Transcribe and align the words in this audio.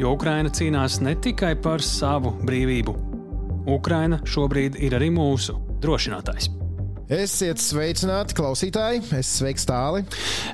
jo 0.00 0.14
Ukraina 0.16 0.50
cīnās 0.50 1.00
ne 1.04 1.14
tikai 1.14 1.54
par 1.62 1.82
savu 1.84 2.34
brīvību. 2.44 2.96
Ukraina 3.70 4.20
šobrīd 4.28 4.76
ir 4.82 4.98
arī 4.98 5.08
mūsu 5.14 5.56
drošinātājs. 5.84 6.50
Esiet 7.14 7.60
sveicināti, 7.60 8.32
klausītāji! 8.32 9.02
Es 9.18 9.28
sveiks 9.36 9.66
tāli. 9.68 10.00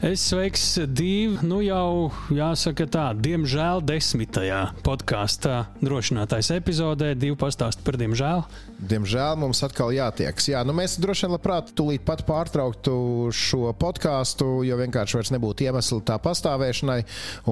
Es 0.03 0.25
sveiks 0.33 0.65
divi, 0.91 1.39
nu 1.47 1.61
jau 1.63 2.11
jāsaka 2.35 2.89
tā, 2.91 3.05
diemžēl 3.15 3.85
desmitajā 3.87 4.65
podkāstā 4.83 5.61
drošinātais 5.79 6.51
epizodē. 6.57 7.13
Divi 7.15 7.39
pastāst 7.39 7.85
par 7.87 8.01
diemžēl. 8.03 8.43
Diemžēl 8.81 9.37
mums 9.41 9.61
atkal 9.67 9.93
jātiekas. 9.93 10.49
Jā, 10.53 10.63
nu 10.65 10.75
mēs 10.77 10.97
droši 11.03 11.27
vien 11.27 11.35
labprāt 11.37 11.75
tūlīt 11.77 12.05
pat 12.07 12.25
pārtrauktu 12.29 12.95
šo 13.35 13.75
podkāstu, 13.77 14.63
jo 14.65 14.79
vienkārši 14.81 15.19
vairs 15.19 15.33
nebūtu 15.37 15.69
iemesli 15.69 16.01
tā 16.09 16.17
pastāvēšanai 16.23 16.99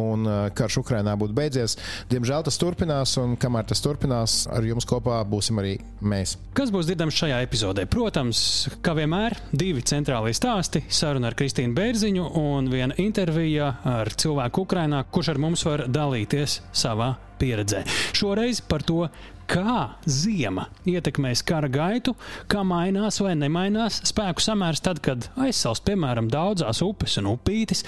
un 0.00 0.24
uh, 0.24 0.38
karš 0.56 0.80
Ukrainā 0.82 1.14
būtu 1.20 1.36
beidzies. 1.36 1.76
Diemžēl 2.08 2.46
tas 2.48 2.58
turpinās, 2.60 3.14
un 3.20 3.36
kamēr 3.40 3.68
tas 3.68 3.84
turpinās, 3.84 4.40
ar 4.48 4.64
jums 4.64 4.88
kopā 4.88 5.20
būsim 5.28 5.60
arī 5.60 5.76
mēs. 6.00 6.38
Kas 6.56 6.72
būs 6.74 6.88
dzirdams 6.88 7.20
šajā 7.20 7.42
epizodē? 7.44 7.84
Protams, 7.90 8.40
Kā 8.78 8.94
vienmēr, 8.96 9.34
divi 9.52 9.82
centrālie 9.84 10.32
stāsti- 10.36 10.84
saruna 10.98 11.28
ar 11.28 11.34
Kristīnu 11.34 11.74
Bērziņu 11.74 12.24
un 12.40 12.68
viena 12.70 12.94
intervija 12.96 13.76
ar 13.84 14.08
cilvēku 14.08 14.64
Ukrajinā, 14.64 15.04
kurš 15.10 15.28
ar 15.34 15.38
mums 15.38 15.64
var 15.64 15.86
dalīties 15.88 16.60
savā 16.72 17.16
pieredzē. 17.38 17.84
Šoreiz 18.12 18.60
par 18.60 18.82
to, 18.82 19.08
kā 19.48 19.76
zima 20.08 20.66
ietekmēs 20.88 21.42
kara 21.46 21.70
gaitu, 21.72 22.14
kā 22.50 22.62
mainās 22.66 23.20
vai 23.24 23.34
nemainās 23.38 24.02
spēku 24.10 24.44
samērs 24.44 24.82
tad, 24.84 25.00
kad 25.04 25.28
aizsals, 25.40 25.80
piemēram, 25.86 26.28
daudzās 26.32 26.82
upes 26.84 27.18
un 27.20 27.30
upītes, 27.32 27.84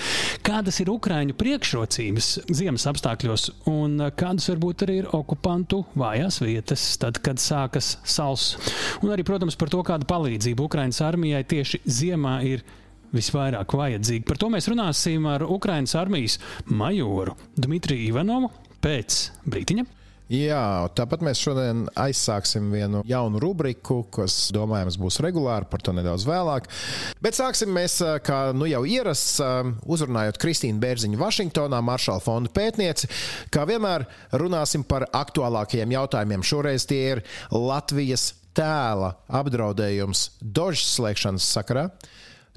kādas 0.46 0.80
ir 0.82 0.92
Ukraiņu 0.92 1.36
priekšrocības 1.40 2.32
ziemas 2.48 2.88
apstākļos 2.90 3.46
un 3.70 4.08
kādas 4.16 4.50
varbūt 4.52 4.86
arī 4.86 5.00
ir 5.02 5.12
okupantu 5.16 5.84
vājās 6.00 6.40
vietas, 6.44 6.86
tad, 7.00 7.20
kad 7.24 7.42
sākas 7.42 7.98
sals. 8.08 8.54
Un 9.04 9.12
arī, 9.14 9.26
protams, 9.26 9.58
par 9.60 9.72
to, 9.72 9.84
kāda 9.86 10.08
palīdzība 10.08 10.66
Ukraiņas 10.66 11.04
armijai 11.06 11.44
tieši 11.50 11.84
ziemā 12.00 12.40
ir 12.48 12.64
visvairāk 13.14 13.74
vajadzīga. 13.74 14.26
Par 14.28 14.38
to 14.40 14.50
mēs 14.52 14.68
runāsim 14.70 15.26
ar 15.28 15.44
Ukraiņas 15.46 15.96
armijas 15.98 16.38
majoru 16.70 17.36
Dmitriju 17.58 18.12
Ivanovu 18.12 18.52
pēc 18.84 19.24
brītiņa. 19.50 19.99
Jā, 20.30 20.86
tāpat 20.94 21.24
mēs 21.26 21.40
šodien 21.42 21.88
aizsāksim 21.98 22.68
vienu 22.70 23.00
jaunu 23.08 23.40
rubriku, 23.42 24.04
kas, 24.14 24.36
domājams, 24.54 24.94
būs 25.02 25.18
regulāra, 25.24 25.66
par 25.66 25.82
to 25.82 25.90
nedaudz 25.96 26.22
vēlāk. 26.28 26.68
Bet 27.18 27.34
sāksim 27.34 27.72
mēs, 27.74 27.96
kā 28.22 28.38
nu 28.54 28.68
jau 28.70 28.84
ierasts, 28.86 29.40
uzrunājot 29.90 30.38
Kristīnu 30.38 30.78
Bērziņu 30.84 31.18
Vašingtonā, 31.18 31.82
Maršala 31.82 32.22
fonda 32.22 32.52
pētnieci. 32.54 33.10
Kā 33.50 33.66
vienmēr 33.66 34.06
runāsim 34.38 34.86
par 34.86 35.08
aktuālākajiem 35.10 35.96
jautājumiem. 35.98 36.46
Šoreiz 36.46 36.86
tie 36.86 37.02
ir 37.16 37.24
Latvijas 37.50 38.30
tēla 38.54 39.16
apdraudējums 39.40 40.28
Dožas 40.38 40.94
slēgšanas 40.94 41.50
sakarā. 41.58 41.88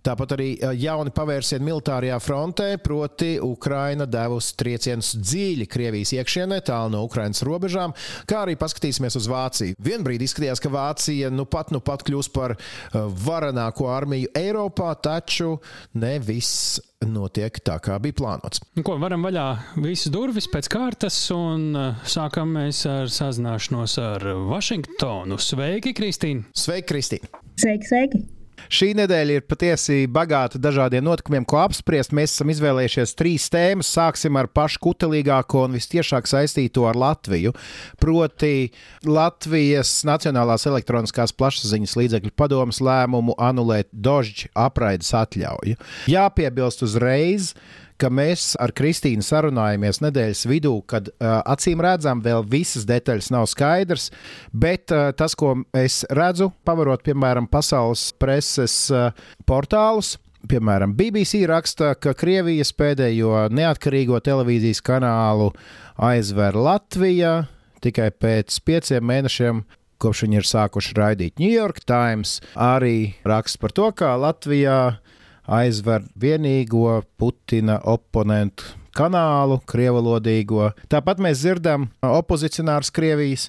Tāpat 0.04 0.34
arī 0.36 0.47
jauni 0.81 1.14
pavērsieni 1.16 1.64
militārajā 1.64 2.18
frontē, 2.19 2.66
proti, 2.84 3.38
Ukraina 3.40 4.03
devusi 4.03 4.58
triecienus 4.59 5.14
dziļi 5.16 5.68
Krievijas 5.72 6.12
iekšienē, 6.18 6.59
tālu 6.68 6.91
no 6.91 7.03
Ukrainas 7.08 7.40
robežām, 7.47 7.96
kā 8.28 8.42
arī 8.44 8.58
paskatīsimies 8.59 9.16
uz 9.22 9.30
Vāciju. 9.31 9.78
Vienbrīd 9.80 10.25
izskatījās, 10.25 10.59
ka 10.59 10.74
Vācija 10.74 11.31
nu 11.31 11.47
pat, 11.47 11.72
nu 11.72 11.80
pat 11.80 12.03
kļūs 12.03 12.31
par 12.36 12.58
varenāko 12.94 13.88
armiju 13.94 14.34
Eiropā, 14.36 14.92
taču 15.00 15.56
ne 15.96 16.18
viss 16.19 16.81
notiek 17.08 17.63
tā, 17.63 17.80
kā 17.84 17.96
bija 18.03 18.19
plānots. 18.19 18.59
Nu, 18.75 18.84
ko, 18.84 19.00
varam 19.00 19.24
vaļā 19.24 19.47
visas 19.80 20.12
durvis 20.12 20.52
pēc 20.52 20.68
kārtas, 20.72 21.24
un 21.36 21.72
sākam 22.03 22.58
mēs 22.59 22.84
ar 22.92 23.12
sazināšanos 23.12 24.00
ar 24.03 24.30
Vašingtonu. 24.52 25.40
Sveiki, 25.40 25.96
Kristīne! 25.96 26.50
Sveiki, 26.52 26.90
Kristīne! 26.92 27.36
Sveiki, 27.56 27.88
sveiki! 27.88 28.25
Šī 28.72 28.94
nedēļa 28.97 29.38
ir 29.40 29.46
patiesi 29.50 30.03
bagāta 30.12 30.59
dažādiem 30.62 31.03
notikumiem, 31.06 31.46
ko 31.47 31.59
apspriest. 31.63 32.13
Mēs 32.16 32.35
esam 32.35 32.51
izvēlējušies 32.53 33.16
trīs 33.19 33.50
tēmas. 33.53 33.91
Sāksim 33.94 34.40
ar 34.40 34.50
pašu 34.51 34.81
kutelīgāko 34.85 35.66
un 35.68 35.78
visciešāk 35.78 36.29
saistīto 36.29 36.88
ar 36.90 37.00
Latviju. 37.00 37.53
Proti, 38.01 38.72
Latvijas 39.07 39.96
Nacionālās 40.07 40.68
elektroniskās 40.69 41.35
plašsaziņas 41.38 41.96
līdzekļu 42.00 42.34
padomas 42.40 42.81
lēmumu 42.84 43.38
anulēt 43.41 43.91
Dožģa 43.94 44.53
apraides 44.66 45.13
atļauju. 45.18 45.80
Jāpiebilst 46.12 46.85
uzreiz, 46.85 47.53
ka 47.53 47.82
mēs 48.14 48.54
ar 48.62 48.74
Kristīnu 48.76 49.24
sarunājamies 49.26 50.02
nedēļas 50.04 50.44
vidū, 50.50 50.74
kad 50.90 51.09
uh, 51.12 51.42
acīm 51.50 51.81
redzam, 51.84 52.22
vēl 52.24 52.46
visas 52.50 52.88
detaļas 52.90 53.31
nav 53.34 53.48
skaidrs, 53.52 54.09
bet 54.52 54.92
uh, 54.94 55.12
tas, 55.18 55.36
ko 55.36 55.56
es 55.78 56.04
redzu, 56.12 56.52
pavarot 56.66 57.04
piemēram 57.06 57.48
pasaules 57.52 58.12
preses 58.20 58.76
uh, 58.94 59.12
portālus. 59.48 60.18
Piemēram, 60.44 60.92
BBC 61.00 61.46
raksta, 61.48 61.94
ka 61.96 62.12
Krievijas 62.20 62.74
pēdējo 62.76 63.46
neatkarīgo 63.56 64.20
televīzijas 64.20 64.84
kanālu 64.84 65.54
aizver 65.96 66.58
Latvija 66.60 67.46
tikai 67.84 68.10
pēc 68.12 68.60
pieciem 68.68 69.08
mēnešiem 69.08 69.64
kopš 70.04 70.25
viņi 70.25 70.40
ir 70.42 70.48
sākuši 70.48 70.96
raidīt 70.98 71.40
New 71.40 71.52
York 71.52 71.80
Times. 71.88 72.40
Arī 72.60 73.16
raksts 73.28 73.60
par 73.62 73.72
to, 73.75 73.90
kā 73.96 74.14
Latvijā 74.20 74.98
aizver 75.48 76.06
vienīgo 76.20 77.02
Putina 77.18 77.80
oponentu 77.84 78.64
kanālu, 78.94 79.59
krievalodīgo. 79.70 80.72
Tāpat 80.92 81.22
mēs 81.24 81.42
dzirdam 81.42 81.90
opozicionārus 82.06 82.94
Krievijas, 82.94 83.48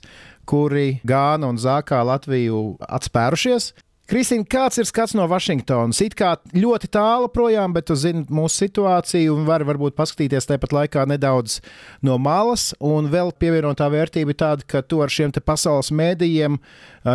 kuri 0.49 1.01
Gāna 1.07 1.51
un 1.53 1.61
Zākā 1.61 2.01
Latviju 2.05 2.79
atspērušies. 2.89 3.73
Kristīna, 4.05 4.45
kāds 4.45 4.77
ir 4.77 4.85
skats 4.85 5.15
no 5.17 5.25
Vašingtonas? 5.25 6.03
It 6.05 6.13
kā 6.19 6.35
ļoti 6.53 6.91
tālu 6.93 7.31
projām, 7.33 7.73
bet 7.73 7.87
tu 7.89 7.95
zini 7.97 8.27
mūsu 8.29 8.67
situāciju 8.67 9.33
un 9.33 9.47
vari 9.49 9.65
varbūt 9.65 9.97
paskatīties 9.97 10.45
tāpat 10.51 10.75
laikā 10.77 11.07
nedaudz 11.09 11.63
no 12.05 12.19
malas. 12.21 12.75
Un 12.85 13.09
vēl 13.13 13.33
pievienotā 13.41 13.89
vērtība 13.89 14.35
ir 14.35 14.41
tāda, 14.43 14.67
ka 14.69 14.85
tu 14.85 15.01
ar 15.01 15.13
šiem 15.13 15.33
pasaules 15.41 15.89
mēdījiem 15.89 16.61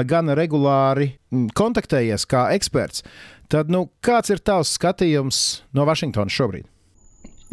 gan 0.09 0.33
regulāri 0.33 1.11
kontaktējies 1.53 2.25
kā 2.25 2.47
eksperts. 2.57 3.05
Tad, 3.49 3.71
nu, 3.73 3.87
kāds 4.05 4.29
ir 4.29 4.41
tavs 4.45 4.75
skatījums 4.77 5.39
no 5.73 5.85
Vašingtonas 5.89 6.35
šobrīd? 6.35 6.67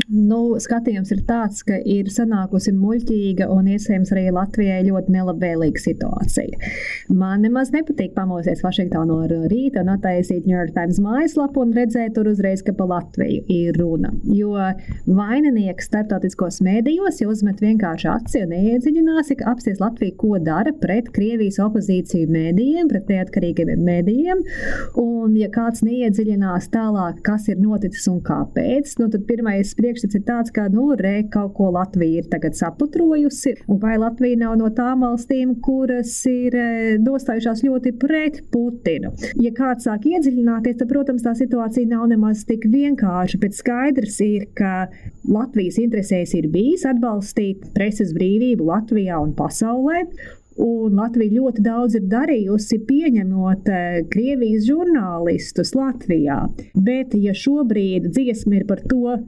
Nu, 0.06 0.38
skatījums 0.60 1.08
ir 1.14 1.22
tāds, 1.26 1.62
ka 1.66 1.78
ir 1.80 2.10
sanākusi 2.12 2.74
muļķīga 2.76 3.46
un 3.50 3.70
iespējams 3.72 4.12
arī 4.12 4.26
Latvijai 4.34 4.82
ļoti 4.86 5.14
nelabvēlīga 5.14 5.80
situācija. 5.82 6.70
Man 7.16 7.42
nemaz 7.46 7.72
nepatīk 7.74 8.12
pamosties 8.14 8.60
Vašingtonā 8.62 9.06
no 9.08 9.46
rīta 9.50 9.82
un 9.82 9.94
attaisīt 9.94 10.44
New 10.46 10.54
York 10.54 10.74
Times 10.76 11.00
mājaslapu 11.02 11.64
un 11.64 11.72
redzēt 11.76 12.14
tur 12.14 12.28
uzreiz, 12.28 12.62
ka 12.66 12.74
pa 12.76 12.86
Latviju 12.90 13.46
ir 13.50 13.78
runa. 13.80 14.12
Jo 14.36 14.52
vaininieks 15.08 15.88
starptautiskos 15.88 16.60
mēdījos 16.66 17.22
jau 17.22 17.30
uzmet 17.32 17.64
vienkārši 17.64 18.10
aci 18.12 18.44
un 18.44 18.52
neiedziļinās, 18.52 19.32
ka 19.40 19.48
apsties 19.54 19.80
Latviju, 19.82 20.16
ko 20.20 20.36
dara 20.42 20.74
pret 20.76 21.08
Krievijas 21.16 21.58
opozīciju 21.64 22.28
mēdījiem, 22.36 22.92
pret 22.92 23.10
neatkarīgiem 23.14 23.72
mēdījiem. 23.88 24.44
Un, 25.02 25.34
ja 25.40 25.48
kāds 25.52 25.82
neiedziļinās 25.86 26.68
tālāk, 26.74 27.24
kas 27.26 27.48
ir 27.50 27.58
noticis 27.64 28.06
un 28.12 28.20
kāpēc, 28.26 28.92
nu, 29.00 29.10
tad 29.12 29.26
pirmais 29.26 29.72
priekšstats 29.86 30.18
ir 30.18 30.24
tāds, 30.26 30.52
ka, 30.54 30.66
nu, 30.72 30.88
re, 30.98 31.20
kaut 31.30 31.54
ko 31.56 31.70
Latvija 31.74 32.22
ir 32.22 32.30
tagad 32.30 32.56
saputrojusi, 32.58 33.54
un 33.70 33.78
vai 33.82 33.96
Latvija 34.02 34.40
nav 34.40 34.56
no 34.58 34.70
tām 34.74 35.04
valstīm, 35.06 35.56
kuras 35.62 36.18
ir 36.30 36.56
e, 36.58 36.68
nostājušās 37.02 37.62
ļoti 37.66 37.94
pret 38.00 38.40
Putinu. 38.50 39.12
Ja 39.42 39.52
kāds 39.54 39.86
sāk 39.86 40.08
iedziļināties, 40.10 40.80
tad, 40.80 40.90
protams, 40.90 41.22
tā 41.26 41.36
situācija 41.38 41.88
nav 41.92 42.08
nemaz 42.10 42.42
tik 42.48 42.66
vienkārša, 42.72 43.40
bet 43.42 43.54
skaidrs 43.58 44.18
ir, 44.26 44.48
ka 44.58 44.88
Latvijas 45.30 45.78
interesēs 45.82 46.34
ir 46.38 46.50
bijis 46.50 46.86
atbalstīt 46.88 47.70
preses 47.76 48.14
brīvību 48.16 48.66
Latvijā 48.66 49.20
un 49.22 49.36
pasaulē, 49.38 50.02
Un 50.56 50.94
Latvija 50.96 51.34
ļoti 51.36 51.60
daudz 51.60 51.98
ir 51.98 52.06
darījusi, 52.08 52.78
pieņemot 52.88 53.66
eh, 53.68 53.98
Krievijas 54.08 54.64
žurnālistus 54.64 55.74
Latvijā. 55.76 56.46
Bet, 56.72 57.12
ja 57.12 57.34
šobrīd 57.36 58.08
dziesma 58.08 58.62
ir 58.62 58.64
par 58.70 58.80
to, 58.88 59.18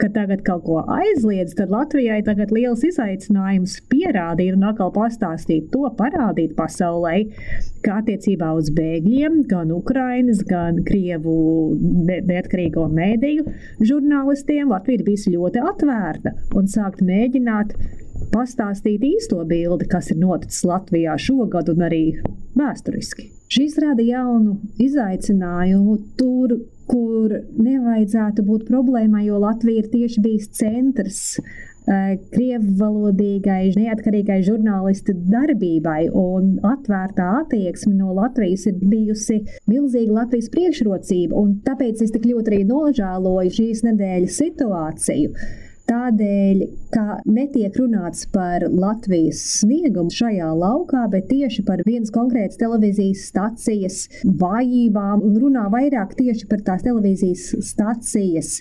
ka 0.00 0.08
tagad 0.12 0.42
kaut 0.46 0.64
ko 0.66 0.80
aizliedz, 0.92 1.54
tad 1.56 1.72
Latvijai 1.72 2.18
tagad 2.26 2.52
liels 2.54 2.84
izaicinājums 2.84 3.78
pierādīt 3.92 4.56
un 4.56 4.66
atkal 4.68 4.92
pastāstīt 4.94 5.70
to, 5.72 5.86
parādīt 5.98 6.52
pasaulē, 6.58 7.14
ka 7.84 8.00
attiecībā 8.02 8.52
uz 8.58 8.68
bēgļiem, 8.76 9.42
gan 9.50 9.72
Ukrainas, 9.74 10.42
gan 10.48 10.82
Krievu 10.86 11.36
neatkarīgo 12.06 12.88
mēdīju 12.92 13.46
žurnālistiem 13.88 14.74
Latvija 14.74 15.00
ir 15.00 15.06
bijusi 15.06 15.36
ļoti 15.36 15.64
atvērta 15.72 16.34
un 16.56 16.68
sākt 16.70 17.04
mēģināt 17.06 17.76
pastāstīt 18.34 19.04
īsto 19.06 19.40
bildi, 19.48 19.88
kas 19.88 20.12
ir 20.12 20.20
noticis 20.20 20.64
Latvijā 20.68 21.16
šogad 21.20 21.72
un 21.72 21.88
arī 21.88 22.04
vēsturiski. 22.56 23.35
Šis 23.46 23.76
rada 23.78 24.02
jaunu 24.02 24.56
izaicinājumu 24.82 26.00
tur, 26.18 26.56
kur 26.90 27.32
nevajadzētu 27.62 28.42
būt 28.46 28.66
problēmai, 28.66 29.26
jo 29.28 29.38
Latvija 29.42 29.84
ir 29.84 29.90
tieši 29.92 30.22
bijis 30.22 30.48
centrs 30.58 31.20
eh, 31.38 32.16
krievu 32.32 32.74
valodīgai, 32.80 33.72
neatkarīgai 33.78 34.40
žurnālistu 34.46 35.14
darbībai, 35.30 36.08
un 36.10 36.56
atvērtā 36.66 37.28
attieksme 37.42 37.94
no 38.00 38.16
Latvijas 38.18 38.66
ir 38.70 38.82
bijusi 38.82 39.38
milzīga 39.70 40.22
Latvijas 40.22 40.50
priekšrocība. 40.54 41.46
Tāpēc 41.70 42.02
es 42.02 42.14
tik 42.14 42.26
ļoti 42.26 42.52
arī 42.52 42.60
nožēloju 42.72 43.56
šīs 43.60 43.86
nedēļas 43.86 44.42
situāciju 44.42 45.46
Tādēļ, 45.86 46.62
ka 46.96 47.18
netiek 47.28 47.74
runāts 47.76 48.24
par 48.32 48.64
Latvijas 48.72 49.42
sniegumu 49.60 50.12
šajā 50.12 50.48
laukā, 50.56 51.02
bet 51.12 51.28
tieši 51.28 51.64
par 51.66 51.82
vienas 51.84 52.12
konkrētas 52.14 52.56
televīzijas 52.60 53.26
stacijas 53.28 53.98
vājībām, 54.24 55.20
un 55.26 55.36
runā 55.42 55.66
vairāk 55.72 56.14
tieši 56.16 56.48
par 56.48 56.62
tās 56.64 56.86
televīzijas 56.86 57.50
stacijas 57.68 58.54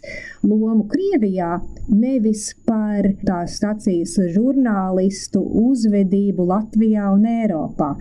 lomu 0.44 0.84
Krievijā, 0.92 1.62
nevis 1.88 2.50
par 2.68 3.08
tās 3.24 3.56
stacijas 3.62 4.18
žurnālistu 4.36 5.40
uzvedību 5.64 6.50
Latvijā 6.50 7.08
un 7.16 7.24
Eiropā. 7.32 7.94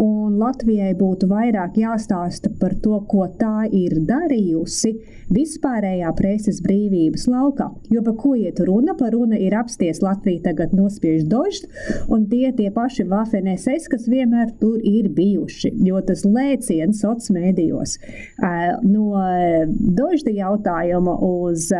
Un 0.00 0.38
Latvijai 0.40 0.94
būtu 0.96 1.28
vairāk 1.28 1.76
jāstāsta 1.82 2.52
par 2.60 2.78
to, 2.80 3.02
ko 3.12 3.28
tā 3.36 3.68
ir 3.68 3.98
darījusi 4.08 4.94
vispārējā 5.32 6.10
preses 6.16 6.60
brīvības 6.64 7.28
laukā. 7.28 7.68
Jo 7.92 8.02
par 8.04 8.16
ko 8.20 8.34
iet 8.38 8.60
runa? 8.64 8.96
Par 8.98 9.12
runa 9.12 9.36
ir 9.40 9.54
apsties 9.82 10.02
Latviju 10.02 10.42
tagad 10.42 10.72
nospiež 10.72 11.24
dožs, 11.26 11.66
un 12.08 12.26
tie 12.30 12.52
tie 12.54 12.70
paši 12.70 13.04
Vafeneses, 13.08 13.88
kas 13.90 14.06
vienmēr 14.06 14.52
tur 14.60 14.78
ir 14.78 15.08
bijuši. 15.10 15.72
Jo 15.82 16.00
tas 16.06 16.24
lēciens 16.24 17.00
sociālos 17.02 17.30
mēdījos 17.34 17.96
no 18.86 19.22
dožda 19.98 20.30
jautājuma 20.30 21.16
uz 21.26 21.70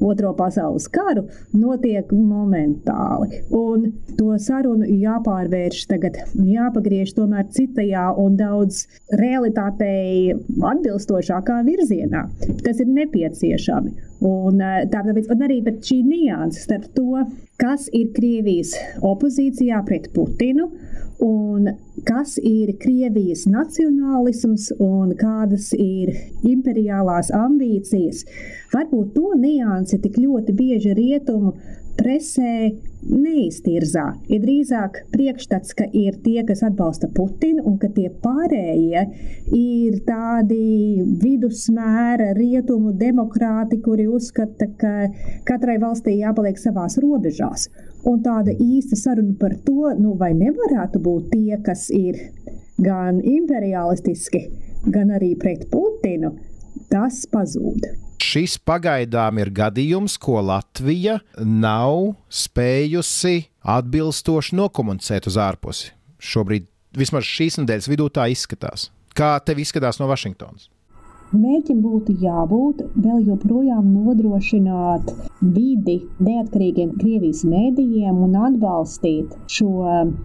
Otro 0.00 0.34
pasaules 0.36 0.88
karu 0.92 1.26
notiek 1.56 2.12
momentāli. 2.12 3.40
Un 3.56 3.88
to 4.18 4.36
sarunu 4.38 4.86
jāpārvērš 4.86 5.86
tagad, 5.90 6.20
jāpagriež 6.34 7.14
tomēr 7.16 7.48
citajā 7.50 8.10
un 8.20 8.36
daudz 8.36 8.84
realitātei 9.16 10.36
atbilstošākā 10.74 11.62
virzienā. 11.66 12.26
Tas 12.64 12.84
ir 12.84 12.92
nepieciešami. 13.00 14.09
Un, 14.20 14.60
tāpēc, 14.92 15.30
un 15.32 15.44
arī 15.46 15.60
šī 15.64 16.02
nianses 16.04 16.66
starp 16.66 16.90
to, 16.96 17.22
kas 17.60 17.88
ir 17.96 18.10
Krievijas 18.16 18.74
opozīcijā 19.00 19.80
pret 19.86 20.10
Putinu 20.12 20.68
un 21.24 21.70
kas 22.04 22.36
ir 22.36 22.74
Krievijas 22.80 23.46
nacionālisms 23.48 24.70
un 24.80 25.14
kādas 25.20 25.70
ir 25.76 26.12
imperiālās 26.44 27.32
ambīcijas. 27.36 28.24
Varbūt 28.74 29.14
to 29.16 29.32
niansi 29.40 30.00
tik 30.04 30.20
ļoti 30.20 30.56
bieži 30.56 30.96
rietumu 30.96 31.54
presē 32.00 32.70
neiztirzā. 33.06 34.06
Ir 34.32 34.42
drīzāk 34.44 35.00
priekšstats, 35.12 35.74
ka 35.76 35.86
ir 35.96 36.18
tie, 36.24 36.42
kas 36.46 36.62
atbalsta 36.66 37.08
Putinu, 37.14 37.64
un 37.68 37.78
ka 37.80 37.90
tie 37.94 38.08
pārējie 38.22 39.04
ir 39.56 40.00
tādi 40.06 41.04
vidusmēra 41.22 42.32
rietumu 42.38 42.92
demokrāti, 43.00 43.80
kuri 43.84 44.08
uzskata, 44.10 44.68
ka 44.80 44.94
katrai 45.48 45.78
valstī 45.82 46.18
jāpaliek 46.20 46.60
savās 46.60 46.98
robežās. 47.02 47.68
Un 48.08 48.20
tāda 48.24 48.52
īsta 48.56 48.96
saruna 48.96 49.36
par 49.40 49.56
to, 49.64 49.92
nu, 50.00 50.14
vai 50.20 50.32
nevarētu 50.36 51.02
būt 51.04 51.32
tie, 51.34 51.56
kas 51.64 51.88
ir 51.92 52.20
gan 52.80 53.20
imperialistiski, 53.20 54.46
gan 54.88 55.12
arī 55.16 55.34
pret 55.40 55.66
Putinu, 55.72 56.36
tas 56.88 57.26
pazūd 57.30 58.09
šis 58.30 58.58
pagaidām 58.62 59.40
ir 59.42 59.50
gadījums, 59.54 60.16
ko 60.20 60.40
Latvija 60.44 61.18
nav 61.40 62.14
spējusi 62.30 63.46
atbilstoši 63.76 64.58
nokomunicēt 64.60 65.26
uz 65.30 65.38
ārpusi. 65.40 65.94
Šobrīd, 66.20 66.68
vismaz 66.96 67.26
šīs 67.26 67.58
nedēļas 67.60 67.88
vidū, 67.90 68.10
tā 68.12 68.28
izskatās. 68.30 68.90
Kā 69.16 69.34
tev 69.44 69.62
izskatās 69.62 69.98
no 70.00 70.06
Vašingtonas? 70.10 70.68
Mērķim 71.30 71.78
būtu 71.82 72.16
jābūt 72.18 72.80
vēl 72.98 73.20
joprojām 73.28 73.92
nodrošināt 73.94 75.12
vidi 75.40 76.00
neatkarīgiem 76.18 76.96
Krievijas 76.98 77.44
mēdījiem 77.46 78.18
un 78.26 78.34
atbalstīt 78.48 79.36
šo 79.46 79.70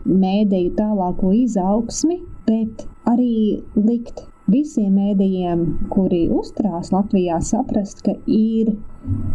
mēdīju 0.10 0.74
tālāko 0.80 1.34
izaugsmi, 1.38 2.24
bet 2.50 2.88
arī 3.12 3.62
likt 3.78 4.26
visiem 4.52 4.94
mēdījiem, 4.96 5.66
kuri 5.94 6.26
uzturās 6.34 6.92
Latvijā, 6.94 7.40
saprast, 7.42 8.04
ka 8.06 8.16
ir 8.30 8.76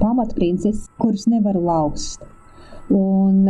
pamatprincips, 0.00 0.86
kurus 1.00 1.26
nevar 1.30 1.58
lauzt. 1.58 2.22
Un 2.90 3.46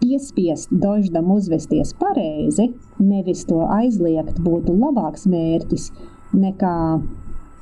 piespiest 0.00 0.70
Doždam 0.72 1.30
uzvesties 1.34 1.92
pareizi, 2.00 2.70
nevis 2.98 3.44
to 3.48 3.62
aizliegt, 3.68 4.40
būtu 4.42 4.74
labāks 4.80 5.26
mērķis 5.30 5.90
nekā 6.32 6.76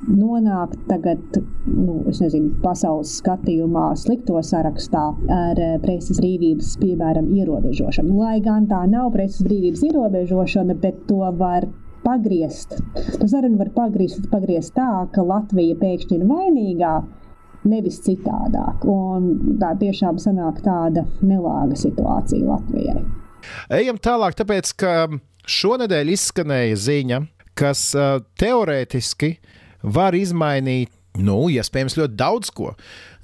nonākt 0.07 0.77
tagad, 0.87 1.19
nu, 1.67 1.97
nezinu, 2.07 2.53
pasaules 2.63 3.17
skatījumā, 3.19 3.89
slikto 3.99 4.39
sarakstā 4.45 5.09
ar 5.35 5.59
preses 5.83 6.21
brīvības, 6.21 6.77
piemēram, 6.79 7.27
ierobežošanu. 7.35 8.15
Lai 8.21 8.37
gan 8.45 8.69
tā 8.71 8.85
nav 8.87 9.11
preses 9.15 9.43
brīvības 9.43 9.83
ierobežošana, 9.89 10.77
bet 10.79 11.03
to 11.09 11.19
var 11.41 11.67
pagriezt. 12.03 12.75
To 13.19 13.27
sarunu 13.29 13.59
var 13.59 13.71
pagriezt, 13.75 14.27
pagriezt 14.31 14.75
tā, 14.77 14.89
ka 15.13 15.23
Latvija 15.25 15.77
pēkšņi 15.79 16.19
ir 16.19 16.27
vainīgā, 16.29 16.93
nevis 17.69 17.99
citādāk. 18.05 18.85
Un 18.89 19.57
tā 19.61 19.73
tiešām 19.79 20.19
sanāk 20.21 20.61
tāda 20.65 21.05
nelāga 21.21 21.77
situācija 21.79 22.47
Latvijai. 22.47 23.03
Ejam 23.79 23.99
tālāk, 24.01 24.37
tāpēc 24.39 24.73
ka 24.79 24.93
šonadēļ 25.49 26.13
izskanēja 26.15 26.79
ziņa, 26.79 27.21
kas 27.59 27.89
teorētiski 28.39 29.33
var 29.83 30.15
izmainīt, 30.15 30.91
nu, 31.19 31.41
iespējams, 31.51 31.97
ļoti 31.99 32.19
daudz 32.19 32.53
ko. 32.55 32.73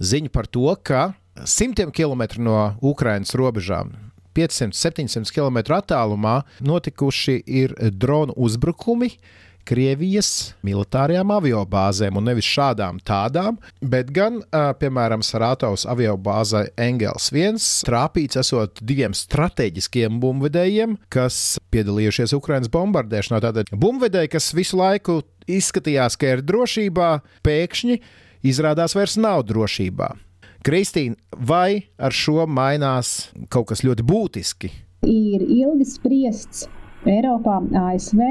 Ziņa 0.03 0.31
par 0.33 0.49
to, 0.51 0.67
ka 0.83 1.11
simtiem 1.47 1.91
kilometru 1.95 2.43
no 2.43 2.59
Ukrainas 2.83 3.35
robežām 3.35 3.93
500-700 4.35 5.33
km 5.33 5.63
attālumā 5.79 6.41
notikuši 6.65 7.41
ir 7.47 7.75
dronu 7.91 8.35
uzbrukumi. 8.35 9.13
Krievijas 9.65 10.53
militārajām 10.61 11.31
aviobāzēm, 11.39 12.19
un 12.19 12.27
nevis 12.29 12.45
šādām 12.45 12.99
tādām, 13.01 13.55
bet 13.81 14.11
gan, 14.13 14.37
piemēram, 14.53 15.23
Sarātovas 15.25 15.87
aviobāzē 15.89 16.67
Engels 16.85 17.31
1 17.33 17.57
trāpīts 17.87 18.37
esot 18.37 18.83
diviem 18.85 19.15
strateģiskiem 19.17 20.19
bumbvedējiem, 20.21 20.93
kas 21.09 21.57
piedalījušies 21.73 22.35
Ukraiņas 22.37 22.69
bombardēšanā. 22.75 23.41
Tātad 23.47 23.73
bumbvedēji, 23.73 24.35
kas 24.35 24.51
visu 24.53 24.77
laiku 24.77 25.23
izskatījās, 25.49 26.19
ka 26.21 26.35
ir 26.35 26.45
drošībā, 26.45 27.09
pēkšņi 27.45 27.97
izrādās 28.45 28.93
vairs 28.93 29.17
nav 29.17 29.47
drošībā. 29.49 30.13
Kristīna, 30.65 31.13
vai 31.45 31.85
ar 32.01 32.15
šo 32.15 32.47
mainās 32.49 33.09
kaut 33.53 33.67
kas 33.69 33.83
ļoti 33.85 34.01
būtiski? 34.09 34.71
Ir 35.05 35.43
ilgi 35.45 35.85
spriests 35.85 36.63
Eiropā, 37.05 37.59
ASV, 37.77 38.21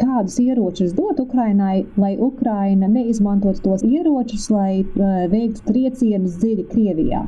kādus 0.00 0.40
ieročus 0.42 0.96
dot 0.98 1.20
Ukrainai, 1.22 1.84
lai 1.94 2.16
Ukraina 2.18 2.88
neizmantotu 2.90 3.62
tos 3.68 3.84
ieročus, 3.86 4.48
lai 4.50 4.80
uh, 4.82 5.28
veiktu 5.30 5.62
triecienus 5.68 6.34
dziļi 6.42 6.66
Krievijā. 6.72 7.22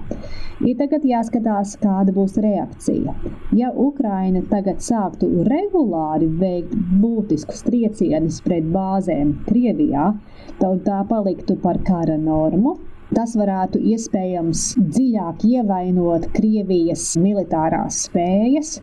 Ir 0.66 0.74
tagad 0.82 1.06
jāskatās, 1.06 1.76
kāda 1.78 2.16
būs 2.18 2.34
reakcija. 2.42 3.14
Ja 3.54 3.70
Ukraina 3.86 4.42
tagad 4.50 4.82
sāktu 4.82 5.30
regulāri 5.46 6.26
veikt 6.42 6.74
būtiskus 6.98 7.62
triecienus 7.70 8.42
pret 8.42 8.66
bāzēm 8.74 9.36
Krievijā, 9.46 10.10
tad 10.58 10.82
tā 10.90 11.04
paliktu 11.14 11.60
par 11.62 11.78
kara 11.86 12.18
normu. 12.18 12.74
Tas 13.16 13.32
varētu 13.40 13.80
iespējams 13.94 14.62
dziļāk 14.78 15.44
ievainot 15.48 16.26
Krievijas 16.34 17.14
militārās 17.20 18.02
spējas 18.04 18.74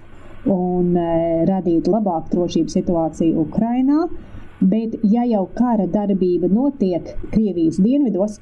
un 0.49 0.95
e, 0.97 1.09
radīt 1.49 1.89
labāku 1.89 2.31
drošības 2.33 2.77
situāciju 2.79 3.43
Ukrajinā. 3.45 4.07
Bet, 4.65 4.95
ja 5.05 5.25
jau 5.27 5.43
kara 5.53 5.85
darbība 5.91 6.47
notiek 6.49 7.11
Krievijas 7.33 7.77
dienvidos, 7.83 8.39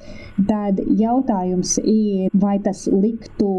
tad 0.48 0.78
jautājums 1.00 1.74
ir, 1.82 2.30
vai 2.32 2.54
tas 2.64 2.86
liktu 2.88 3.50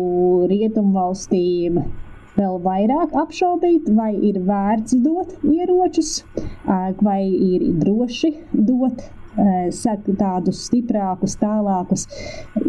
rietumvalstīm 0.49 1.81
vēl 2.39 2.57
vairāk 2.63 3.13
apšaubīt, 3.21 3.91
vai 3.99 4.13
ir 4.29 4.39
vērts 4.47 4.97
dot 5.03 5.35
ieročus, 5.45 6.23
vai 7.05 7.21
ir 7.27 7.67
droši 7.83 8.33
dot 8.53 9.05
tādus 9.35 10.63
stiprākus, 10.67 11.35
tālākus 11.41 12.07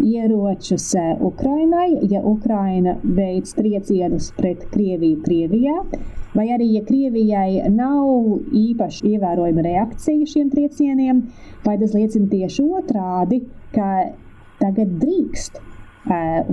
ieročus 0.03 0.95
Ukrainai, 1.21 1.99
ja 2.11 2.21
Ukraina 2.21 2.97
veids 3.03 3.55
triecienus 3.55 4.33
pret 4.37 4.67
Krieviju 4.73 5.23
Krievijā. 5.23 5.79
Vai 6.37 6.51
arī, 6.53 6.67
ja 6.75 6.83
Krievijai 6.85 7.71
nav 7.73 8.43
īpaši 8.53 9.15
ievērojama 9.15 9.63
reakcija 9.65 10.27
šiem 10.27 10.51
triecieniem, 10.53 11.23
vai 11.65 11.79
tas 11.81 11.95
liecina 11.97 12.29
tieši 12.29 12.67
otrādi, 12.77 13.41
ka 13.73 14.13
tagad 14.61 14.99
drīkst 15.01 15.63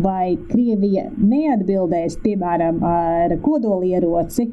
vai 0.02 0.38
Krievija 0.50 1.10
neatbildēs, 1.18 2.18
piemēram, 2.24 2.80
ar 2.88 3.36
kodolieroci, 3.44 4.48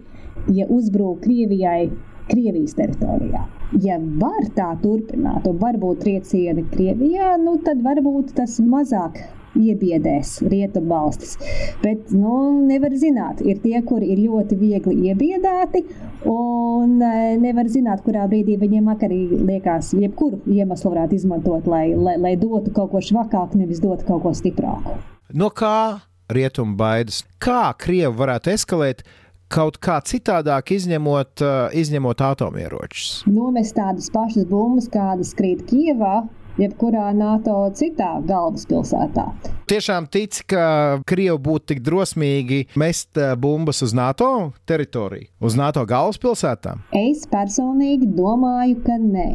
ja 0.57 0.67
uzbrūk 0.69 1.23
Krievijai 1.25 1.89
Krievijas 2.31 2.77
teritorijā. 2.79 3.60
Ja 3.79 4.01
var 4.19 4.49
tā 4.57 4.73
turpināt, 4.83 5.45
un 5.47 5.59
varbūt 5.61 6.01
triecieni 6.03 6.65
Krievijā, 6.73 7.37
nu, 7.39 7.55
tad 7.63 7.85
varbūt 7.85 8.33
tas 8.35 8.57
mazāk 8.59 9.21
iebiedēs 9.59 10.41
rietumvalstis. 10.51 11.37
Bet 11.83 12.11
nu, 12.15 12.35
nevar 12.67 12.95
zināt, 12.99 13.43
ir 13.47 13.61
tie, 13.63 13.79
kuri 13.87 14.11
ir 14.15 14.25
ļoti 14.25 14.59
viegli 14.59 15.11
iebiedēti, 15.11 15.85
un 16.31 16.99
e, 17.03 17.15
nevar 17.41 17.71
zināt, 17.71 18.03
kurā 18.07 18.27
brīdī 18.31 18.59
viņiem 18.61 18.91
arī 18.95 19.23
liekas, 19.39 19.95
jebkuru 19.99 20.43
iemeslu 20.51 20.95
varētu 20.95 21.19
izmantot, 21.19 21.71
lai, 21.71 21.89
lai, 21.95 22.17
lai 22.21 22.37
dotu 22.41 22.75
kaut 22.75 22.93
ko 22.95 23.03
švakāku, 23.05 23.63
nevis 23.63 23.83
dotu 23.83 24.07
kaut 24.09 24.25
ko 24.27 24.35
stiprāku. 24.37 24.99
No 25.31 25.51
kā 25.55 26.03
rietumu 26.31 26.77
baidas? 26.79 27.25
Kā 27.43 27.71
Krievi 27.79 28.15
varētu 28.19 28.55
eskalēt? 28.55 29.05
Kaut 29.51 29.81
kā 29.83 29.99
citādāk, 30.07 30.75
izņemot, 30.79 31.43
uh, 31.45 31.63
izņemot 31.77 32.23
atomieročus? 32.31 33.23
Nomest 33.31 33.77
tādas 33.79 34.11
pašas 34.15 34.47
bumbas, 34.51 34.89
kādas 34.93 35.35
krīt 35.37 35.65
Kijavā, 35.69 36.23
jebkurā 36.61 37.11
NATO 37.17 37.57
citā 37.77 38.17
galvaspilsētā. 38.27 39.27
Tiešām 39.71 40.09
tic, 40.11 40.43
ka 40.51 40.65
Krievi 41.09 41.39
būtu 41.43 41.73
tik 41.75 41.85
drosmīgi 41.87 42.65
mest 42.81 43.19
uh, 43.19 43.35
bumbas 43.39 43.83
uz 43.87 43.95
NATO 43.97 44.51
teritoriju, 44.71 45.31
uz 45.43 45.59
NATO 45.59 45.85
galvaspilsētām? 45.89 46.85
Es 46.97 47.27
personīgi 47.31 48.11
domāju, 48.17 48.81
ka 48.87 48.99
nē. 49.01 49.31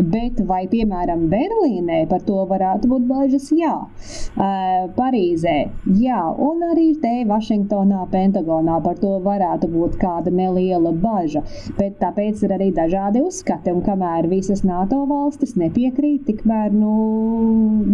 Bet 0.00 0.38
vai, 0.48 0.62
piemēram, 0.70 1.26
Berlīnē 1.28 2.04
par 2.08 2.22
to 2.24 2.40
varētu 2.48 2.88
būt 2.88 3.06
bažas? 3.08 3.50
Jā, 3.52 3.74
uh, 3.84 4.86
Parīzē, 4.96 5.56
jā, 6.00 6.20
un 6.40 6.64
arī 6.70 6.86
te 7.02 7.12
Vašingtonā, 7.28 8.06
Pentagonā 8.12 8.78
par 8.84 8.96
to 9.02 9.18
varētu 9.24 9.68
būt 9.72 9.98
kāda 10.00 10.32
neliela 10.32 10.92
baža. 11.02 11.42
Bet 11.78 11.98
tāpēc 12.00 12.44
ir 12.46 12.54
arī 12.56 12.70
dažādi 12.76 13.22
uzskati, 13.26 13.74
un 13.74 13.84
kamēr 13.84 14.30
visas 14.30 14.64
NATO 14.64 15.02
valstis 15.10 15.56
nepiekrīt, 15.60 16.24
tikmēr 16.28 16.72
nu, 16.72 16.94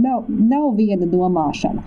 nav, 0.02 0.30
nav 0.30 0.68
viena 0.78 1.08
domāšana. 1.10 1.82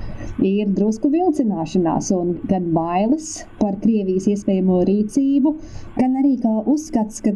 Ir 0.46 0.74
drusku 0.76 1.12
vilcināšanās, 1.14 2.12
un 2.16 2.36
gan 2.50 2.72
bailes 2.76 3.32
par 3.62 3.80
Krievijas 3.80 4.28
iespējamo 4.34 4.84
rīcību, 4.88 5.56
gan 6.00 6.20
arī 6.20 6.36
uzskats, 6.70 7.24
ka 7.24 7.34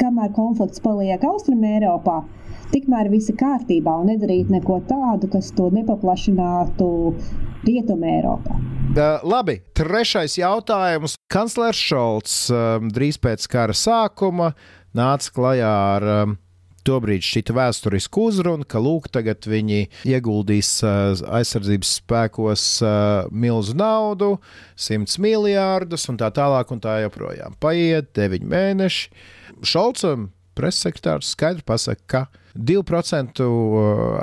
kamēr 0.00 0.32
konflikts 0.36 0.82
paliek 0.84 1.22
Austrumē 1.26 1.76
Eiropā, 1.78 2.20
tikmēr 2.72 3.10
viss 3.12 3.30
ir 3.32 3.38
kārtībā 3.40 3.96
un 4.00 4.10
nedarīt 4.12 4.52
neko 4.52 4.80
tādu, 4.88 5.30
kas 5.32 5.52
to 5.56 5.68
nepaplašinātu 5.74 6.88
Rietumē 7.66 8.16
Eiropā. 8.20 8.58
Uh, 8.96 9.20
labi, 9.26 9.58
trešais 9.76 10.38
jautājums. 10.38 11.16
Kanclers 11.32 11.80
Šolts 11.82 12.36
um, 12.54 12.88
drīz 12.92 13.18
pēc 13.20 13.44
kara 13.50 13.74
sākuma 13.76 14.52
nāca 14.96 15.32
klajā 15.34 15.72
ar 15.96 16.06
um, 16.22 16.36
tobrīd 16.86 17.24
šķita 17.26 17.56
vēsturisku 17.56 18.28
uzrunu, 18.30 18.66
ka 18.68 18.80
lūk, 18.82 19.10
tagad 19.12 19.46
viņi 19.50 19.88
ieguldīs 20.08 20.70
aizsardzības 20.86 21.96
spēkos 22.00 22.68
milzu 23.34 23.76
naudu, 23.78 24.36
100 24.78 25.18
miljārdus 25.22 26.06
un 26.12 26.20
tā 26.22 26.30
tālāk 26.34 26.72
un 26.74 26.82
tā 26.84 27.00
joprojām. 27.04 27.58
Paiet 27.62 28.12
9 28.16 28.46
mēneši. 28.46 29.12
Šolcam 29.66 30.30
pressekretārs 30.56 31.34
skaidri 31.34 31.64
pasaka, 31.66 32.06
ka 32.06 32.24
2% 32.56 33.44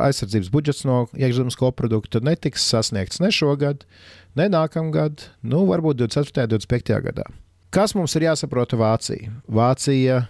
aizsardzības 0.02 0.50
budžets 0.54 0.84
no 0.90 1.04
iekšzemes 1.14 1.58
koprodukta 1.60 2.24
netiks 2.26 2.66
sasniegts 2.72 3.22
ne 3.22 3.30
šogad, 3.34 3.86
ne 4.40 4.50
nākamgad, 4.50 5.28
nu, 5.46 5.66
varbūt 5.70 6.02
24. 6.02 6.48
un 6.48 6.56
25. 6.58 6.96
gadā. 7.06 7.28
Kas 7.74 7.96
mums 7.98 8.14
ir 8.18 8.28
jāsaprot 8.28 8.74
Vācija? 8.78 9.32
Vācija 9.50 10.24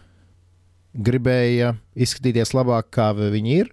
gribēja 0.94 1.74
izskatīties 1.96 2.54
labāk, 2.56 2.92
kā 2.94 3.12
viņi 3.18 3.58
ir. 3.64 3.72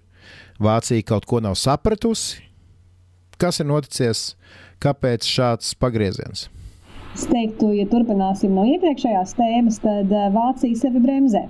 Vācija 0.61 1.05
kaut 1.07 1.27
ko 1.29 1.41
nav 1.41 1.57
sapratusi. 1.57 2.43
Kas 3.41 3.61
ir 3.63 3.69
noticis? 3.71 4.35
Kāpēc 4.81 5.25
šāds 5.29 5.75
pagrieziens? 5.81 6.49
Es 7.17 7.25
teiktu, 7.29 7.73
ja 7.75 7.87
turpināsim 7.91 8.53
no 8.55 8.65
iepriekšējās 8.71 9.35
tēmas, 9.37 9.81
tad 9.83 10.13
eh, 10.15 10.29
Vācija 10.33 10.79
sevi 10.79 11.03
bremzē. 11.03 11.43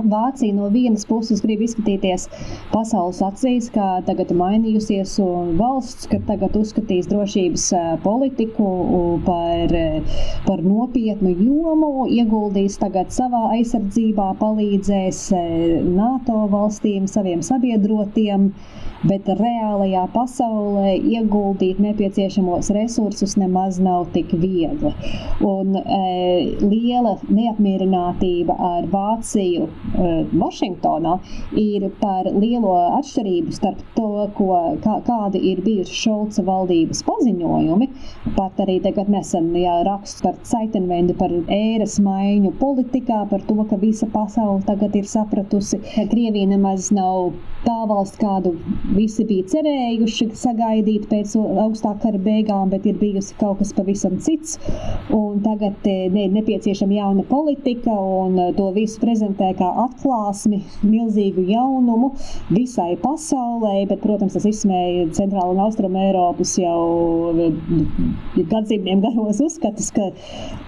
Vācija 0.00 0.54
no 0.56 0.68
vienas 0.72 1.04
puses 1.08 1.42
grib 1.44 1.60
izskatīties 1.64 2.26
pasaules 2.72 3.20
acīs, 3.26 3.68
kā 3.74 3.88
tagad 4.06 4.32
mainījusies 4.36 5.16
valsts, 5.58 6.08
ka 6.10 6.20
tagad 6.28 6.56
uzskatīs 6.56 7.08
drošības 7.10 7.66
politiku 8.04 8.70
par, 9.26 9.74
par 10.46 10.64
nopietnu 10.64 11.34
jomu, 11.36 11.92
ieguldīs 12.08 12.78
tagad 12.80 13.12
savā 13.14 13.46
aizsardzībā, 13.58 14.30
palīdzēs 14.40 15.26
NATO 16.00 16.44
valstīm, 16.54 17.08
saviem 17.10 17.44
sabiedrotiem 17.44 18.50
bet 19.08 19.28
reālajā 19.38 20.04
pasaulē 20.14 20.94
ieguldīt 20.98 21.80
nepieciešamos 21.80 22.70
resursus 22.76 23.36
nemaz 23.40 23.78
nav 23.80 24.08
tik 24.14 24.32
viegli. 24.42 24.92
Un 25.46 25.76
e, 25.80 26.00
liela 26.60 27.16
neapmierinātība 27.28 28.56
ar 28.70 28.88
Vāciju 28.92 29.66
e, 29.66 30.10
Vašingtonā 30.42 31.16
ir 31.60 31.88
par 32.02 32.28
lielo 32.34 32.74
atšķirību 32.98 33.56
starp 33.56 33.80
to, 33.96 34.10
ko, 34.36 34.50
kā, 34.84 34.98
kādi 35.06 35.42
ir 35.52 35.62
bijuši 35.64 36.00
Šolca 36.02 36.44
valdības 36.46 37.04
paziņojumi. 37.08 37.90
Pat 38.36 38.60
arī 38.64 38.78
tagad 38.84 39.08
nesen 39.12 39.50
jā, 39.56 39.80
raksts 39.88 40.24
par 40.24 40.36
Ceitenvendu, 40.46 41.16
par 41.20 41.32
ēras 41.48 41.96
maiņu 42.04 42.52
politikā, 42.60 43.22
par 43.32 43.44
to, 43.48 43.56
ka 43.70 43.80
visa 43.80 44.08
pasaule 44.12 44.60
tagad 44.68 44.96
ir 44.98 45.08
sapratusi, 45.08 45.80
ka 45.94 46.06
Krievija 46.12 46.52
nemaz 46.52 46.90
nav 46.94 47.32
tā 47.64 47.76
valsts, 47.88 48.18
kādu 48.20 48.54
visi 48.94 49.24
bija 49.28 49.48
cerējuši 49.54 50.30
sagaidīt 50.38 51.08
pēc 51.10 51.36
augstā 51.38 51.94
kara 52.02 52.20
beigām, 52.22 52.70
bet 52.72 52.86
ir 52.88 52.98
bijusi 53.00 53.36
kaut 53.40 53.60
kas 53.62 53.74
pavisam 53.76 54.18
cits. 54.22 54.58
Tagad 55.40 55.86
ne, 55.86 56.26
nepieciešama 56.28 56.94
jauna 56.94 57.22
politika, 57.28 57.90
un 57.90 58.38
e, 58.38 58.48
to 58.56 58.66
visu 58.76 59.00
prezentē 59.00 59.50
kā 59.56 59.68
atklāsmi, 59.86 60.60
milzīgu 60.84 61.46
jaunumu 61.48 62.10
visai 62.50 62.92
pasaulē. 63.00 63.86
Bet, 63.90 64.02
protams, 64.04 64.36
tas 64.36 64.46
izsmēja 64.50 65.08
Centrāla 65.16 65.54
un 65.54 65.62
Austruma 65.64 66.04
Eiropas 66.10 66.52
jau 66.60 67.32
e, 67.32 67.48
gadsimtiem 68.50 69.00
garos 69.04 69.40
uzskatus, 69.46 69.88
ka, 69.96 70.10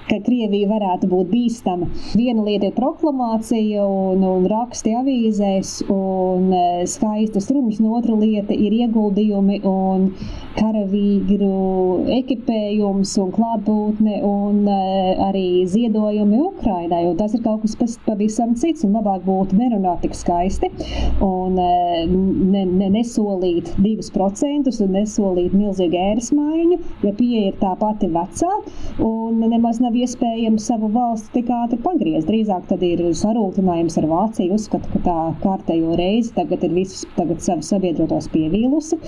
ka 0.09 0.21
Krievija 0.25 0.71
varētu 0.73 1.11
būt 1.12 1.31
bīstama. 1.35 1.91
Viena 2.17 2.47
lieta 2.47 2.71
ir 2.71 2.76
proklamācija 2.79 3.85
un, 3.85 4.25
un 4.25 4.49
raksti 4.50 4.97
avīzēs 5.02 5.75
un 5.93 6.49
e, 6.49 6.64
skaistas 6.91 7.50
runas, 7.52 7.83
no 7.83 8.00
otra 8.12 8.21
lieta 8.21 8.52
ir 8.52 8.73
ieguldījumi 8.73 9.62
un 9.64 10.11
karavīru 10.59 12.04
ekipējums 12.12 13.14
un 13.23 13.31
klātbūtne 13.33 14.19
un 14.26 14.66
uh, 14.69 15.28
arī 15.28 15.64
ziedojumi 15.66 16.40
Ukrainai. 16.42 17.07
Un 17.09 17.16
tas 17.16 17.33
ir 17.35 17.42
kaut 17.42 17.62
kas 17.64 17.97
pavisam 18.07 18.54
cits 18.54 18.85
un 18.85 18.92
labāk 18.97 19.25
būtu 19.25 19.57
nerunāt 19.57 20.02
tik 20.02 20.14
skaisti 20.14 20.69
un 21.25 21.57
uh, 21.57 22.02
ne, 22.07 22.64
ne, 22.66 22.90
nesolīt 22.99 23.73
divus 23.78 24.11
procentus 24.12 24.81
un 24.85 24.92
nesolīt 24.92 25.54
milzīgu 25.57 25.97
ēras 25.97 26.33
maiņu, 26.37 26.78
ja 27.07 27.14
pieeja 27.16 27.52
ir 27.52 27.59
tā 27.62 27.73
pati 27.81 28.11
vecā 28.12 28.52
un 29.02 29.40
nemaz 29.49 29.81
nav 29.81 29.97
iespējams 29.97 30.69
savu 30.69 30.92
valsti 30.92 31.38
tik 31.38 31.52
ātri 31.62 31.81
pagriezt. 31.83 32.28
Drīzāk 32.28 32.69
tad 32.69 32.85
ir 32.87 33.04
sarūktinājums 33.16 33.99
ar 34.00 34.09
Vāciju, 34.12 34.59
uzskata, 34.59 34.88
ka 34.92 35.00
tā 35.07 35.19
kārtējo 35.42 35.97
reizi 35.99 36.35
tagad 36.37 36.64
ir 36.66 36.75
visus 36.76 37.07
tagad 37.16 37.40
savu 37.45 37.64
sabiedroto 37.64 38.01
tos 38.11 38.28
pievīlusi. 38.32 38.99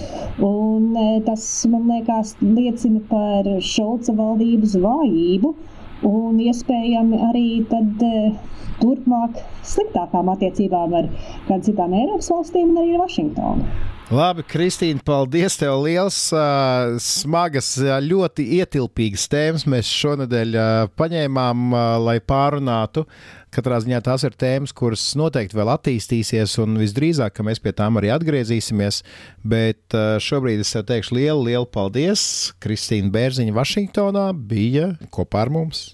Un, 0.44 0.90
e, 0.96 1.20
tas, 1.26 1.46
man 1.70 1.88
liekas, 1.90 2.34
liecina 2.42 3.02
par 3.10 3.48
Šolca 3.60 4.16
valdības 4.18 4.76
vājību. 4.84 5.54
un 6.04 6.36
iespējami 6.42 7.18
arī 7.30 7.46
tad 7.70 8.02
turpmāk 8.82 9.38
sliktākām 9.64 10.28
attiecībām 10.34 10.98
ar 11.00 11.08
kādām 11.46 11.64
citām 11.64 11.96
Eiropas 11.96 12.28
valstīm 12.34 12.74
un 12.74 12.82
arī 12.82 12.96
ar 12.96 13.04
Vašingtonu. 13.06 13.93
Labi, 14.12 14.42
Kristīne, 14.44 15.00
paldies 15.00 15.54
tev 15.56 15.78
liels. 15.87 16.18
Smagas, 17.00 17.70
ļoti 18.04 18.44
ietilpīgas 18.58 19.25
tēmas 19.32 19.64
mēs 19.64 19.88
šonadēļ 19.88 20.58
paņēmām, 20.92 21.73
lai 22.04 22.18
pārunātu. 22.20 23.06
Katrā 23.54 23.78
ziņā 23.80 24.02
tās 24.04 24.26
ir 24.28 24.37
tēmas, 24.37 24.76
kuras 24.76 25.06
noteikti 25.16 25.56
vēl 25.56 25.73
attīstīsies, 25.73 26.58
un 26.61 26.76
visdrīzāk, 26.82 27.40
mēs 27.49 27.64
pie 27.64 27.73
tām 27.73 27.96
arī 27.96 28.12
atgriezīsimies. 28.12 29.00
Bet 29.40 29.96
šobrīd 29.96 30.61
es 30.61 30.76
tev 30.76 30.84
teikšu 30.92 31.16
lielu, 31.23 31.40
lielu 31.49 31.73
paldies. 31.73 32.52
Kristīna 32.61 33.08
Bērziņa 33.14 33.56
Vašingtonā 33.56 34.30
bija 34.37 34.99
kopā 35.16 35.46
ar 35.46 35.56
mums. 35.56 35.87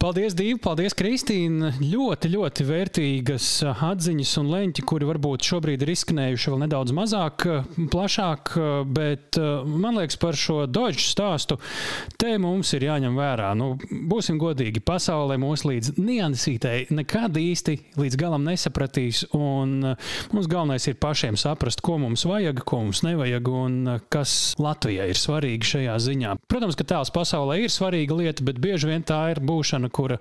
Paldies, 0.00 0.32
Dīva! 0.32 0.56
Paldies, 0.64 0.94
Kristīna! 0.96 1.74
Ļoti, 1.82 2.30
ļoti 2.32 2.64
vērtīgas 2.64 3.46
atziņas 3.68 4.30
un 4.40 4.46
leņķi, 4.54 4.84
kuri 4.88 5.08
varbūt 5.08 5.44
šobrīd 5.44 5.84
ir 5.84 5.92
izskanējuši 5.92 6.52
vēl 6.52 6.62
nedaudz 6.62 6.94
mazāk, 6.96 7.44
plašāk, 7.92 8.54
bet 8.88 9.36
man 9.68 9.98
liekas, 10.00 10.16
par 10.20 10.38
šo 10.40 10.62
Dodge 10.70 11.04
stāstu 11.04 11.58
te 12.20 12.32
mums 12.40 12.72
ir 12.76 12.86
jāņem 12.88 13.18
vērā. 13.18 13.50
Nu, 13.58 13.74
būsim 14.08 14.38
godīgi, 14.40 14.80
pasaulē 14.86 15.36
mūs 15.42 15.66
līdz 15.68 15.92
niansītei 16.00 16.86
nekad 16.96 17.36
īsti 17.36 17.76
līdz 18.00 18.18
galam 18.20 18.48
nesapratīs, 18.48 19.26
un 19.36 19.92
mums 20.32 20.50
galvenais 20.50 20.88
ir 20.88 20.96
pašiem 21.02 21.36
saprast, 21.40 21.84
ko 21.84 21.98
mums 22.00 22.24
vajag, 22.28 22.64
ko 22.64 22.80
mums 22.86 23.04
nevajag, 23.04 23.52
un 23.52 23.78
kas 24.12 24.54
Latvijai 24.60 25.10
ir 25.12 25.20
svarīgi 25.20 25.74
šajā 25.74 26.00
ziņā. 26.08 26.34
Protams, 26.48 26.80
ka 26.80 26.88
tēls 26.94 27.12
pasaulē 27.12 27.60
ir 27.66 27.72
svarīga 27.72 28.16
lieta, 28.16 28.48
bet 28.48 28.60
bieži 28.62 28.88
vien 28.94 29.04
tā 29.04 29.22
ir 29.34 29.44
būšana, 29.50 29.90
kura 29.92 30.18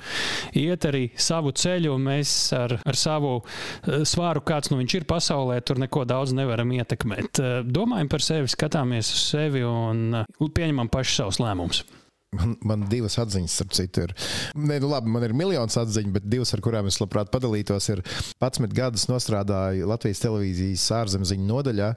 iet 0.58 0.90
arī 0.90 1.06
savu 1.20 1.54
ceļu, 1.56 1.94
un 1.96 2.08
mēs 2.10 2.34
ar, 2.58 2.80
ar 2.84 3.00
savu 3.00 3.38
eh, 3.40 4.04
svāru, 4.10 4.44
kāds 4.46 4.74
nu 4.74 4.82
viņš 4.82 5.00
ir 5.00 5.08
pasaulē, 5.10 5.62
tur 5.66 5.82
neko 5.82 6.06
daudz 6.10 6.36
nevaram 6.38 6.74
ietekmēt. 6.80 7.40
Eh, 7.40 7.56
domājam 7.66 8.12
par 8.12 8.26
sevi, 8.26 8.52
skatāmies 8.52 9.14
uz 9.16 9.26
sevi 9.32 9.66
un 9.68 10.24
eh, 10.24 10.46
pieņemam 10.60 10.92
paši 10.92 11.22
savus 11.22 11.42
lēmumus. 11.44 11.84
Man, 12.30 12.52
man 12.62 12.84
divas 12.86 13.16
atziņas, 13.18 13.54
starp 13.58 13.72
citu, 13.74 14.04
ir. 14.06 14.12
Nē, 14.54 14.76
nu 14.84 14.92
labi, 14.92 15.10
man 15.10 15.24
ir 15.26 15.32
miljonus 15.34 15.80
atziņu, 15.82 16.12
bet 16.14 16.28
divas, 16.30 16.52
ar 16.54 16.62
kurām 16.62 16.86
es 16.86 17.00
labprāt 17.02 17.32
padalītos, 17.34 17.88
ir 17.90 18.04
11 18.38 18.76
gadus 18.78 19.08
strādāju 19.10 19.88
Latvijas 19.90 20.22
televīzijas 20.22 20.84
ārzemziņu 20.94 21.48
nodaļā. 21.50 21.88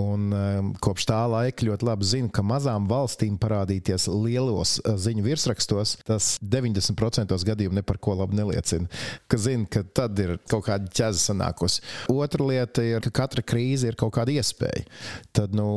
Un, 0.00 0.30
um, 0.32 0.70
kopš 0.80 1.04
tā 1.10 1.18
laika 1.28 1.66
ļoti 1.68 1.88
labi 1.90 2.08
zinu, 2.08 2.30
ka 2.32 2.40
mazām 2.40 2.86
valstīm 2.88 3.36
parādīties 3.42 4.08
lielos 4.08 4.78
uh, 4.80 4.96
ziņu 4.96 5.26
virsrakstos, 5.26 5.98
tas 6.08 6.30
90% 6.40 7.36
gadījumu 7.50 7.84
par 7.84 8.00
ko 8.00 8.16
labu 8.16 8.40
neliecina. 8.40 8.88
Ka 9.28 9.36
zinu, 9.44 9.68
ka 9.68 9.84
tad 9.84 10.16
ir 10.24 10.38
kaut 10.48 10.70
kāda 10.70 10.88
ķēze 10.88 11.20
sanākusi. 11.20 11.84
Otra 12.16 12.48
lieta 12.48 12.80
ir, 12.80 13.04
ka 13.04 13.12
katra 13.20 13.44
krīze 13.44 13.92
ir 13.92 14.00
kaut 14.00 14.16
kāda 14.16 14.38
iespēja. 14.40 14.88
Tad 15.36 15.52
nu, 15.52 15.68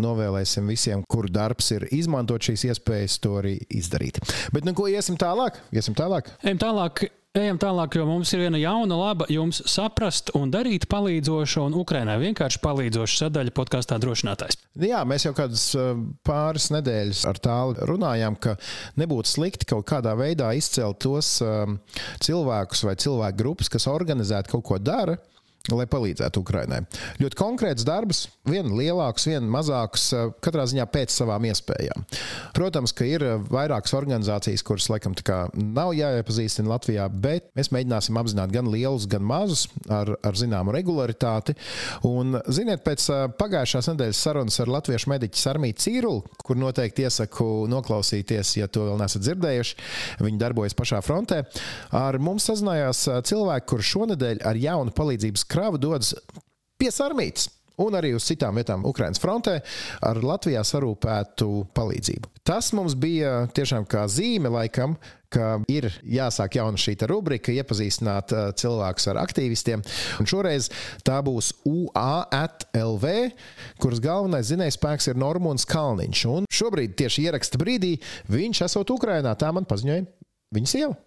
novēlēsim 0.00 0.72
visiem, 0.72 1.04
kuru 1.04 1.28
darbs 1.28 1.68
ir 1.76 1.88
izmantot 1.92 2.48
šīs 2.48 2.70
iespējas, 2.72 3.20
to 3.20 3.41
arī 3.42 3.56
izdarīt. 3.70 4.22
Bet, 4.54 4.64
nu, 4.66 4.76
ko 4.76 4.88
iesim 4.90 5.18
tālāk? 5.20 5.60
Iesim 5.74 5.98
tālāk. 5.98 6.30
Ejam 6.42 6.62
tālāk. 6.62 7.08
Ejam 7.32 7.56
tālāk, 7.56 7.94
jo 7.96 8.04
mums 8.04 8.28
ir 8.36 8.42
viena 8.42 8.58
jauna, 8.60 8.92
laba, 8.92 9.24
jums 9.32 9.62
saprast 9.72 10.28
un 10.36 10.50
darīt 10.52 10.84
palīdzoša 10.92 11.62
un 11.64 11.78
Ukrainai 11.80 12.18
vienkārši 12.20 12.60
palīdzoša 12.60 13.22
sadaļa 13.22 13.54
podkāstā 13.56 13.96
drošinātājs. 14.02 14.58
Jā, 14.84 15.00
mēs 15.08 15.24
jau 15.24 15.32
kādas 15.38 15.62
eh, 15.72 15.94
pāris 16.28 16.68
nedēļas 16.74 17.22
ar 17.30 17.40
tālu 17.40 17.88
runājām, 17.88 18.36
ka 18.36 18.58
nebūtu 19.00 19.32
slikti 19.32 19.70
kaut 19.72 19.88
kādā 19.88 20.12
veidā 20.20 20.50
izcelt 20.60 21.00
tos 21.00 21.38
um, 21.40 21.78
cilvēkus 22.20 22.84
vai 22.84 22.98
cilvēku 23.00 23.40
grupas, 23.40 23.72
kas 23.72 23.88
organizēti 23.88 24.52
kaut 24.52 24.68
ko 24.68 24.76
dara 24.76 25.16
lai 25.70 25.86
palīdzētu 25.86 26.42
Ukraiņai. 26.42 26.80
Ļoti 27.22 27.38
konkrēts 27.38 27.86
darbs, 27.86 28.24
viena 28.48 28.72
lielāks, 28.74 29.28
viena 29.30 29.46
mazāks, 29.46 30.08
eh, 30.16 30.30
katrā 30.42 30.64
ziņā 30.66 30.86
pēc 30.90 31.14
savām 31.14 31.46
iespējām. 31.46 32.06
Protams, 32.56 32.94
ka 32.96 33.06
ir 33.06 33.22
eh, 33.22 33.36
vairākas 33.52 33.94
organizācijas, 33.94 34.64
kuras 34.66 34.88
laikam 34.90 35.14
nav 35.54 35.92
jāiepazīstina 35.94 36.72
Latvijā, 36.72 37.06
bet 37.08 37.50
mēs 37.58 37.70
mēģināsim 37.74 38.18
apzināt 38.18 38.50
gan 38.52 38.70
lielus, 38.72 39.06
gan 39.06 39.22
mazus 39.22 39.68
ar, 39.88 40.16
ar 40.22 40.38
zināmu 40.38 40.74
regularitāti. 40.74 41.54
Un, 42.08 42.40
ziniet, 42.48 42.82
pēc 42.82 43.06
eh, 43.12 43.22
pagājušās 43.38 43.92
nedēļas 43.92 44.24
sarunas 44.26 44.58
ar 44.64 44.72
latviešu 44.72 45.12
mediķu 45.14 45.42
Sarmītu 45.42 45.86
Cīrulu, 45.86 46.24
kur 46.42 46.58
noteikti 46.58 47.06
iesaku 47.06 47.68
noklausīties, 47.70 48.56
ja 48.58 48.66
to 48.66 48.88
vēl 48.88 48.98
neesat 48.98 49.22
dzirdējuši, 49.22 49.78
viņi 50.26 50.42
darbojas 50.42 50.74
pašā 50.78 51.02
frontē, 51.04 51.42
ar 51.94 52.18
mums 52.22 52.48
sazinājās 52.50 53.04
cilvēki, 53.28 53.68
kurš 53.70 53.94
šonadēļ 53.94 54.42
ar 54.48 54.58
jaunu 54.58 54.94
palīdzības 54.96 55.46
krava 55.52 55.80
dodas 55.80 56.14
pie 56.80 56.90
Sarmītas 56.92 57.50
un 57.80 57.96
arī 57.96 58.12
uz 58.16 58.26
citām 58.28 58.58
vietām 58.58 58.84
Ukraiņas 58.88 59.22
frontē 59.22 59.56
ar 60.04 60.20
Latvijā 60.24 60.62
sarūpētu 60.66 61.48
palīdzību. 61.76 62.30
Tas 62.46 62.72
mums 62.76 62.96
bija 62.98 63.46
tiešām 63.54 63.86
kā 63.88 64.04
zīme, 64.10 64.50
laikam, 64.52 64.96
ka 65.32 65.54
ir 65.72 65.86
jāsāk 66.04 66.58
jauna 66.58 66.80
šī 66.80 66.96
rubrika, 67.08 67.54
iepazīstināt 67.54 68.34
uh, 68.34 68.48
cilvēkus 68.58 69.08
ar 69.12 69.22
aktīvistiem. 69.22 69.84
Un 70.20 70.28
šoreiz 70.28 70.68
tā 71.06 71.20
būs 71.24 71.52
UALV, 71.68 73.06
kuras 73.80 74.02
galvenais 74.04 74.50
zinējs 74.50 74.76
spēks 74.76 75.08
ir 75.12 75.20
Normons 75.22 75.64
Kalniņš. 75.68 76.26
Un 76.34 76.50
šobrīd, 76.52 76.98
tieši 77.00 77.28
ieraksta 77.30 77.60
brīdī, 77.62 77.94
viņš 78.32 78.66
esot 78.68 78.92
Ukrainā, 78.92 79.32
tā 79.38 79.54
man 79.54 79.68
paziņoja 79.68 80.04
viņa 80.52 80.68
sieva. 80.74 80.98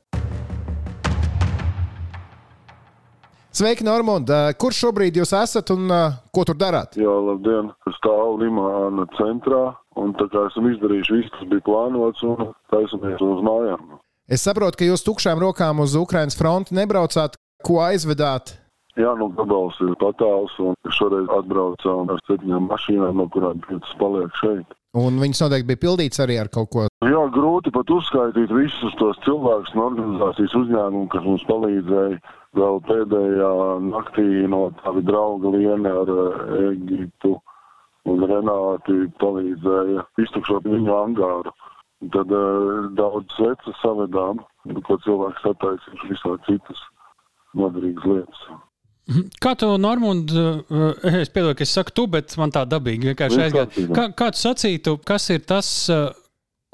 Sveiki, 3.55 3.85
Normund! 3.87 4.27
Kur 4.59 4.75
šobrīd 4.75 5.15
jūs 5.15 5.29
esat 5.31 5.69
un 5.71 5.85
uh, 5.87 6.17
ko 6.35 6.43
tur 6.43 6.57
darāt? 6.59 6.97
Jā, 6.99 7.13
labdien! 7.23 7.69
Stāvu 7.95 8.41
Limāna 8.41 9.05
centrā 9.15 9.61
un 9.95 10.11
tā 10.19 10.27
kā 10.33 10.41
esam 10.49 10.67
izdarījuši 10.73 11.15
visu, 11.15 11.31
kas 11.37 11.47
bija 11.53 11.63
plānots 11.63 12.25
un 12.27 12.49
taisamies 12.73 13.23
uz 13.23 13.45
mājām. 13.47 13.95
Es 14.27 14.43
saprotu, 14.43 14.81
ka 14.81 14.89
jūs 14.89 15.07
tukšām 15.07 15.39
rokām 15.39 15.79
uz 15.85 15.95
Ukrainas 15.95 16.35
fronti 16.35 16.75
nebraucāt. 16.75 17.39
Ko 17.63 17.79
aizvedāt? 17.85 18.57
Jā, 18.99 19.15
nu 19.15 19.31
gabals 19.39 19.79
ir 19.87 19.95
patāls 20.03 20.51
un 20.59 20.75
šoreiz 20.99 21.31
atbraucām 21.39 22.11
ar 22.11 22.19
septiņām 22.27 22.67
mašīnām, 22.73 23.23
no 23.23 23.31
kurām 23.31 23.63
piecas 23.63 23.95
paliek 24.01 24.35
šeit. 24.43 24.75
Un 24.99 25.15
viņas 25.19 25.45
noteikti 25.45 25.71
bija 25.71 25.83
pildītas 25.87 26.21
arī 26.23 26.41
ar 26.43 26.51
kaut 26.51 26.69
ko. 26.71 26.89
Jā, 27.07 27.23
grūti 27.31 27.71
pat 27.75 27.87
uzskaitīt 27.91 28.51
visus 28.55 28.95
tos 28.99 29.19
cilvēkus 29.23 29.75
un 29.75 29.87
organizācijas 29.89 30.55
uzņēmumu, 30.59 31.07
kas 31.11 31.27
mums 31.27 31.43
palīdzēja 31.47 32.19
vēl 32.55 32.81
pēdējā 32.87 33.51
naktī 33.89 34.25
no 34.51 34.69
tavi 34.81 35.03
drauga 35.05 35.51
Liene 35.53 35.91
ar 36.01 36.11
eh, 36.13 36.57
Egitu 36.71 37.35
un 38.09 38.25
Renāti 38.29 39.05
palīdzēja 39.21 40.05
iztukšot 40.25 40.67
viņu 40.69 40.93
angāru. 40.93 41.53
Tad 42.13 42.29
uh, 42.35 42.89
daudz 42.93 43.31
sveces 43.33 43.77
savedām, 43.81 44.41
ko 44.85 44.97
cilvēks 45.05 45.41
sataisījuši 45.41 46.09
visā 46.11 46.33
citas 46.45 46.81
noderīgas 47.57 48.05
lietas. 48.11 48.43
Mhm. 49.09 49.31
Kā 49.41 49.55
tu, 49.57 49.69
Normund, 49.81 50.33
eh, 50.33 51.21
es 51.21 51.31
piedodu, 51.33 51.55
ka 51.57 51.65
es 51.65 51.73
saku 51.73 51.95
tu, 51.95 52.05
bet 52.11 52.35
man 52.41 52.53
tā 52.53 52.65
dabīgi 52.69 53.11
vienkārši 53.13 53.41
aizgāja. 53.47 53.87
Kā, 53.95 54.05
kā 54.17 54.29
tu 54.35 54.41
sacītu, 54.43 54.97
kas 55.05 55.29
ir 55.33 55.45
tas, 55.49 55.71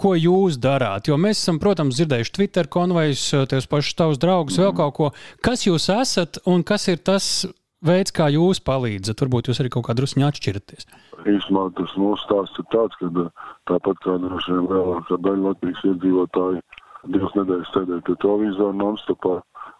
ko 0.02 0.16
jūs 0.18 0.58
darāt? 0.62 1.10
Jo 1.10 1.18
mēs 1.22 1.42
esam, 1.44 1.60
protams, 1.62 1.98
dzirdējuši 2.00 2.36
Twitter 2.38 2.70
konvejus, 2.72 3.24
eh, 3.38 3.46
tevis 3.50 3.70
pašus 3.70 3.98
tavus 4.00 4.22
draugus, 4.22 4.60
vēl 4.62 4.76
kaut 4.76 4.94
ko. 4.98 5.10
Kas 5.46 5.66
jūs 5.68 5.90
esat 5.94 6.42
un 6.46 6.64
kas 6.64 6.88
ir 6.88 6.98
tas 6.98 7.46
veids, 7.86 8.14
kā 8.14 8.30
jūs 8.34 8.62
palīdzat? 8.66 9.22
Varbūt 9.22 9.50
jūs 9.50 9.62
arī 9.62 9.72
kaut 9.74 9.88
kā 9.88 9.96
druskuņi 9.98 10.28
atšķiraties. 10.28 10.88
Īsumā 11.26 11.70
tas 11.78 11.94
mūsu 12.02 12.22
stāsts 12.26 12.62
ir 12.62 12.68
tāds, 12.74 12.98
ka 12.98 13.30
tāpat 13.70 14.02
kā 14.06 14.18
droši 14.18 14.58
vien 14.58 14.70
lielākā 14.72 15.22
daļa 15.22 15.48
Latvijas 15.50 15.84
iedzīvotāji 15.92 16.62
divas 17.10 17.34
nedēļas 17.38 17.72
sēdēja 17.74 18.06
pie 18.06 18.16
televizora 18.22 18.78
non-stopā, 18.78 19.40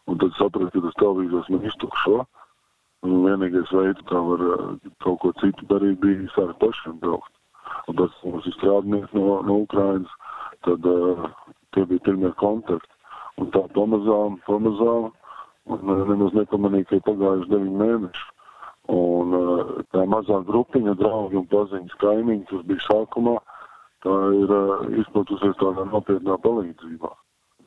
un 0.10 0.22
tad 0.22 0.34
saprata, 0.38 0.72
ka 0.74 0.86
tas 0.88 0.98
televizors 1.02 1.50
man 1.54 1.68
iztukšo. 1.70 2.24
Un 3.02 3.24
vienīgais 3.26 3.70
veids, 3.74 4.02
kā 4.10 4.20
var 4.22 4.42
eh, 4.46 4.90
kaut 5.02 5.22
ko 5.24 5.32
citu 5.42 5.66
darīt, 5.70 5.98
bija 6.02 6.30
sākt 6.36 6.60
pašiem 6.62 7.00
braukt. 7.02 7.34
Un 7.92 7.98
tas 8.00 8.14
ir 8.48 8.56
strādnieks 8.56 9.14
no, 9.18 9.42
no 9.48 9.62
Ukrainas, 9.66 10.12
tad 10.66 10.86
uh, 10.88 11.26
tie 11.76 11.86
bija 11.90 12.06
pirmie 12.08 12.32
kontakti. 12.40 12.88
Un 13.42 13.50
tā 13.56 13.64
pamazām, 13.76 14.38
pamazām, 14.48 15.10
un 15.72 15.92
uh, 15.92 16.04
nemaz 16.10 16.36
nepamanīja, 16.38 16.90
ka 16.90 17.00
ir 17.00 17.06
pagājuši 17.08 17.52
deviņi 17.52 17.82
mēneši. 17.82 18.28
Un 18.92 19.36
uh, 19.38 19.74
tā 19.96 20.06
mazā 20.10 20.42
grupiņa 20.48 20.96
draugi 21.00 21.40
un 21.42 21.48
paziņas 21.52 22.00
kaimiņi, 22.02 22.48
kas 22.50 22.66
bija 22.70 22.86
sākumā, 22.88 23.38
tā 24.06 24.18
ir 24.40 24.56
uh, 24.58 24.88
izplatusies 25.04 25.58
tādā 25.62 25.86
nopietnā 25.92 26.38
palīdzībā. 26.46 27.14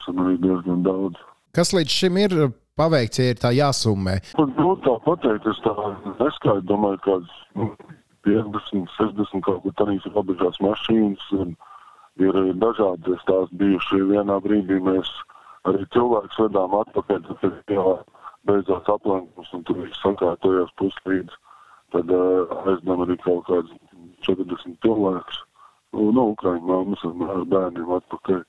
Tas 0.05 0.15
ir 0.15 0.39
diezgan 0.43 0.85
daudz. 0.87 1.21
Kas 1.55 1.71
līdz 1.77 1.99
šim 2.01 2.17
ir 2.19 2.33
paveikts, 2.79 3.21
ja 3.23 3.33
ir 3.33 3.39
tā 3.41 3.53
jāsummē? 3.55 4.17
Man 4.39 4.55
grūti 4.57 4.89
tā 4.89 4.95
pateikt, 5.05 5.47
es 5.53 5.61
tā 5.65 5.75
neskaidu, 6.19 6.65
domāju, 6.71 7.01
kāds 7.07 7.37
nu, 7.59 7.69
50, 8.25 8.91
60 8.97 9.45
kaut 9.45 9.63
kur 9.63 9.95
ir 9.95 10.11
robežās 10.15 10.61
mašīnas 10.65 11.31
ir 12.23 12.37
dažādi 12.63 13.17
stāsti 13.23 13.59
bijuši. 13.61 14.03
Vienā 14.11 14.39
brīdī 14.43 14.79
mēs 14.83 15.11
arī 15.69 15.87
cilvēkus 15.95 16.43
vedām 16.47 16.77
atpakaļ, 16.81 17.25
tad 17.41 17.73
jau 17.73 17.97
beidzās 18.49 18.91
aplenkums 18.93 19.51
un 19.57 19.65
tur 19.65 19.81
viss 19.83 20.03
sakārtojās 20.05 20.71
puslīdz. 20.81 21.35
Tad 21.95 22.11
uh, 22.11 22.55
aizdām 22.71 23.05
arī 23.05 23.17
kaut 23.23 23.45
kāds 23.49 23.75
40 24.27 24.79
cilvēkus. 24.85 25.43
Nu, 25.95 26.11
no 26.15 26.31
Ukraiņu 26.35 26.67
mammas 26.67 27.05
ar 27.07 27.45
bērniem 27.51 27.93
atpakaļ. 27.99 28.41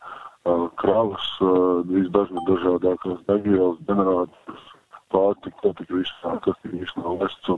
Uh, 0.46 0.68
kravas, 0.78 1.26
uh, 1.42 1.82
visdažādākās 1.90 3.22
degvielas, 3.30 3.80
ģenerators, 3.88 4.66
pārtika, 5.14 5.58
ko 5.64 5.72
tik 5.80 5.94
viss 5.96 6.20
tā, 6.22 6.36
kas 6.46 6.60
tik 6.62 6.76
viss 6.78 6.98
nav 7.00 7.18
vests 7.24 7.50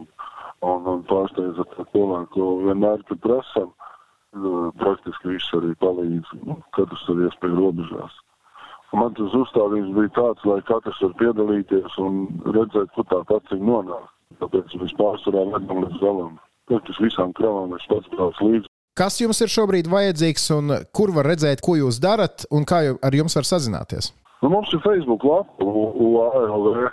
un, 0.62 0.78
un, 0.78 0.88
un 0.94 1.04
pārsteidz 1.10 1.60
ar 1.64 1.70
to 1.74 1.86
cilvēku, 1.94 2.48
vienmēr, 2.68 3.04
kad 3.10 3.22
prasam, 3.26 3.74
uh, 3.74 4.70
praktiski 4.82 5.34
viss 5.36 5.58
arī 5.58 5.74
palīdz, 5.84 6.34
nu, 6.48 6.58
katrs 6.78 7.06
ar 7.14 7.24
iespēju 7.28 7.60
robežās. 7.62 8.18
Man 8.96 9.14
tas 9.18 9.34
uzstādījums 9.36 9.96
bija 9.98 10.14
tāds, 10.16 10.46
lai 10.48 10.62
katrs 10.68 11.02
var 11.04 11.16
piedalīties 11.20 11.98
un 12.00 12.22
redzēt, 12.56 12.94
kur 12.96 13.08
tā 13.12 13.20
paciņa 13.28 13.68
nonāk. 13.68 14.08
Tāpēc 14.42 14.76
mēs 14.80 14.94
pārsvarā 15.00 15.44
vedam 15.52 15.84
līdz 15.84 16.00
galam. 16.04 16.38
Praktiski 16.68 17.08
visām 17.08 17.34
kravām 17.36 17.74
es 17.76 17.86
pats 17.92 18.10
braucu 18.14 18.48
līdzi. 18.48 18.72
Kas 18.98 19.20
jums 19.22 19.40
ir 19.44 19.52
šobrīd 19.54 19.90
vajadzīgs 19.92 20.48
un 20.56 20.74
kur 20.96 21.12
var 21.14 21.28
redzēt, 21.30 21.62
ko 21.62 21.76
jūs 21.78 22.00
darat 22.02 22.48
un 22.50 22.66
kā 22.68 22.80
ar 22.96 23.18
jums 23.18 23.36
var 23.38 23.46
sazināties? 23.46 24.10
Nu, 24.42 24.50
mums 24.54 24.72
ir 24.74 24.82
Facebook 24.82 25.26
lapa, 25.26 25.68
UALV. 25.68 26.88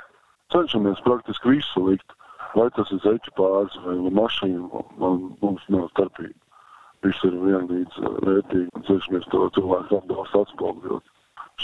Cenšamies 0.53 1.01
praktiski 1.07 1.55
visu 1.55 1.87
likt. 1.89 2.17
Vai 2.55 2.69
tas 2.77 2.91
ir 2.95 3.01
zeķu 3.03 3.33
pāris 3.39 3.77
vai 3.85 3.97
mašīna, 4.15 4.83
man, 5.03 5.25
mums 5.43 5.65
nav 5.75 5.89
starpība. 5.91 6.39
Viss 7.05 7.25
ir 7.27 7.35
vienlīdz 7.37 7.97
vērtīgi 8.25 8.69
un 8.79 8.85
cenšamies 8.87 9.27
to 9.33 9.49
cilvēku 9.57 9.99
atbalstu 9.99 10.45
atspoguļot. 10.45 11.11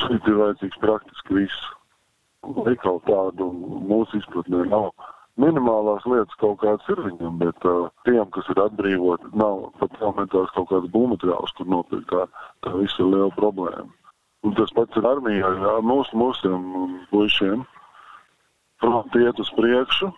Šeit 0.00 0.26
ir 0.29 0.40
vajadzīgs 0.40 0.83
praktiski 0.83 1.38
viss. 1.38 1.70
Veikal 2.66 3.00
tādu 3.07 3.48
mūsu 3.90 4.18
izpratnē 4.20 4.66
nav. 4.72 4.90
Minimālās 5.40 6.05
lietas 6.11 6.37
kaut 6.40 6.59
kādas 6.61 6.88
ir 6.92 7.00
viņam, 7.07 7.38
bet 7.40 7.64
uh, 7.68 7.87
tiem, 8.05 8.26
kas 8.35 8.48
ir 8.53 8.61
atbrīvoti, 8.61 9.31
nav 9.40 9.70
pat 9.81 9.94
elementārs 10.00 10.53
kaut 10.57 10.68
kāds 10.72 10.90
būvmateriāls, 10.92 11.55
kur 11.57 11.70
nopirkt. 11.70 12.11
Tā, 12.11 12.26
tā 12.66 12.74
viss 12.76 12.98
ir 13.00 13.09
liela 13.09 13.31
problēma. 13.38 13.88
Un 14.44 14.57
tas 14.57 14.72
pats 14.76 14.96
ir 14.96 15.07
armijā, 15.09 15.53
jā, 15.62 15.76
mūsu, 15.85 16.16
mūsiem 16.16 16.66
puišiem. 17.12 17.64
Fronti 18.81 19.24
iet 19.24 19.40
uz 19.40 19.53
priekšu, 19.57 20.11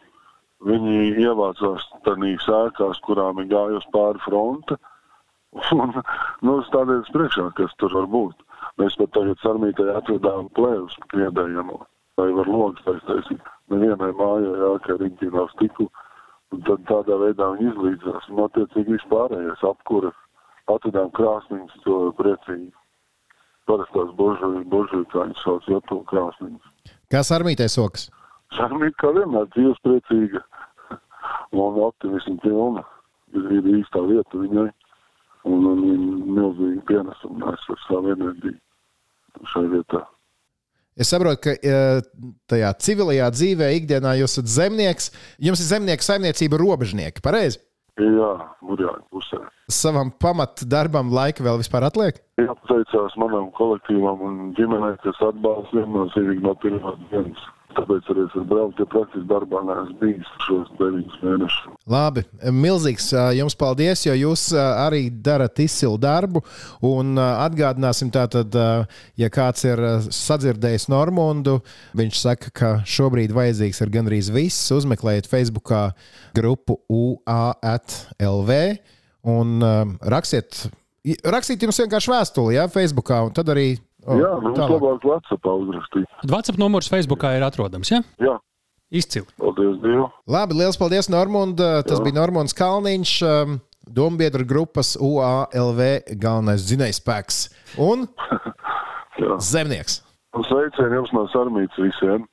viņi 0.66 1.12
ievācās 1.22 1.87
tādīs 2.07 2.46
ēkās, 2.48 3.01
kurām 3.07 3.42
ir 3.42 3.51
gājusi 3.53 3.90
pāri 3.94 4.22
fronte. 4.27 4.79
Un, 5.77 5.92
nu, 6.46 6.55
stādījās 6.68 7.11
priekšā, 7.12 7.51
kas 7.59 7.75
tur 7.81 7.92
var 7.92 8.07
būt. 8.12 8.38
Mēs 8.81 8.96
pat 8.96 9.12
tagad 9.16 9.42
armijai 9.51 9.96
atvedām 9.98 10.48
plēvus 10.57 10.94
kriedējamo, 11.12 11.83
lai 12.20 12.31
var 12.38 12.48
logs 12.48 12.87
taisīt. 12.87 13.51
Nevienai 13.72 14.12
mājai, 14.16 14.55
jā, 14.62 14.70
ka 14.87 14.96
riņķī 15.01 15.29
nav 15.35 15.51
stiklu. 15.53 15.88
Un 16.53 16.64
tad 16.68 16.85
tādā 16.88 17.18
veidā 17.20 17.51
viņi 17.55 17.68
izlīdzās. 17.72 18.31
Un 18.33 18.42
attiecīgi 18.46 18.96
vispārējais 18.96 19.64
apkura 19.68 20.12
atvedām 20.72 21.12
krāsniņus, 21.16 21.79
to 21.85 21.98
priecīgi. 22.18 22.72
Parastās 23.68 24.11
božu, 24.18 24.51
božu, 24.72 25.05
kā 25.12 25.29
viņi 25.29 25.38
sauc, 25.40 25.68
jotu 25.70 26.01
krāsniņus. 26.11 26.96
Kas 27.12 27.31
armītē 27.35 27.68
sokas? 27.72 28.09
Sarmīt 28.56 28.96
kā 29.00 29.12
vienmēr 29.16 29.48
dzīves 29.54 29.80
priecīga 29.86 30.42
un 31.52 31.78
optimismu 31.86 32.38
pilna. 32.42 32.84
Ir, 33.32 33.68
īstā 33.78 34.02
vieta 34.04 34.36
viņai 34.36 34.66
un, 35.48 35.62
un, 35.64 35.84
un 35.88 36.02
milzīgi 36.36 36.82
pienesumu 36.88 37.48
ar 37.48 37.60
savu 37.86 38.12
enerģiju 38.12 38.58
šai 39.48 39.64
vietā. 39.72 40.02
Es 41.00 41.08
saprotu, 41.08 41.40
ka 41.46 41.72
tajā 42.52 42.70
civilajā 42.84 43.30
dzīvē, 43.32 43.70
ikdienā 43.78 44.18
jūs 44.20 44.34
esat 44.36 44.50
zemnieks. 44.52 45.08
Jums 45.40 45.62
ir 45.64 45.70
zemnieku 45.70 46.04
saimniecība 46.04 46.60
robežnieki, 46.60 47.24
pareizi? 47.24 47.62
Jā, 48.00 48.28
Mūrjāņu 48.64 49.02
pusē. 49.12 49.38
Savam 49.72 50.12
pamatdarbam 50.20 51.10
laika 51.12 51.44
vēl 51.44 51.60
vispār 51.60 51.84
atliek? 51.88 52.20
Jā, 52.40 52.52
pateicās 52.64 53.16
manam 53.20 53.50
kolektīvam 53.56 54.20
un 54.24 54.38
ģimenei, 54.56 54.94
kas 55.04 55.20
atbalsta 55.24 55.80
viennozīmīgi 55.80 56.44
no 56.44 56.54
pirmās 56.60 57.00
dienas. 57.10 57.48
Tāpēc 57.76 58.08
arī 58.12 58.24
es 58.26 58.35
braucu, 58.48 58.82
ja 58.82 58.87
praktiski 58.92 59.28
darbā 59.30 59.62
neesmu 59.66 59.96
bijis 60.00 60.30
šos 60.46 60.70
deviņus 60.78 61.18
mēnešus. 61.24 61.76
Labi, 61.92 62.24
milzīgs 62.54 63.08
jums 63.38 63.56
paldies, 63.58 64.04
jo 64.06 64.16
jūs 64.16 64.48
arī 64.56 65.06
darat 65.24 65.62
izcilu 65.64 65.98
darbu. 66.00 66.42
Un 66.87 67.16
atgādināsim, 67.20 68.12
tātad, 68.14 68.56
ja 69.18 69.30
kāds 69.32 69.64
ir 69.68 69.82
sadzirdējis 70.12 70.88
Normundu, 70.92 71.58
viņš 71.98 72.20
saka, 72.20 72.52
ka 72.52 72.74
šobrīd 72.88 73.35
vajadzīgs 73.37 73.82
ir 73.85 73.94
gandrīz 73.94 74.32
viss. 74.35 74.70
Uzmeklējiet 74.74 75.30
Facebook 75.30 75.72
grupu 76.37 76.78
UALV 76.92 78.52
un 79.32 79.66
rakstiet. 80.14 80.66
Rakstīt 81.02 81.64
jums 81.64 81.80
vienkārši 81.82 82.12
vēstuli, 82.12 82.54
ja, 82.54 82.68
Facebookā, 82.70 83.24
un 83.26 83.32
tad 83.35 83.48
arī 83.50 83.72
Oh, 84.06 84.16
jā, 84.18 84.30
mums 84.42 84.58
tālāk. 84.58 84.72
labāk 84.76 85.04
WhatsApp 85.06 85.46
uzrakstīt. 85.52 86.06
WhatsApp 86.30 86.58
numurs 86.58 86.88
Facebookā 86.90 87.36
ir 87.38 87.44
atrodams, 87.46 87.90
ja? 87.92 88.00
Jā. 88.18 88.38
Izcili. 88.92 89.24
Paldies 89.40 89.78
Dievam. 89.80 90.10
Labi, 90.28 90.56
liels 90.58 90.76
paldies, 90.76 91.08
Normund. 91.08 91.56
Tas 91.62 91.96
Jā. 91.96 92.02
bija 92.04 92.18
Normons 92.18 92.52
Kalniņš, 92.52 93.12
Dombiedra 93.88 94.44
grupas 94.44 94.96
UALV 95.00 95.80
galvenais 96.20 96.66
dzinējspēks 96.68 97.38
un 97.80 98.04
zemnieks. 99.52 100.02
Sveicieni 100.48 100.98
jums 101.00 101.12
no 101.16 101.24
Sarmītas 101.32 101.80
visiem! 101.80 102.26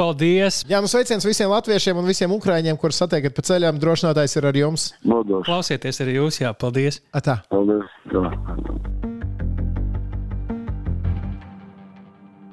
Paldies! 0.00 0.62
Jā, 0.70 0.80
nu 0.80 0.88
sveiciens 0.88 1.24
visiem 1.28 1.50
latviešiem 1.52 1.98
un 2.00 2.08
visiem 2.08 2.32
ukrāņiem, 2.32 2.78
kurus 2.80 3.02
satiekat 3.02 3.36
pa 3.36 3.44
ceļām. 3.44 3.80
Drošinātājs 3.82 4.36
ir 4.40 4.48
ar 4.48 4.56
jums. 4.56 4.88
Nodošu. 5.04 5.46
Klausieties 5.50 6.00
arī 6.04 6.16
jūs, 6.18 6.40
jā, 6.42 6.52
paldies! 6.56 7.02
Atā. 7.12 7.42
Paldies! 7.52 7.88
Jā. 8.12 9.10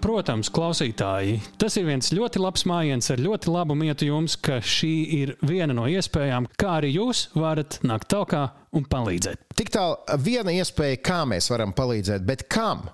Protams, 0.10 0.48
klausītāji, 0.50 1.36
tas 1.62 1.76
ir 1.78 1.84
viens 1.86 2.08
ļoti 2.10 2.39
labs 2.41 2.63
mājiens 2.65 3.12
ar 3.13 3.19
ļoti 3.22 3.52
labu 3.54 3.76
mietu 3.78 4.08
jums, 4.08 4.34
ka 4.41 4.56
šī 4.58 4.89
ir 5.19 5.32
viena 5.45 5.76
no 5.78 5.84
iespējām, 5.86 6.48
kā 6.58 6.80
arī 6.80 6.95
jūs 6.95 7.28
varat 7.38 7.78
nākt 7.86 8.10
tālāk 8.10 8.56
un 8.74 8.88
palīdzēt. 8.89 9.43
Tik 9.54 9.69
tālu 9.76 10.17
viena 10.26 10.56
iespēja, 10.58 10.98
kā 11.06 11.19
mēs 11.30 11.52
varam 11.54 11.76
palīdzēt, 11.78 12.26
bet 12.26 12.48
kam 12.50 12.88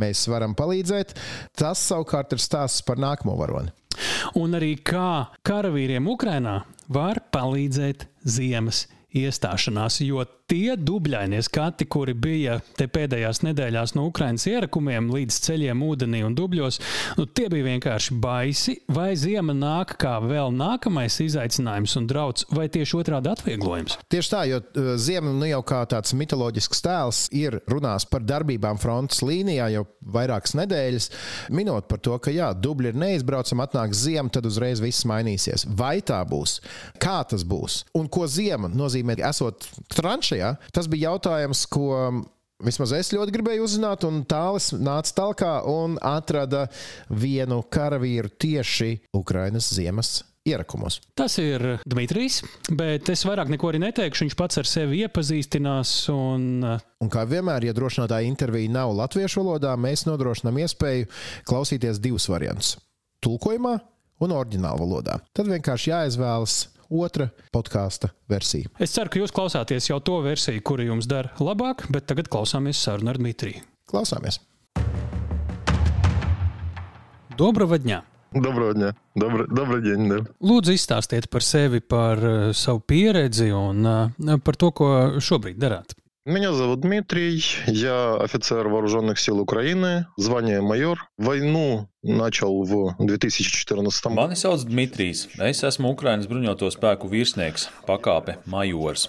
mēs 0.00 0.24
varam 0.32 0.56
palīdzēt, 0.56 1.12
tas 1.60 1.84
savukārt 1.90 2.32
ir 2.32 2.40
stāsts 2.40 2.80
par 2.88 2.96
nākamo 3.04 3.36
varoni. 3.36 3.68
Un 4.40 4.56
arī 4.56 4.78
kā 4.80 5.26
karavīriem 5.44 6.08
Ukrajinā 6.08 6.62
var 6.88 7.20
palīdzēt 7.36 8.08
ziemas 8.24 8.86
iestāšanās, 9.12 10.00
jo 10.08 10.24
tie 10.50 10.76
dubļainie 10.76 11.40
skati, 11.44 11.86
kuri 11.90 12.14
bija 12.18 12.58
te 12.76 12.86
pēdējās 12.90 13.42
nedēļās 13.46 13.94
no 13.96 14.06
Ukraiņas 14.10 14.46
ierakumiem 14.50 15.10
līdz 15.12 15.38
ceļiem 15.46 15.82
ūdenī 15.86 16.22
un 16.26 16.36
dubļos, 16.36 16.78
nu, 17.18 17.26
tie 17.26 17.48
bija 17.52 17.68
vienkārši 17.70 18.16
baisi. 18.22 18.76
Vai 18.92 19.12
ziema 19.18 19.54
nāk 19.56 19.96
kā 20.02 20.16
vēl 20.24 20.52
nākamais 20.56 21.18
izaicinājums 21.24 21.96
un 22.00 22.08
draudz, 22.10 22.46
vai 22.52 22.68
tieši 22.72 22.98
otrādi 23.00 23.32
atvieglojums? 23.32 23.98
Tieši 24.12 24.32
tā, 24.32 24.42
jo 24.50 24.60
uh, 24.60 24.92
ziema 25.00 25.32
nu 25.32 25.48
jau 25.48 25.62
kā 25.66 25.82
tāds 25.90 26.14
mitoloģisks 26.18 26.84
tēls 26.84 27.22
ir 27.36 27.60
runās 27.70 28.06
par 28.08 28.24
darbībām 28.26 28.80
frontes 28.82 29.22
līnijā 29.24 29.70
jau 29.76 29.86
vairākas 30.12 30.56
nedēļas, 30.58 31.08
minot 31.54 31.88
par 31.88 32.02
to, 32.04 32.18
ka 32.22 32.34
jā, 32.34 32.50
dubļi 32.56 32.92
ir 32.92 33.00
neizbraucami, 33.04 33.64
atnāks 33.64 34.04
ziema, 34.04 34.28
tad 34.32 34.46
uzreiz 34.48 34.82
viss 34.82 35.06
mainīsies. 35.08 35.66
Vai 35.78 35.96
tā 36.04 36.20
būs? 36.28 36.58
Kā 37.02 37.20
tas 37.28 37.46
būs? 37.48 37.82
Un 37.98 38.08
ko 38.12 38.26
ziema 38.30 38.70
nozīmē, 38.72 39.16
esot 39.30 39.68
tranšajā? 39.94 40.31
Ja? 40.38 40.54
Tas 40.72 40.88
bija 40.90 41.12
jautājums, 41.12 41.66
ko 41.70 41.90
Vismaz 42.62 42.92
es 42.94 43.08
ļoti 43.10 43.32
gribēju 43.34 43.64
uzzināt, 43.66 44.04
un 44.06 44.20
tālis 44.28 44.68
nāca 44.78 45.16
tālāk 45.16 45.40
un 45.66 45.96
atrada 45.98 46.68
vienu 47.10 47.58
karavīru 47.66 48.30
tieši 48.38 48.92
Ukrainas 49.18 49.72
ziemas 49.74 50.20
ierakumos. 50.46 51.00
Tas 51.18 51.34
ir 51.42 51.62
Dmitrijs, 51.86 52.40
bet 52.78 53.10
es 53.12 53.24
vairāk 53.26 53.50
neko 53.52 53.70
arī 53.70 53.82
neteikšu. 53.82 54.26
Viņš 54.26 54.36
pats 54.38 54.60
ar 54.62 54.68
sevi 54.70 55.02
iepazīstinās. 55.06 55.94
Un, 56.14 56.62
un 56.62 57.12
kā 57.12 57.24
vienmēr, 57.30 57.66
ja 57.66 57.74
drošinātāja 57.76 58.30
intervija 58.30 58.70
nav 58.70 58.94
latviešu 58.98 59.42
valodā, 59.42 59.74
mēs 59.78 60.06
nodrošinām 60.06 60.62
iespēju 60.62 61.10
klausīties 61.48 62.02
divus 62.02 62.28
variantus- 62.30 62.76
tulkojumā 63.24 63.78
un 64.22 64.36
oriģinālā 64.38 64.78
valodā. 64.78 65.18
Tad 65.34 65.50
vienkārši 65.50 65.90
jāizvēlas 65.90 66.60
otra 66.91 67.29
podkāstu 67.53 68.09
versija. 68.29 68.71
Es 68.79 68.95
ceru, 68.95 69.11
ka 69.11 69.21
jūs 69.21 69.35
klausāties 69.35 69.89
jau 69.89 69.99
to 70.03 70.19
versiju, 70.25 70.63
kura 70.65 70.87
jums 70.87 71.07
dara 71.09 71.33
labāk, 71.39 71.87
bet 71.93 72.07
tagad 72.09 72.29
klausāmies 72.31 72.81
sarunu 72.83 73.13
ar 73.13 73.21
Dmitriju. 73.21 73.63
Klausāmies! 73.87 74.41
Доброго 77.37 77.77
дня! 77.77 78.03
Доброго 78.33 78.73
дня. 78.73 78.93
Добр, 79.15 79.47
добрый 79.47 79.81
день. 79.81 80.09
Да. 80.09 80.17
Lūdzu, 80.43 80.75
izstāstiet 80.75 81.29
par 81.31 81.41
sevi, 81.41 81.79
par 81.79 82.19
uh, 82.19 82.49
savu 82.53 82.81
pieredzi 82.83 83.53
un 83.55 83.87
uh, 83.87 84.35
par 84.43 84.59
to, 84.59 84.71
ko 84.75 84.89
šobrīd 85.23 85.57
darāt. 85.57 85.95
Меня 86.27 86.51
зовут 86.51 86.81
Дмитрий, 86.81 87.41
я 87.67 88.15
офицер 88.15 88.67
Вооруженных 88.67 89.17
сил 89.17 89.39
Украины, 89.39 90.07
звание 90.17 90.59
майор. 90.59 91.07
Войну 91.17 91.87
начал 92.03 92.63
в 92.63 92.95
2014. 92.99 94.05
Mani 94.07 94.35
sauc 94.35 94.65
Dmitrijs. 94.65 95.29
Es 95.39 95.63
esmu 95.63 95.93
Ukrainas 95.95 96.27
bruņoto 96.27 96.67
spēku 96.67 97.07
virsnieks, 97.07 97.69
pakāpe 97.87 98.35
majors. 98.43 99.07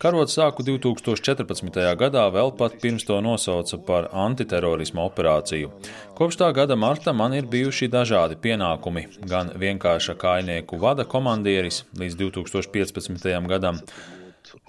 Karot 0.00 0.32
sāku 0.32 0.64
2014. 0.64 1.84
gadā, 2.00 2.24
vēl 2.32 2.56
pat 2.56 2.80
pirms 2.80 3.04
to 3.04 3.20
nosauca 3.20 3.82
par 3.84 4.08
antiterorismu 4.12 5.04
operāciju. 5.04 5.68
Kopš 6.16 6.40
tā 6.40 6.48
gada 6.56 6.80
marta 6.80 7.12
man 7.12 7.36
ir 7.36 7.44
bijuši 7.44 7.92
dažādi 7.92 8.40
pienākumi, 8.40 9.10
gan 9.28 9.52
vienkārša 9.52 10.16
kainieku 10.16 10.80
vada 10.80 11.04
komandieris 11.04 11.84
līdz 11.92 12.22
2015. 12.24 13.48
gadam 13.52 13.84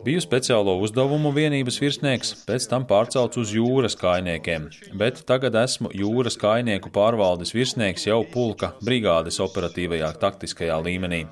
Biju 0.00 0.20
speciālo 0.24 0.78
uzdevumu 0.80 1.28
vienības 1.36 1.76
virsnieks, 1.82 2.30
pēc 2.48 2.64
tam 2.70 2.86
pārcelts 2.88 3.36
uz 3.42 3.50
jūras 3.52 3.96
kainiekiem, 4.00 4.70
bet 4.96 5.20
tagad 5.28 5.58
esmu 5.60 5.90
jūras 5.92 6.38
kainieku 6.40 6.88
pārvaldes 6.94 7.52
virsnieks 7.52 8.06
jau 8.08 8.22
pulka 8.32 8.70
brigādes 8.80 9.36
operatīvajā 9.44 10.08
taktiskajā 10.22 10.78
līmenī. 10.86 11.26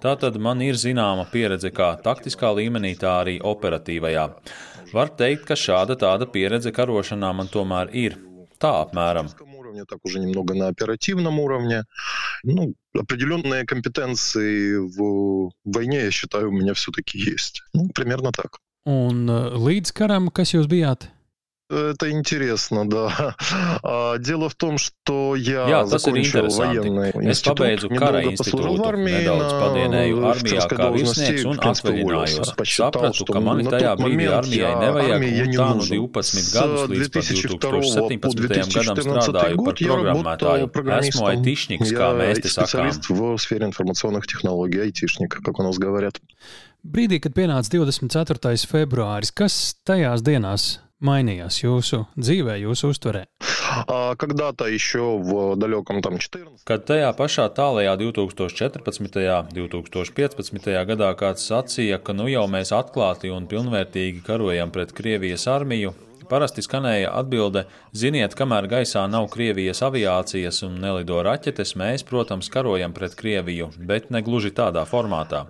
Tātad 0.00 0.38
man 0.40 0.64
ir 0.64 0.80
zināma 0.80 1.26
pieredze 1.28 1.68
kā 1.76 1.90
taktiskā 2.00 2.54
līmenī, 2.56 2.94
tā 2.96 3.18
arī 3.20 3.36
operatīvajā. 3.52 4.24
Var 4.96 5.12
teikt, 5.20 5.44
ka 5.50 5.60
šāda 5.60 5.98
tāda 6.00 6.28
pieredze 6.32 6.72
karošanā 6.72 7.34
man 7.36 7.52
tomēr 7.52 7.92
ir. 7.92 8.16
Tā 8.56 8.72
apmēram 8.86 9.28
уровне, 9.76 9.84
так 9.84 9.98
уже 10.04 10.18
немного 10.20 10.54
на 10.54 10.68
оперативном 10.68 11.40
уровне. 11.40 11.84
Ну, 12.44 12.74
определенные 12.94 13.64
компетенции 13.64 14.76
в 14.76 15.50
войне, 15.64 16.04
я 16.04 16.10
считаю, 16.10 16.48
у 16.48 16.52
меня 16.52 16.72
все-таки 16.72 17.18
есть. 17.18 17.62
Ну, 17.74 17.88
примерно 17.94 18.32
так. 18.32 18.58
Un 18.86 19.26
līdz 19.26 19.90
karam, 19.92 20.30
kas 20.30 20.54
jūs? 20.54 20.68
Это 21.71 22.11
интересно, 22.11 22.83
да. 22.89 23.33
Дело 24.19 24.49
в 24.49 24.55
том, 24.55 24.77
что 24.77 25.37
я 25.37 25.63
Jā, 25.69 25.83
tas 25.87 25.93
ir 25.95 25.99
закончил 25.99 26.39
interesanti. 26.45 26.57
военный 26.83 27.11
Es 27.11 27.25
институт, 27.31 27.59
pabeidzu 27.59 27.87
kara 27.95 28.19
недолго 28.19 28.37
послужил 28.37 28.75
в 28.75 28.79
institūtu, 28.81 28.87
армии 28.91 29.13
nedaudz 29.15 29.47
на 29.47 29.59
padienēju 29.63 30.17
armijā 30.19 30.31
офицерской 30.35 30.77
kā 30.77 30.83
должности, 30.91 31.21
virsnieks 31.31 31.45
un 31.47 31.55
в 31.55 31.59
принципе, 31.61 31.87
atvaļinājos. 31.87 32.03
уволился. 32.03 32.55
Посчитал, 32.57 32.91
Sapratu, 32.91 33.13
что 33.13 33.31
ka 33.33 33.39
mani 33.39 33.63
на 33.63 33.69
tajā 33.71 33.95
тот 33.95 33.99
brīdī 34.03 34.11
момент 34.11 34.35
armijai 34.41 34.67
я 34.67 34.75
nevajag, 34.83 35.11
армии 35.15 35.31
я 35.31 35.43
un 35.43 35.47
не 35.47 35.57
tā 35.57 35.69
nu 35.71 35.75
нужен. 35.79 35.95
12 35.95 36.43
С 36.43 36.51
gadus 36.51 36.81
līdz 36.91 37.07
pat 37.07 37.23
2002 37.31 38.19
по 38.19 38.27
2017. 38.27 38.35
gadam 38.35 38.67
2014 38.67 39.07
strādāju 39.07 39.55
par 39.55 39.63
год 39.63 39.79
я 39.79 39.87
programmētāju. 39.87 40.03
работал 40.11 40.57
Esmu 40.59 40.71
программистом. 40.75 41.25
aitišniks, 41.31 41.87
kā 41.95 42.07
Я 42.11 42.19
mēs 42.19 42.35
te 42.43 42.49
sakām. 42.51 42.67
специалист 42.67 43.09
в 43.09 43.37
сфере 43.39 43.65
информационных 43.71 44.27
технологий, 44.27 44.81
айтишник, 44.81 45.39
как 45.41 45.57
у 45.57 45.63
нас 45.63 45.77
говорят. 45.79 46.19
Brīdī, 46.83 47.21
kad 47.23 47.31
pienāca 47.31 47.69
24. 47.71 48.67
februāris, 48.67 49.31
kas 49.31 49.73
tajās 49.87 50.19
dienās 50.21 50.79
mainījās 51.04 51.60
jūsu 51.62 52.04
dzīvē, 52.16 52.56
jūsu 52.62 52.92
uztverē? 52.94 53.26
Kad 56.68 56.86
tajā 56.88 57.10
pašā 57.18 57.46
tālajā 57.56 57.96
2014. 58.00 59.20
un 59.36 59.52
2015. 59.52 60.72
gadā 60.88 61.12
kāds 61.18 61.44
sacīja, 61.50 62.00
ka 62.00 62.16
nu 62.16 62.30
jau 62.32 62.46
mēs 62.48 62.72
atklāti 62.72 63.32
un 63.34 63.48
pilnvērtīgi 63.50 64.24
karojam 64.26 64.72
pret 64.72 64.96
Krievijas 64.96 65.48
armiju, 65.52 65.94
Parasti 66.26 66.62
skanēja 66.64 67.12
atbilde: 67.14 67.66
Ziniet, 67.94 68.34
kamēr 68.34 68.66
gaisā 68.70 69.04
nav 69.06 69.28
Krievijas 69.30 69.78
aviācijas 69.86 70.64
un 70.66 70.80
nelido 70.82 71.20
raķetes, 71.22 71.76
mēs, 71.78 72.02
protams, 72.08 72.48
karojam 72.50 72.94
pret 72.96 73.14
Krieviju, 73.14 73.68
bet 73.78 74.10
ne 74.10 74.24
gluži 74.26 74.50
tādā 74.56 74.82
formātā. 74.90 75.44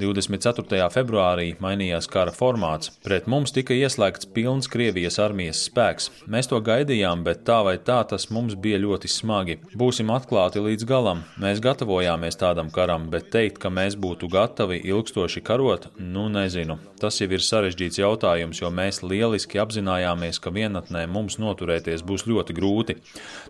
24. 0.00 0.88
februārī 0.94 1.50
mainījās 1.60 2.08
kara 2.10 2.32
formāts. 2.34 2.90
Pret 3.04 3.26
mums 3.30 3.52
tika 3.52 3.74
ieslēgts 3.76 4.28
pilns 4.34 4.68
Krievijas 4.70 5.18
armijas 5.22 5.60
spēks. 5.66 6.08
Mēs 6.30 6.48
to 6.50 6.60
gaidījām, 6.64 7.24
bet 7.26 7.42
tā 7.48 7.60
vai 7.66 7.76
tā 7.76 8.00
tas 8.08 8.28
mums 8.32 8.56
bija 8.56 8.80
ļoti 8.80 9.10
smagi. 9.12 9.58
Būsim 9.80 10.12
atklāti 10.14 10.62
līdz 10.64 10.86
galam. 10.88 11.24
Mēs 11.42 11.60
gatavojāmies 11.64 12.40
tādam 12.40 12.70
karam, 12.72 13.08
bet 13.12 13.28
teikt, 13.34 13.60
ka 13.62 13.72
mēs 13.72 13.98
būtu 14.00 14.30
gatavi 14.32 14.80
ilgstoši 14.88 15.44
karot, 15.44 15.90
nu 15.98 16.28
nezinu. 16.32 16.78
Tas 17.00 17.20
jau 17.20 17.28
ir 17.32 17.44
sarežģīts 17.44 18.00
jautājums, 18.00 18.60
jo 18.60 18.68
mēs 18.72 19.00
lieliski 19.04 19.60
apzinājāmies, 19.62 20.40
ka 20.40 20.52
vienatnē 20.52 21.06
mums 21.08 21.38
noturēties 21.40 22.04
būs 22.06 22.26
ļoti 22.28 22.56
grūti. 22.56 22.96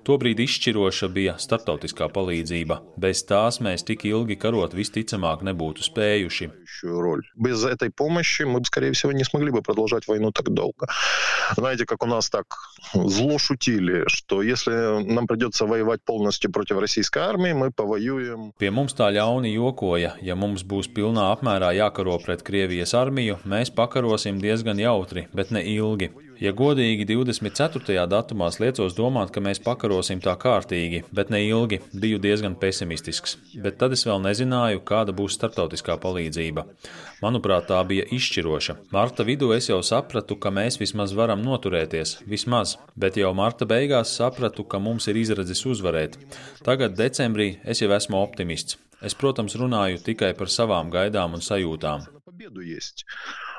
Tobrīd 0.06 0.42
izšķiroša 0.46 1.10
bija 1.14 1.34
starptautiskā 1.42 2.10
palīdzība. 2.14 2.80
Bez 3.00 3.24
tās 3.26 3.60
mēs 3.62 3.84
tik 3.86 4.06
ilgi 4.10 4.38
karot 4.40 4.74
visticamāk 4.78 5.42
nebūtu 5.46 5.84
spējuši 5.86 6.39
решающую 6.39 7.01
роль. 7.01 7.23
Без 7.35 7.63
этой 7.63 7.89
помощи 7.89 8.43
мы, 8.43 8.63
скорее 8.65 8.91
всего, 8.91 9.11
не 9.11 9.23
смогли 9.23 9.51
бы 9.51 9.61
продолжать 9.61 10.07
войну 10.07 10.31
так 10.31 10.49
долго. 10.49 10.87
Знаете, 11.55 11.85
как 11.85 12.03
у 12.03 12.07
нас 12.07 12.29
так 12.29 12.45
зло 12.93 13.37
шутили, 13.37 14.03
что 14.07 14.41
если 14.41 15.03
нам 15.03 15.27
придется 15.27 15.65
воевать 15.65 16.01
полностью 16.03 16.51
против 16.51 16.79
российской 16.79 17.19
армии, 17.19 17.53
мы 17.53 17.71
повоюем. 17.71 18.53
Pie 18.59 18.71
mums 18.71 18.95
tā 18.95 19.09
ļauni 19.11 19.51
jokoja, 19.55 20.15
ja 20.21 20.35
mums 20.35 20.63
būs 20.63 20.89
pilnā 20.91 21.31
apmērā 21.35 21.73
jākaro 21.75 22.17
pret 22.23 22.43
Krievijas 22.45 22.93
armiju, 22.95 23.39
mēs 23.45 23.71
pakarosim 23.75 24.39
diezgan 24.41 24.79
jautri, 24.79 25.27
bet 25.33 25.51
ne 25.51 25.63
ilgi. 25.63 26.11
Ja 26.40 26.54
godīgi 26.56 27.04
24. 27.04 28.06
datumā 28.08 28.46
liecos 28.62 28.94
domāt, 28.96 29.28
ka 29.34 29.42
mēs 29.44 29.58
pakarosim 29.60 30.22
tā 30.24 30.32
kārtīgi, 30.40 31.02
bet 31.12 31.28
ne 31.28 31.42
ilgi, 31.44 31.82
biju 31.92 32.16
diezgan 32.22 32.54
pesimistisks. 32.56 33.36
Bet 33.60 33.76
tad 33.82 33.92
es 33.92 34.06
vēl 34.08 34.22
nezināju, 34.24 34.80
kāda 34.88 35.12
būs 35.12 35.36
starptautiskā 35.36 35.98
palīdzība. 36.00 36.64
Manuprāt, 37.20 37.66
tā 37.68 37.82
bija 37.84 38.06
izšķiroša. 38.16 38.78
Marta 38.96 39.26
vidū 39.28 39.50
es 39.52 39.68
jau 39.68 39.82
sapratu, 39.84 40.38
ka 40.40 40.48
mēs 40.48 40.80
vismaz 40.80 41.12
varam 41.12 41.44
noturēties, 41.44 42.22
vismaz, 42.24 42.78
bet 42.96 43.20
jau 43.20 43.34
marta 43.36 43.68
beigās 43.68 44.16
sapratu, 44.16 44.64
ka 44.64 44.80
mums 44.80 45.10
ir 45.12 45.20
izredzes 45.20 45.60
uzvarēt. 45.68 46.16
Tagad, 46.64 46.96
decembrī, 46.96 47.50
es 47.68 47.84
jau 47.84 47.92
esmu 47.92 48.16
optimists. 48.16 48.80
Es, 49.04 49.12
protams, 49.12 49.60
runāju 49.60 50.00
tikai 50.08 50.32
par 50.40 50.48
savām 50.48 50.88
gaidām 50.92 51.36
un 51.36 51.44
sajūtām. 51.44 52.08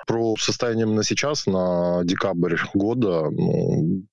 Про 0.07 0.35
состояние 0.37 0.85
на 0.85 1.03
сейчас, 1.03 1.45
на 1.45 2.01
декабрь 2.03 2.57
года, 2.73 3.29
ну, 3.29 4.03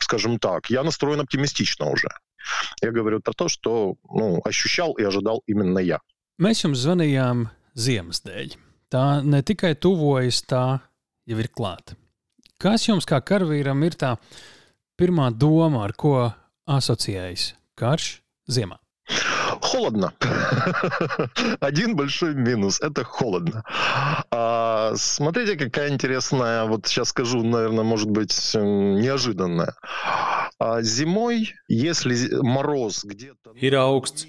скажем 0.00 0.38
так, 0.38 0.70
я 0.70 0.82
настроен 0.82 1.20
оптимистично 1.20 1.90
уже. 1.90 2.08
Я 2.80 2.92
говорю 2.92 3.20
про 3.20 3.32
то, 3.32 3.48
что 3.48 3.96
ну, 4.08 4.40
ощущал 4.44 4.92
и 4.92 5.02
ожидал 5.02 5.42
именно 5.46 5.78
я. 5.78 6.00
Mēs 6.36 6.66
jums 6.66 6.82
zvanījām 6.84 7.46
ziemas 7.72 8.20
dēļ. 8.20 8.58
Tā 8.92 9.22
ne 9.24 9.40
tikai 9.40 9.72
tuvojas, 9.74 10.42
tā 10.44 10.80
jau 11.26 11.38
ir 11.40 11.48
klāta. 11.48 11.96
Kas 12.60 12.84
jums 12.88 13.08
kā 13.08 13.22
karavīram 13.24 13.80
ir 13.88 13.96
tā 13.96 14.14
pirmā 15.00 15.30
doma, 15.32 15.86
ar 15.88 15.96
ko 15.96 16.28
asociējas 16.68 17.54
karš 17.76 18.18
ziemā? 18.52 18.76
Холодно. 19.62 20.12
Один 21.60 21.96
большой 21.96 22.34
минус– 22.34 22.80
это 22.82 23.04
холодно. 23.04 23.62
А, 24.30 24.65
смотрите, 24.95 25.55
какая 25.55 25.89
интересная, 25.89 26.65
вот 26.65 26.87
сейчас 26.87 27.09
скажу, 27.09 27.43
наверное, 27.43 27.83
может 27.83 28.09
быть, 28.09 28.33
м, 28.55 28.99
неожиданная. 29.01 29.73
А, 30.59 30.81
зимой, 30.81 31.53
если 31.67 32.13
зи- 32.15 32.35
мороз 32.41 33.03
где-то... 33.03 33.51
Ir 33.55 33.73
augsts. 33.73 34.27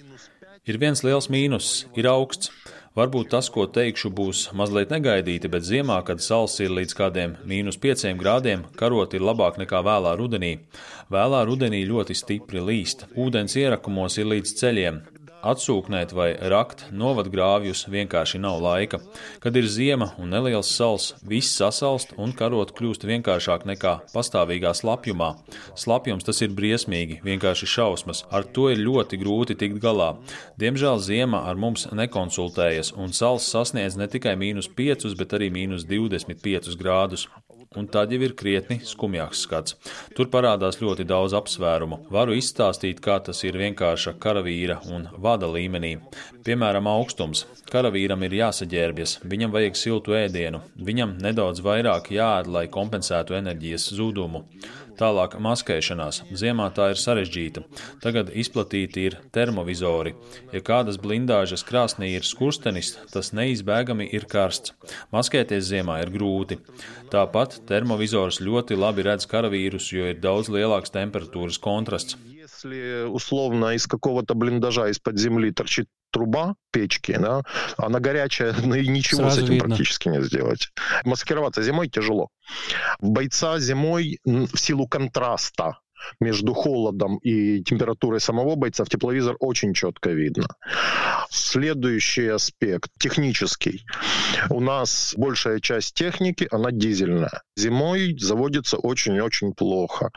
Ir 0.64 0.78
viens 0.78 1.02
liels 1.02 1.28
mīnus - 1.28 1.96
ir 1.96 2.07
augsts. 2.07 2.50
Varbūt 2.94 3.31
tas, 3.33 3.48
ko 3.48 3.64
teikšu, 3.66 4.11
būs 4.12 4.50
mazliet 4.52 4.90
negaidīti, 4.92 5.48
bet 5.48 5.62
ziemā, 5.64 6.05
kad 6.05 6.20
sals 6.20 6.59
ir 6.61 6.68
līdz 6.76 6.92
kādiem 6.98 7.31
mīnus 7.48 7.78
5 7.81 8.18
grādiem, 8.20 8.66
karot 8.76 9.14
ir 9.16 9.20
labāk 9.24 9.57
nekā 9.57 9.81
vēlā 9.83 10.12
rudenī. 10.20 10.59
Vēlā 11.11 11.40
rudenī 11.48 11.81
ļoti 11.88 12.14
stipri 12.14 12.61
līst, 12.61 13.07
ūdens 13.16 13.57
ierakumos 13.57 14.18
ir 14.20 14.26
līdz 14.26 14.52
ceļiem. 14.61 15.00
Atsūknēt 15.45 16.15
vai 16.17 16.32
rakt 16.50 16.88
novadgrāvjus 16.89 17.84
vienkārši 17.93 18.39
nav 18.41 18.58
laika. 18.63 18.97
Kad 19.43 19.58
ir 19.60 19.67
ziema 19.69 20.10
un 20.17 20.32
neliels 20.34 20.71
sals, 20.73 21.12
viss 21.21 21.54
sasalst 21.60 22.15
un 22.17 22.34
karot 22.34 22.73
kļūst 22.78 23.06
vienkāršāk 23.06 23.67
nekā 23.69 23.93
pastāvīgā 24.15 24.73
slapjumā. 24.73 25.36
Slapjums 25.78 26.26
tas 26.26 26.41
ir 26.41 26.56
briesmīgi, 26.58 27.19
vienkārši 27.28 27.69
šausmas. 27.69 28.23
Ar 28.34 28.50
to 28.50 28.71
ir 28.73 28.82
ļoti 28.82 29.21
grūti 29.21 29.58
tikt 29.62 29.78
galā. 29.84 30.15
Diemžēl 30.58 30.97
ziema 31.06 31.43
ar 31.45 31.60
mums 31.60 31.86
nekonsultējas, 31.93 32.95
un 32.97 33.13
sals 33.13 33.45
sasniedz 33.45 34.00
ne 34.00 34.10
tikai 34.10 34.34
mīnus 34.41 34.71
5, 34.73 35.13
bet 35.21 35.38
arī 35.38 35.52
mīnus 35.54 35.86
25 35.86 36.73
grādus. 36.82 37.28
Un 37.75 37.88
tad 37.91 38.13
jau 38.15 38.21
ir 38.23 38.32
krietni 38.39 38.77
skumjāks 38.88 39.41
skats. 39.43 39.75
Tur 40.15 40.30
parādās 40.32 40.80
ļoti 40.80 41.03
daudz 41.08 41.36
apsvērumu. 41.36 41.99
Varu 42.13 42.38
izstāstīt, 42.38 43.01
kā 43.03 43.17
tas 43.25 43.43
ir 43.43 43.60
vienkārša 43.60 44.15
karavīra 44.23 44.80
un 44.95 45.10
vada 45.19 45.49
līmenī. 45.51 45.97
Piemēram, 46.47 46.88
augstums. 46.88 47.43
Karavīram 47.67 48.23
ir 48.23 48.38
jāsaģērbjas, 48.39 49.19
viņam 49.27 49.51
vajag 49.51 49.75
siltu 49.75 50.15
ēdienu, 50.15 50.63
viņam 50.80 51.17
nedaudz 51.19 51.60
vairāk 51.65 52.13
jāēd, 52.15 52.47
lai 52.56 52.67
kompensētu 52.71 53.36
enerģijas 53.41 53.91
zudumu. 53.99 54.45
Tālāk 54.98 55.38
maskēšanās. 55.42 56.22
Ziemā 56.37 56.68
tā 56.76 56.90
ir 56.92 57.00
sarežģīta. 57.00 57.64
Tagad 58.05 58.33
izplatīti 58.42 59.07
ir 59.09 59.18
termovizori. 59.35 60.14
Ja 60.52 60.61
kādas 60.64 60.98
blindāžas 61.02 61.64
krāsnī 61.68 62.12
ir 62.18 62.28
skurstenis, 62.28 62.94
tas 63.12 63.33
neizbēgami 63.37 64.09
ir 64.12 64.28
karsts. 64.31 64.74
Maskēties 65.14 65.64
ziemā 65.70 66.00
ir 66.05 66.12
grūti. 66.14 66.61
Tāpat 67.12 67.62
termovizors 67.68 68.42
ļoti 68.44 68.78
labi 68.78 69.09
redz 69.09 69.28
karavīrus, 69.31 69.90
jo 69.96 70.12
ir 70.12 70.20
daudz 70.22 70.52
lielāks 70.52 70.94
temperatūras 70.94 71.59
kontrasts. 71.62 72.18
Если 72.42 73.05
условно 73.07 73.74
из 73.74 73.87
какого-то 73.87 74.35
блиндажа 74.35 74.88
из-под 74.90 75.18
земли 75.18 75.52
торчит 75.52 75.87
труба 76.12 76.56
печки, 76.72 77.17
да, 77.17 77.43
она 77.78 78.00
горячая, 78.00 78.54
ну 78.63 78.76
и 78.76 78.88
ничего 78.88 79.22
Сразу 79.22 79.41
с 79.41 79.43
этим 79.43 79.54
видно. 79.54 79.67
практически 79.70 80.10
не 80.10 80.22
сделать. 80.22 80.70
Маскироваться 81.04 81.62
зимой 81.62 81.89
тяжело. 81.89 82.30
Бойца 83.00 83.60
зимой 83.60 84.20
в 84.26 84.58
силу 84.58 84.88
контраста 84.88 85.80
между 86.19 86.53
холодом 86.53 87.17
и 87.17 87.62
температурой 87.63 88.19
самого 88.19 88.55
бойца 88.55 88.83
в 88.83 88.89
тепловизор 88.89 89.36
очень 89.39 89.73
четко 89.73 90.12
видно. 90.12 90.47
Следующий 91.29 92.27
аспект, 92.27 92.89
технический. 92.99 93.83
У 94.49 94.60
нас 94.60 95.13
большая 95.17 95.60
часть 95.60 95.93
техники, 95.93 96.47
она 96.51 96.71
дизельная. 96.71 97.41
Зимой 97.55 98.15
заводится 98.17 98.77
очень-очень 98.77 99.53
плохо. 99.53 100.12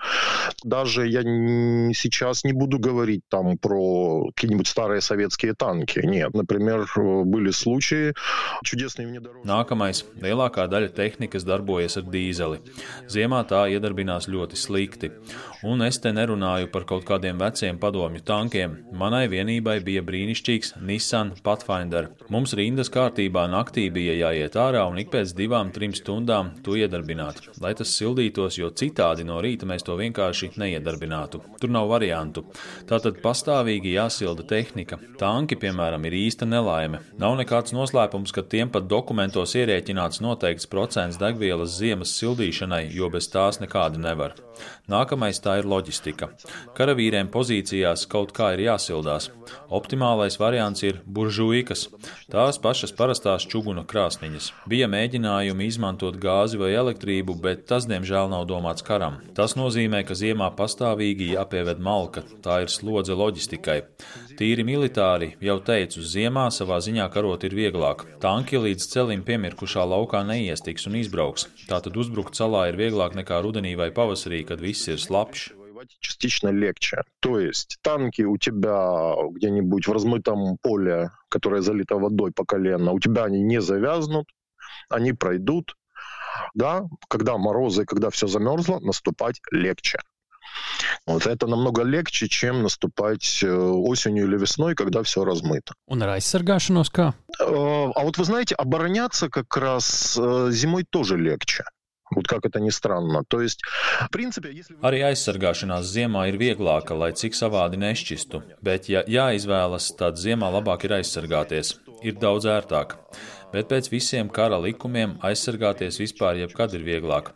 Даже 0.62 1.06
я 1.06 1.22
сейчас 1.22 2.44
не 2.44 2.52
буду 2.52 2.78
говорить 2.78 3.22
там 3.28 3.58
про 3.58 4.30
какие-нибудь 4.34 4.68
старые 4.68 5.00
советские 5.00 5.54
танки. 5.54 6.00
Нет, 6.04 6.34
например, 6.34 6.86
были 6.96 7.50
случаи 7.50 8.14
чудесные 8.64 9.08
внедорожники. 9.08 9.48
Nākamais- 9.48 10.04
lielākā 10.20 10.66
daļa 10.70 10.92
tehnikas 10.94 11.44
darbojas 11.44 11.96
ar 11.96 12.04
dīzeli. 12.04 12.60
Ziemā 13.08 13.42
tā 13.48 13.64
iedarbinās 13.72 14.28
ļoti 14.28 14.56
slikti. 14.56 15.10
Un 15.60 15.82
es 15.84 15.98
te 16.00 16.08
nerunāju 16.08 16.70
par 16.72 16.86
kaut 16.88 17.02
kādiem 17.04 17.36
veciem 17.40 17.76
padomju 17.80 18.22
tankiem. 18.24 18.78
Manai 18.96 19.26
vienībai 19.28 19.74
bija 19.84 20.00
brīnišķīgs 20.06 20.78
Nissan 20.88 21.34
Pathfinder. 21.44 22.06
Mums 22.32 22.54
rindas 22.56 22.88
kārtībā 22.92 23.42
naktī 23.52 23.84
bija 23.92 24.14
jāiet 24.16 24.56
ārā 24.56 24.86
un 24.88 24.96
ik 25.02 25.10
pēc 25.12 25.34
divām, 25.36 25.68
trim 25.74 25.92
stundām 25.92 26.54
to 26.64 26.78
iedarbināt, 26.80 27.42
lai 27.60 27.74
tas 27.76 27.92
sildītos, 27.92 28.56
jo 28.56 28.70
citādi 28.72 29.26
no 29.28 29.36
rīta 29.44 29.68
mēs 29.68 29.84
to 29.84 29.98
vienkārši 30.00 30.54
neiedarbinātu. 30.62 31.42
Tur 31.60 31.74
nav 31.76 31.90
variantu. 31.92 32.46
Tātad 32.88 33.20
pastāvīgi 33.20 33.92
jāsilda 33.98 34.48
tehnika. 34.48 34.96
Tanki, 35.20 35.60
piemēram, 35.60 36.08
ir 36.08 36.16
īsta 36.22 36.48
nelaime. 36.48 37.02
Nav 37.20 37.36
nekāds 37.42 37.76
noslēpums, 37.76 38.32
ka 38.32 38.46
tiem 38.48 38.72
pat 38.72 38.88
dokumentos 38.88 39.52
ierēķināts 39.60 40.24
noteikts 40.24 40.72
procents 40.72 41.20
degvielas 41.20 41.76
ziemas 41.76 42.16
sildīšanai, 42.16 42.86
jo 42.96 43.12
bez 43.12 43.28
tās 43.28 43.60
nekādi 43.60 44.00
nevar. 44.00 44.38
Nākamais 44.90 45.38
tā 45.40 45.49
ir 45.58 45.66
loģistika. 45.66 46.30
Karavīriem 46.78 47.30
pozīcijās 47.34 48.06
kaut 48.10 48.30
kā 48.36 48.52
ir 48.54 48.64
jāsildās. 48.68 49.30
Optimālais 49.70 50.38
variants 50.38 50.84
ir 50.86 51.00
buržuikas, 51.06 51.88
tās 52.30 52.58
pašas 52.62 52.94
parastās 52.94 53.46
čuguna 53.50 53.82
krāsniņas. 53.90 54.50
Bija 54.70 54.86
mēģinājumi 54.90 55.66
izmantot 55.66 56.18
gāzi 56.22 56.60
vai 56.60 56.70
elektrību, 56.78 57.36
bet 57.42 57.66
tas, 57.70 57.88
diemžēl, 57.90 58.30
nav 58.30 58.46
domāts 58.50 58.86
karam. 58.86 59.18
Tas 59.34 59.56
nozīmē, 59.58 60.04
ka 60.06 60.14
ziemā 60.18 60.52
pastāvīgi 60.58 61.32
jāpieved 61.34 61.82
malka, 61.82 62.24
tā 62.44 62.62
ir 62.64 62.72
slodze 62.72 63.16
loģistikai. 63.18 63.80
Tīri 64.40 64.64
militāri, 64.64 65.34
jau 65.44 65.58
teicu, 65.64 66.00
ziemā 66.00 66.46
savā 66.54 66.78
ziņā 66.84 67.10
karot 67.12 67.42
ir 67.44 67.56
vieglāk. 67.58 68.06
Tanki 68.22 68.60
līdz 68.62 68.86
celim 68.92 69.24
piemirkušā 69.26 69.84
laukā 69.84 70.22
neiestiks 70.26 70.86
un 70.88 70.96
izbrauks. 71.02 71.48
Tātad 71.68 71.98
uzbrukt 72.00 72.38
salā 72.38 72.66
ir 72.70 72.78
vieglāk 72.80 73.16
nekā 73.18 73.42
rudenī 73.44 73.74
vai 73.76 73.90
pavasarī, 73.94 74.42
kad 74.48 74.62
viss 74.64 74.88
ir 74.88 75.00
slapjš. 75.02 75.39
Воевать 75.80 75.96
частично 76.00 76.48
легче. 76.48 77.02
То 77.20 77.38
есть 77.38 77.78
танки 77.82 78.22
у 78.22 78.36
тебя 78.36 79.14
где-нибудь 79.32 79.88
в 79.88 79.92
размытом 79.92 80.58
поле, 80.62 81.10
которое 81.28 81.62
залито 81.62 81.96
водой 81.96 82.32
по 82.32 82.44
колено, 82.44 82.92
у 82.92 83.00
тебя 83.00 83.24
они 83.24 83.40
не 83.40 83.60
завязнут, 83.60 84.26
они 84.88 85.12
пройдут. 85.12 85.76
Да, 86.54 86.84
когда 87.08 87.36
морозы, 87.36 87.84
когда 87.84 88.08
все 88.10 88.26
замерзло, 88.26 88.78
наступать 88.80 89.40
легче. 89.52 89.98
Вот 91.06 91.26
это 91.26 91.46
намного 91.46 91.82
легче, 91.82 92.28
чем 92.28 92.62
наступать 92.62 93.40
э, 93.42 93.52
осенью 93.52 94.26
или 94.26 94.38
весной, 94.38 94.74
когда 94.74 95.02
все 95.02 95.24
размыто. 95.24 95.74
Ar 95.88 96.08
aizsargāšanos 96.16 96.90
kā? 96.90 97.12
Э, 97.40 97.90
А 97.94 98.02
вот 98.02 98.18
вы 98.18 98.24
знаете, 98.24 98.54
обороняться 98.54 99.28
как 99.28 99.56
раз 99.56 100.16
э, 100.18 100.50
зимой 100.50 100.84
тоже 100.90 101.16
легче. 101.16 101.64
Вот 102.15 102.27
как 102.27 102.45
это 102.45 102.59
ни 102.59 102.69
странно. 102.69 103.23
То 103.27 103.41
есть, 103.41 103.61
в 104.05 104.09
принципе, 104.11 104.51
если... 104.53 104.75
вы- 104.75 104.81
Arī 104.85 105.01
aizsargāšanās 105.09 105.87
ziemā 105.89 106.27
ir 106.29 106.37
vieglāka, 106.37 106.93
lai 106.93 107.11
cik 107.17 107.33
savādi 107.33 107.79
nešķistu, 107.81 108.43
bet, 108.61 108.89
ja 108.93 109.01
jāizvēlas, 109.09 109.89
tad 109.97 110.21
ziemā 110.21 110.51
labāk 110.53 110.85
ir 110.85 110.99
aizsargāties. 110.99 111.79
Ir 112.05 112.13
daudz 112.21 112.45
ērtāk. 112.45 112.93
Bet 113.51 113.71
pēc 113.71 113.89
visiem 113.89 114.29
kara 114.29 114.59
likumiem 114.61 115.17
aizsargāties 115.25 115.97
vispār 115.99 116.37
jebkad 116.43 116.77
ir 116.77 116.85
vieglāk. 116.85 117.33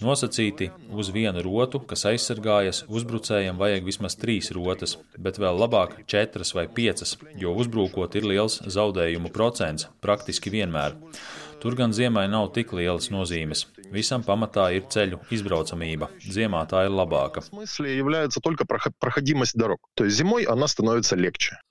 Nosacīti 0.00 0.70
uz 0.90 1.10
vienu 1.12 1.42
rotu, 1.44 1.78
kas 1.84 2.06
aizsargājas, 2.08 2.86
uzbrucējiem 2.88 3.58
vajag 3.60 3.84
vismaz 3.84 4.16
trīs 4.16 4.50
rotas, 4.56 4.96
bet 5.18 5.38
vēl 5.38 5.60
labāk 5.60 5.98
četras 6.08 6.54
vai 6.56 6.66
piecas, 6.66 7.18
jo 7.36 7.52
uzbrukot 7.54 8.16
ir 8.16 8.24
liels 8.24 8.62
zaudējumu 8.64 9.30
procents 9.30 9.86
praktiski 10.00 10.50
vienmēr. 10.50 10.96
Tur 11.63 11.77
gan 11.79 11.93
ziemai 11.95 12.25
nav 12.27 12.49
tik 12.51 12.73
lielas 12.75 13.05
nozīmes. 13.07 13.61
Visam 13.93 14.23
pamatā 14.25 14.65
ir 14.75 14.83
ceļu 14.91 15.21
izbraucamība. 15.31 16.09
Ziemā 16.19 16.65
tā 16.67 16.81
ir 16.83 16.91
labāka. 16.91 17.39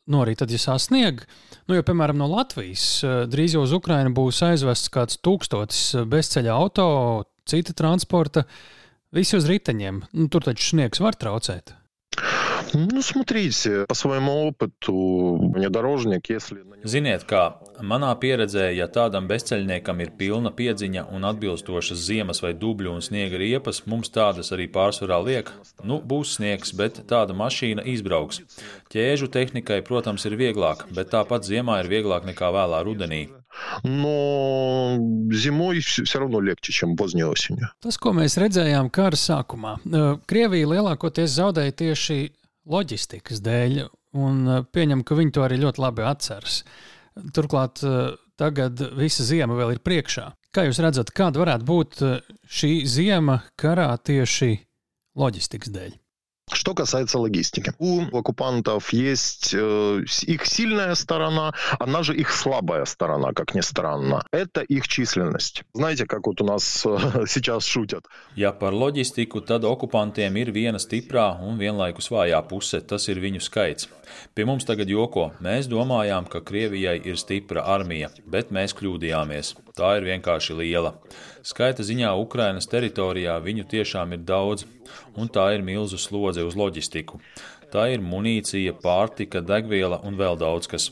No 0.08 0.22
arī 0.24 0.32
tad, 0.40 0.54
ja 0.54 0.62
sasniedz, 0.62 1.26
nu, 1.68 1.76
jau 1.76 1.84
piemēram 1.90 2.16
no 2.22 2.30
Latvijas, 2.32 2.86
drīz 3.28 3.58
jau 3.58 3.66
uz 3.66 3.76
Ukrajinu 3.76 4.14
būs 4.16 4.40
aizvests 4.48 4.88
kāds 4.96 5.20
tūkstotis 5.20 5.82
bezceļa 6.08 6.56
auto, 6.56 6.88
cita 7.44 7.76
transporta, 7.76 8.46
visi 9.12 9.36
uz 9.36 9.50
riteņiem. 9.52 10.00
Nu, 10.16 10.30
tur 10.32 10.48
taču 10.48 10.72
sniegs 10.72 11.04
var 11.04 11.20
traucēt. 11.20 11.76
Ну, 12.73 13.01
смотрите, 13.01 13.85
по 13.87 13.95
своему 13.95 14.47
опыту, 14.47 15.51
внедорожник, 15.53 16.29
если... 16.29 16.55
на 16.61 16.75
нем- 16.75 16.83
Ziniet, 16.85 17.23
kā 17.25 17.55
manā 17.81 18.11
pieredzē, 18.19 18.69
ja 18.75 18.87
tādam 18.87 19.27
bezceļniekam 19.27 20.01
ir 20.03 20.11
pilna 20.19 20.51
piedziņa 20.51 21.07
un 21.15 21.25
atbilstošas 21.25 21.97
ziemas 21.97 22.41
vai 22.43 22.51
dubļu 22.53 22.91
un 22.93 23.01
sniega 23.01 23.39
riepas, 23.39 23.83
mums 23.85 24.11
tādas 24.13 24.51
arī 24.51 24.67
pārsvarā 24.71 25.17
liek. 25.23 25.51
Nu, 25.83 26.01
būs 26.03 26.35
sniegs, 26.37 26.73
bet 26.75 27.01
tāda 27.09 27.33
mašīna 27.33 27.85
izbrauks. 27.87 28.41
Ķēžu 28.93 29.31
tehnikai, 29.31 29.81
protams, 29.81 30.25
ir 30.29 30.37
vieglāk, 30.37 30.85
bet 30.93 31.11
tāpat 31.15 31.47
ziemā 31.47 31.79
ir 31.83 31.89
vieglāk 31.91 32.27
nekā 32.29 32.51
vēlā 32.51 32.83
rudenī. 32.83 33.29
Но 33.83 34.97
зимой 35.31 35.79
все 35.79 36.19
равно 36.19 36.39
легче, 36.41 36.71
чем 36.71 36.95
поздней 36.95 37.23
осенью. 37.23 37.69
Tas, 37.81 37.97
ko 37.97 38.11
mēs 38.13 38.37
redzējām 38.37 38.91
kara 38.93 39.17
sākumā, 39.17 39.77
eh, 39.81 40.17
Krievija 40.29 40.67
lielākoties 40.67 41.33
zaudēja 41.39 41.73
tieši 41.73 42.19
loģistikas 42.68 43.42
dēļ, 43.44 43.78
un 44.22 44.42
eh, 44.48 44.64
pieņem, 44.74 45.04
ka 45.06 45.18
viņi 45.18 45.34
to 45.34 45.46
arī 45.46 45.60
ļoti 45.62 45.82
labi 45.82 46.06
atceras. 46.06 46.62
Turklāt 47.34 47.82
eh, 47.86 48.14
tagad 48.40 48.82
visa 48.98 49.26
ziema 49.26 49.56
vēl 49.58 49.76
ir 49.76 49.82
priekšā. 49.84 50.28
Kā 50.52 50.66
jūs 50.66 50.82
redzat, 50.84 51.14
kāda 51.16 51.42
varētu 51.42 51.68
būt 51.68 52.04
eh, 52.06 52.20
šī 52.44 52.74
ziema 52.88 53.42
karā 53.60 53.90
tieši 53.96 54.54
loģistikas 55.18 55.72
dēļ? 55.74 56.01
Что 56.49 56.73
касается 56.73 57.19
логистики. 57.19 57.73
У 57.77 58.03
оккупантов 58.17 58.93
есть 58.93 59.53
э, 59.53 60.03
с- 60.07 60.23
их 60.23 60.45
сильная 60.45 60.95
сторона, 60.95 61.53
она 61.77 62.03
же 62.03 62.15
их 62.15 62.31
слабая 62.31 62.85
сторона, 62.85 63.33
как 63.33 63.53
ни 63.53 63.59
странно. 63.59 64.23
Это 64.31 64.61
их 64.61 64.87
численность. 64.87 65.63
Знаете, 65.73 66.05
как 66.05 66.25
вот 66.25 66.39
у 66.41 66.45
нас 66.45 66.85
э, 66.85 67.25
сейчас 67.27 67.65
шутят? 67.65 68.05
Ja 68.37 68.53
par 68.53 68.71
loģistiku, 68.73 69.41
tad 69.41 69.65
okupantiem 69.65 70.37
ir 70.39 70.51
viena 70.55 70.79
stiprā 70.79 71.35
un 71.43 71.59
vienlaikus 71.59 72.07
vājā 72.09 72.39
puse. 72.47 72.79
Tas 72.79 73.09
ir 73.09 73.19
viņu 73.19 73.43
skaits. 73.43 73.89
Pie 74.33 74.45
mums 74.45 74.63
tagad 74.63 74.87
joko. 74.87 75.33
Mēs 75.43 75.67
domājām, 75.67 76.29
ka 76.31 76.39
Krievijai 76.39 77.01
ir 77.03 77.17
stipra 77.19 77.65
armija, 77.67 78.07
bet 78.25 78.51
mēs 78.55 78.71
kļūdījāmies. 78.73 79.51
Tā 79.75 79.97
ir 79.99 80.07
vienkārši 80.07 80.55
liela. 80.57 80.95
Skaita 81.43 81.83
ziņā 81.83 82.15
Ukrainas 82.17 82.67
teritorijā 82.71 83.35
viņu 83.43 83.67
tiešām 83.71 84.15
ir 84.15 84.23
daudz, 84.25 84.63
un 85.15 85.27
tā 85.29 85.45
ir 85.55 85.61
milzu 85.63 85.99
slodze 85.99 86.30
uz 86.31 86.55
loģistiku. 86.55 87.19
Tā 87.67 87.89
ir 87.91 87.99
munīcija, 87.99 88.77
pārtika, 88.79 89.41
degviela 89.43 89.99
un 90.07 90.15
vēl 90.15 90.37
daudz 90.39 90.69
kas. 90.71 90.85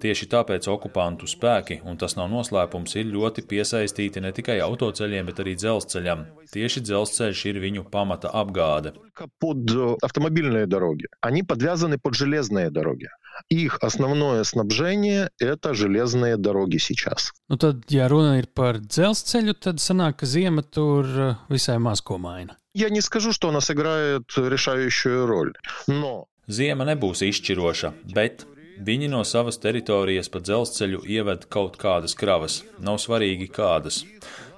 Tieši 0.00 0.30
tāpēc 0.32 0.64
okupantu 0.72 1.28
spēki, 1.28 1.82
un 1.84 1.98
tas 2.00 2.16
nav 2.16 2.30
noslēpums, 2.32 2.94
ir 2.96 3.10
ļoti 3.12 3.44
piesaistīti 3.50 4.22
ne 4.24 4.32
tikai 4.32 4.56
autoceļiem, 4.64 5.28
bet 5.28 5.42
arī 5.44 5.52
dzelzceļam. 5.60 6.24
Tieši 6.52 6.82
dzelzceļš 6.88 7.42
ir 7.52 7.60
viņu 7.60 7.84
pamata 7.92 8.32
apgāde. 8.32 8.94
Только 8.96 9.28
под 9.38 9.70
э, 9.70 9.96
автомобильные 10.02 10.66
дороги. 10.66 11.06
Они 11.20 11.42
подвязаны 11.42 11.98
под 11.98 12.14
железные 12.14 12.70
дороги. 12.70 13.08
Их 13.50 13.78
основное 13.82 14.42
снабжение – 14.44 15.38
это 15.38 15.74
железные 15.74 16.36
дороги 16.36 16.78
сейчас. 16.78 17.32
Nu, 17.48 17.56
tad, 17.56 17.84
ja 17.88 18.08
runa 18.08 18.38
ir 18.40 18.48
par 18.54 18.80
dzelzceļu, 18.80 19.54
tad 19.60 19.84
sanāk, 19.84 20.22
ka 20.22 20.26
ziema 20.26 20.64
tur 20.64 21.04
eh, 21.04 21.36
visai 21.52 21.76
maz 21.78 22.00
ko 22.00 22.16
maina. 22.16 22.56
Я 22.76 22.90
не 22.90 23.00
скажу, 23.00 23.32
что 23.32 23.48
она 23.48 23.60
сыграет 23.60 24.24
решающую 24.36 25.26
роль, 25.26 25.52
но... 25.86 26.26
Ziema 26.50 26.82
nebūs 26.82 27.20
izšķiroša, 27.22 27.92
bet 28.16 28.42
viņi 28.82 29.08
no 29.12 29.20
savas 29.22 29.60
teritorijas 29.62 30.28
pa 30.32 30.40
dzelzceļu 30.42 31.04
ieved 31.06 31.46
kaut 31.54 31.78
kādas 31.78 32.16
kravas, 32.18 32.62
nav 32.82 32.98
svarīgi 32.98 33.46
kādas. 33.46 34.02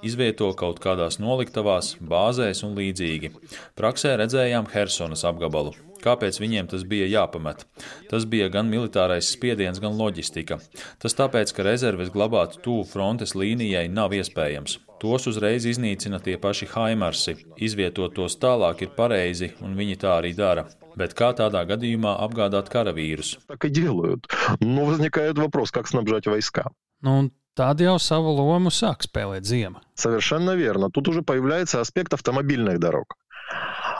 Izvieto 0.05 0.49
kaut 0.57 0.81
kādās 0.81 1.19
noliktavās, 1.21 1.95
bāzēs 2.01 2.63
un 2.65 2.73
līdzīgi. 2.77 3.31
Praksē 3.77 4.15
redzējām 4.21 4.67
Helsonas 4.73 5.25
apgabalu. 5.29 5.75
Kāpēc 6.05 6.37
viņiem 6.41 6.67
tas 6.69 6.83
bija 6.85 7.07
jāpamet? 7.09 7.63
Tas 8.11 8.27
bija 8.29 8.49
gan 8.53 8.69
militārais 8.69 9.31
spiediens, 9.33 9.79
gan 9.81 9.95
loģistika. 9.97 10.59
Tas 11.01 11.17
tāpēc, 11.17 11.53
ka 11.55 11.65
rezerves 11.65 12.11
glabāt 12.13 12.59
tuvu 12.65 12.83
frontes 12.89 13.33
līnijai 13.37 13.87
nav 13.89 14.13
iespējams. 14.13 14.77
Tos 14.99 15.27
uzreiz 15.27 15.65
iznīcina 15.67 16.21
tie 16.23 16.37
paši 16.41 16.67
Haimarsi. 16.71 17.35
Izvietot 17.57 18.15
tos 18.15 18.37
tālāk 18.39 18.85
ir 18.85 18.93
pareizi, 18.95 19.51
un 19.61 19.75
viņi 19.75 19.99
tā 20.01 20.17
arī 20.21 20.31
dara. 20.37 20.67
Bet 20.95 21.13
kā 21.13 21.33
tādā 21.35 21.65
gadījumā 21.67 22.15
apgādāt 22.23 22.71
karavīrus? 22.71 23.37
Так 23.47 23.65
и 23.65 23.69
делают. 23.69 24.27
Но 24.61 24.85
возникает 24.85 25.37
вопрос, 25.37 25.71
как 25.71 25.87
снабжать 25.87 26.27
войска. 26.27 26.71
Nu, 27.01 27.31
Tad 27.55 27.79
jau 27.79 27.95
savu 28.03 28.33
lomu 28.35 28.67
sāk 28.67 29.05
spēlēt 29.07 29.45
ziema. 29.47 29.79
Совершенно 29.95 30.55
верно. 30.55 30.89
Тут 30.91 31.07
уже 31.07 31.21
появляется 31.21 31.79
аспект 31.79 32.13
автомобильных 32.13 32.79
дорог. 32.79 33.15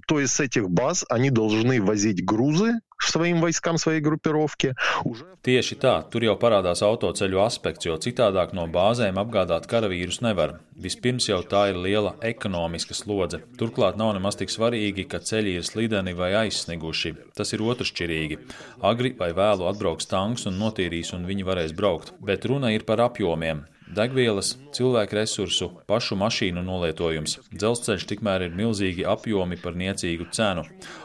То 0.10 0.20
есть 0.20 0.34
с 0.34 0.40
этих 0.40 0.70
баз 0.70 1.06
они 1.10 1.30
должны 1.30 1.82
возить 1.82 2.24
грузы 2.24 2.80
своим 3.00 3.42
войскам, 3.42 3.78
своей 3.78 4.02
группировке. 4.02 4.76
Уже... 5.04 5.26
Tieši 5.46 5.78
tā, 5.78 5.94
tur 6.10 6.24
jau 6.26 6.36
parādās 6.40 6.82
autoceļu 6.86 7.42
aspekts, 7.44 7.86
jo 7.86 7.98
citādāk 8.02 8.56
no 8.58 8.66
bāzēm 8.72 9.20
apgādāt 9.22 9.68
karavīrus 9.70 10.22
nevar. 10.26 10.60
Vispirms 10.76 11.30
jau 11.30 11.42
tā 11.46 11.68
ir 11.72 11.80
liela 11.80 12.16
ekonomiska 12.26 12.98
slodze. 12.98 13.42
Turklāt 13.60 14.00
nav 14.00 14.16
nemaz 14.18 14.40
tik 14.40 14.54
svarīgi, 14.54 15.06
ka 15.12 15.22
ceļi 15.22 15.58
ir 15.60 15.68
slideni 15.68 16.16
vai 16.18 16.34
aizsniguši. 16.46 17.14
Tas 17.38 17.54
ir 17.54 17.64
otršķirīgi. 17.66 18.42
Agri 18.82 19.14
vai 19.20 19.32
vēlu 19.38 19.70
atbrauks 19.70 20.10
tanks 20.10 20.50
un 20.50 20.60
notīrīs, 20.62 21.14
un 21.14 21.30
viņi 21.30 21.48
varēs 21.48 21.78
braukt. 21.78 22.16
Bet 22.20 22.50
runa 22.50 22.74
ir 22.74 22.88
par 22.88 23.04
apjomiem. 23.06 23.66
Degvielas, 23.90 24.56
cilvēku 24.74 25.14
resursu, 25.14 25.68
pašu 25.86 26.18
mašīnu 26.18 26.64
nolietojums. 26.66 27.38
Dzelzceļš 27.54 28.06
tikmēr 28.10 28.48
ir 28.48 28.56
milzīgi 28.58 29.06
apjomi 29.06 29.60
par 29.62 29.78
niecīgu 29.78 30.26
cenu. 30.34 30.64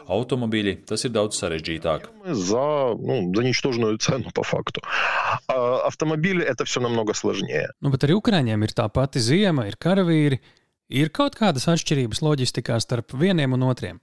Automobīļi 0.09 0.73
tas 0.89 1.05
ir 1.05 1.13
daudz 1.13 1.37
sarežģītāk. 1.37 2.07
За, 2.25 2.65
ну, 2.97 3.19
за 3.35 3.43
ничтожную 3.45 3.97
цену 3.97 4.33
по 4.33 4.43
факту. 4.43 4.81
А 5.47 5.85
автомобили 5.87 6.43
это 6.43 6.65
все 6.65 6.79
намного 6.79 7.13
сложнее. 7.13 7.69
Nu, 7.81 7.93
bet 7.93 8.03
arī 8.07 8.17
Ukrāņiem 8.17 8.65
ir 8.65 8.73
tā 8.73 8.89
pati 8.89 9.21
ziema, 9.21 9.67
ir 9.69 9.77
karavīri. 9.77 10.41
Ir 10.89 11.13
kaut 11.13 11.37
kādas 11.39 11.69
atšķirības 11.71 12.19
loģistikā 12.25 12.81
starp 12.81 13.13
vieniem 13.13 13.53
un 13.53 13.69
otriem. 13.69 14.01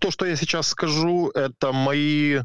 То, 0.00 0.10
что 0.10 0.24
я 0.26 0.36
сейчас 0.36 0.68
скажу, 0.68 1.30
это 1.34 1.72
мои 1.72 2.40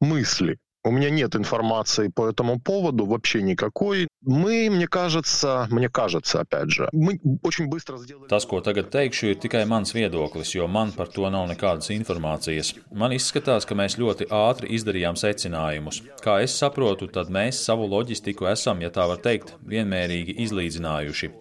мысли. 0.00 0.58
У 0.86 0.90
меня 0.90 1.08
нет 1.08 1.34
информации 1.34 2.08
по 2.08 2.28
этому 2.28 2.60
поводу 2.60 3.06
вообще 3.06 3.40
никакой. 3.40 4.06
Мы, 4.20 4.68
мне 4.68 4.86
кажется, 4.86 5.66
мне 5.70 5.88
кажется, 5.88 6.42
опять 6.42 6.70
же, 6.70 6.90
мы 6.92 7.18
очень 7.42 7.68
быстро 7.68 7.96
сделали... 7.96 8.28
Tas, 8.28 8.44
ko 8.44 8.60
tagad 8.60 8.90
teikšu, 8.92 9.32
ir 9.32 9.40
tikai 9.40 9.64
mans 9.64 9.94
viedoklis, 9.96 10.52
jo 10.52 10.68
man 10.68 10.92
par 10.92 11.08
to 11.08 11.24
nav 11.32 11.48
nekādas 11.48 11.88
informācijas. 11.88 12.74
Man 12.92 13.16
izskatās, 13.16 13.64
ka 13.64 13.72
mēs 13.72 13.96
ļoti 13.96 14.28
ātri 14.28 14.76
izdarījām 14.76 15.16
secinājumus. 15.16 16.02
Kā 16.20 16.42
es 16.44 16.52
saprotu, 16.52 17.08
tad 17.08 17.32
mēs 17.32 17.64
savu 17.64 17.88
loģistiku 17.88 18.52
esam, 18.52 18.84
ja 18.84 18.92
tā 18.92 19.08
var 19.08 19.24
teikt, 19.24 19.56
vienmērīgi 19.64 20.36
izlīdzinājuši. 20.44 21.32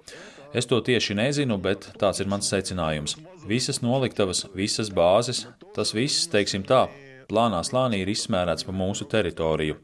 Es 0.56 0.72
to 0.72 0.80
tieši 0.80 1.20
nezinu, 1.20 1.60
bet 1.60 1.92
tāds 2.00 2.24
ir 2.24 2.32
mans 2.32 2.48
secinājums. 2.48 3.18
Visas 3.44 3.84
noliktavas, 3.84 4.46
visas 4.56 4.88
bāzes, 4.88 5.50
tas 5.76 5.92
viss, 5.92 6.30
teiksim 6.32 6.64
tā, 6.64 6.86
plānā 7.29 7.61
slānī 7.67 8.03
ir 8.03 8.13
izsmērēts 8.15 8.65
pa 8.65 8.73
mūsu 8.73 9.05
teritoriju. 9.13 9.77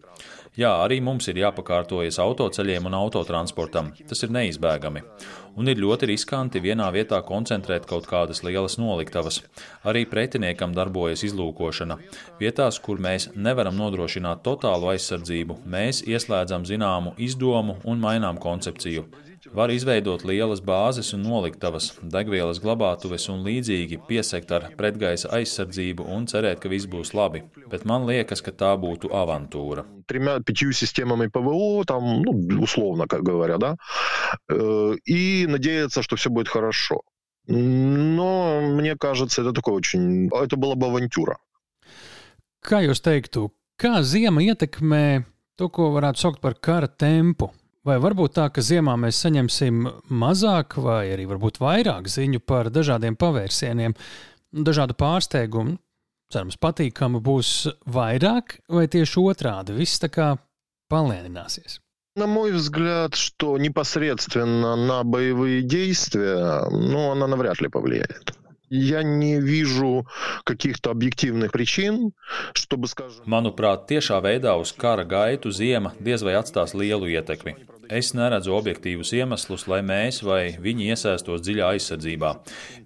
Jā, 0.54 0.68
arī 0.84 1.00
mums 1.02 1.26
ir 1.26 1.40
jāpakārtojas 1.40 2.20
autoceļiem 2.22 2.84
un 2.86 2.94
autotransportam. 2.94 3.88
Tas 4.06 4.22
ir 4.22 4.30
neizbēgami. 4.36 5.02
Un 5.58 5.70
ir 5.70 5.80
ļoti 5.82 6.06
riskanti 6.12 6.62
vienā 6.62 6.86
vietā 6.94 7.18
koncentrēt 7.26 7.88
kaut 7.90 8.06
kādas 8.06 8.44
lielas 8.46 8.78
noliktavas. 8.78 9.40
Arī 9.82 10.04
pretiniekam 10.06 10.70
darbojas 10.76 11.26
izlūkošana. 11.26 11.98
Vietās, 12.38 12.78
kur 12.78 13.02
mēs 13.02 13.32
nevaram 13.34 13.74
nodrošināt 13.82 14.46
totālu 14.46 14.92
aizsardzību, 14.94 15.58
mēs 15.66 16.04
ieslēdzam 16.06 16.66
zināmu 16.70 17.16
izdomu 17.18 17.80
un 17.82 18.02
mainām 18.06 18.38
koncepciju. 18.38 19.08
Var 19.55 19.71
izveidot 19.73 20.23
lielas 20.27 20.61
bāzes 20.65 21.13
un 21.15 21.23
noliktavas, 21.25 21.91
degvielas 22.15 22.59
glabātuves 22.63 23.27
un 23.33 23.43
līdzīgi, 23.47 23.99
piesekt 24.09 24.51
ar 24.55 24.67
pretgaisa 24.79 25.31
aizsardzību 25.37 26.05
un 26.15 26.27
cerēt, 26.31 26.59
ka 26.63 26.71
viss 26.71 26.89
būs 26.91 27.13
labi. 27.17 27.43
Bet 27.71 27.85
man 27.89 28.07
liekas, 28.09 28.43
ka 28.45 28.51
tā 28.51 28.73
būtu 28.79 29.11
avantūra. 29.15 29.85
Тремя, 30.07 30.39
пятью 30.39 30.71
системами 30.73 31.27
ПВО, 31.27 31.85
там, 31.85 32.21
ну, 32.21 32.33
условно, 32.61 33.07
как 33.07 33.23
говоря, 33.23 33.57
да, 33.57 33.75
э, 34.49 34.95
и 35.05 35.45
надеяться, 35.47 36.01
что 36.03 36.15
все 36.15 36.29
будет 36.29 36.47
хорошо. 36.47 37.01
Но 37.47 38.61
мне 38.61 38.95
кажется, 38.95 39.41
это 39.41 39.53
такое 39.53 39.75
очень... 39.75 40.29
Это 40.29 40.55
была 40.55 40.75
бы 40.75 40.87
авантюра. 40.87 41.37
Kā 42.59 42.81
jūs 42.83 42.99
teiktu, 42.99 43.47
kā 43.79 44.01
ziema 44.03 44.43
ietekmē 44.43 45.23
to, 45.57 45.69
ko 45.71 45.89
varētu 45.95 46.19
saukt 46.19 46.41
par 46.43 46.57
kara 46.59 46.89
tempu? 46.91 47.47
Vai 47.87 47.95
varbūt 48.03 48.33
tā, 48.35 48.49
ka 48.51 48.61
ziemā 48.61 48.97
mēs 48.99 49.21
saņemsim 49.23 49.85
mazāk 50.11 50.75
vai 50.83 51.13
arī 51.13 51.25
varbūt 51.29 51.61
vairāk 51.63 52.09
ziņu 52.11 52.41
par 52.43 52.67
dažādiem 52.75 53.15
pavērsieniem, 53.19 53.95
dažādu 54.51 54.97
pārsteigumu, 54.99 55.77
cerams, 56.33 56.59
patīkamu 56.59 57.21
būs 57.23 57.53
vairāk, 57.87 58.59
vai 58.69 58.87
tieši 58.91 59.23
otrādi 59.23 59.77
viss 59.77 60.01
tā 60.03 60.11
kā 60.11 60.33
palēnināsies? 60.91 61.79
На 62.19 62.27
мой 62.27 62.51
взгляд, 62.51 63.15
что 63.15 63.57
непосредственно 63.57 64.75
на 64.75 65.03
боевые 65.03 65.61
действия, 65.61 66.67
ну, 66.69 67.11
она 67.11 67.27
навряд 67.27 67.61
ли 67.61 67.69
повлияет. 67.69 68.33
Я 68.69 69.01
не 69.01 69.39
вижу 69.39 70.05
каких-то 70.43 70.91
объективных 70.91 71.51
причин, 71.51 72.13
чтобы, 72.53 72.87
скажем... 72.87 73.25
Manuprāt, 73.25 73.87
tiešā 73.89 74.21
veidā 74.21 74.53
uz 74.61 74.69
kara 74.77 75.05
gaitu 75.09 75.49
ziema 75.49 75.95
diez 75.97 76.21
vai 76.21 76.37
atstās 76.37 76.75
lielu 76.77 77.09
ietekmi. 77.09 77.55
Es 77.92 78.12
neredzu 78.16 78.54
objektīvus 78.56 79.10
iemeslus, 79.18 79.66
lai 79.68 79.80
mēs 79.84 80.22
vai 80.24 80.54
viņi 80.60 80.86
iesaistos 80.94 81.42
dziļā 81.44 81.74
aizsardzībā. 81.74 82.30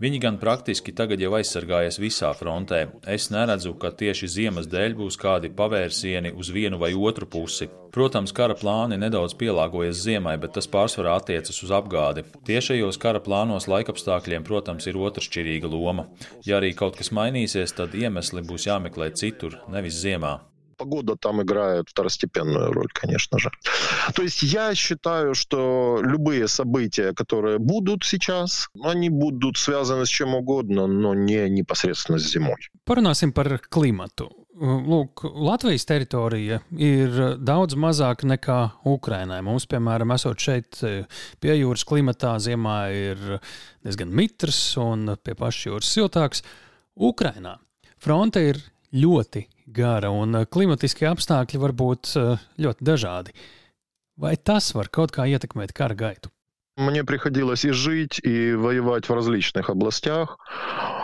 Viņi 0.02 0.20
gan 0.22 0.38
praktiski 0.42 0.94
tagad 0.96 1.22
jau 1.22 1.34
aizsargājas 1.38 2.00
visā 2.02 2.32
frontē. 2.34 2.86
Es 3.06 3.28
neredzu, 3.30 3.76
ka 3.78 3.92
tieši 3.94 4.30
ziemas 4.34 4.66
dēļ 4.70 4.96
būs 4.98 5.18
kādi 5.20 5.52
pavērsieni 5.54 6.34
uz 6.34 6.50
vienu 6.54 6.80
vai 6.82 6.94
otru 6.94 7.28
pusi. 7.30 7.68
Protams, 7.94 8.34
kara 8.36 8.56
plāni 8.58 8.98
nedaudz 9.00 9.36
pielāgojas 9.38 10.02
ziemai, 10.02 10.36
bet 10.40 10.56
tas 10.58 10.68
pārsvarā 10.70 11.16
attiecas 11.20 11.62
uz 11.64 11.72
apgādi. 11.72 12.26
Tiešajos 12.48 12.98
kara 13.00 13.22
plānos 13.24 13.70
laikapstākļiem, 13.70 14.44
protams, 14.44 14.90
ir 14.90 14.98
otršķirīga 14.98 15.70
loma. 15.72 16.08
Ja 16.46 16.58
arī 16.60 16.74
kaut 16.76 16.98
kas 17.00 17.14
mainīsies, 17.14 17.74
tad 17.78 17.96
iemesli 17.96 18.44
būs 18.44 18.68
jāmeklē 18.68 19.12
citur, 19.16 19.60
nevis 19.72 20.02
ziemā 20.02 20.38
Погода 20.77 21.15
там 21.15 21.41
играет 21.41 21.89
второстепенную 21.89 22.73
роль, 22.73 22.87
конечно 22.91 23.37
же. 23.37 23.51
То 24.15 24.23
есть 24.23 24.41
я 24.41 24.73
считаю, 24.75 25.35
что 25.35 25.99
любые 26.01 26.47
события, 26.47 27.13
которые 27.13 27.59
будут 27.59 28.03
сейчас, 28.03 28.69
они 28.83 29.09
будут 29.09 29.57
связаны 29.57 30.05
с 30.05 30.09
чем 30.09 30.33
угодно, 30.33 30.87
но 30.87 31.13
не 31.13 31.47
непосредственно 31.49 32.17
с 32.17 32.23
зимой. 32.23 32.57
Parunāsim 32.85 33.31
par 33.31 33.59
klimatu. 33.69 34.31
Lūk, 34.53 35.23
Latvijas 35.23 35.85
teritorija 35.89 36.59
ir 36.77 37.15
daudz 37.41 37.73
mazāka 37.73 38.27
nekā 38.29 38.57
Ukrainai. 38.85 39.39
Mums, 39.41 39.65
piemēram, 39.65 40.13
esot 40.13 40.37
šeit 40.37 40.77
pie 41.41 41.55
jūras 41.57 41.85
klimatā, 41.89 42.35
ziemā 42.37 42.77
ir 42.93 43.23
diezgan 43.85 44.13
mitrs 44.13 44.77
un 44.77 45.15
pie 45.23 45.33
pašjūras 45.39 45.89
siltāks. 45.89 46.43
Ukrainā 46.93 47.55
fronte 47.97 48.45
ir 48.51 48.61
ļoti 48.93 49.47
gara 49.72 50.10
un 50.10 50.40
eh, 50.40 50.46
klimatiskie 50.48 51.08
apstākļi 51.10 51.60
var 51.60 51.76
būt 51.76 52.16
eh, 52.16 52.42
ļoti 52.58 52.88
dažādi. 52.88 53.36
Vai 54.18 54.34
tas 54.36 54.72
var 54.74 54.90
kaut 54.90 55.14
kā 55.14 55.28
ietekmēt 55.30 55.76
kara 55.76 55.94
gaitu? 55.94 56.32
Мне 56.78 57.02
приходилось 57.02 57.64
и 57.64 57.72
жить, 57.72 58.20
и 58.22 58.54
воевать 58.54 59.08
в 59.08 59.12
различных 59.12 59.68
областях. 59.68 60.38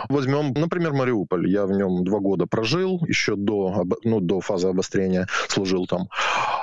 Возьмем, 0.07 0.53
например, 0.53 0.93
Мариуполь. 0.93 1.49
Я 1.49 1.65
в 1.65 1.71
нем 1.71 2.05
два 2.05 2.19
года 2.19 2.45
прожил, 2.45 3.03
еще 3.05 3.35
до, 3.35 3.83
ну, 4.05 4.21
до 4.21 4.39
фазы 4.39 4.69
обострения 4.69 5.27
служил 5.49 5.85
там. 5.85 6.07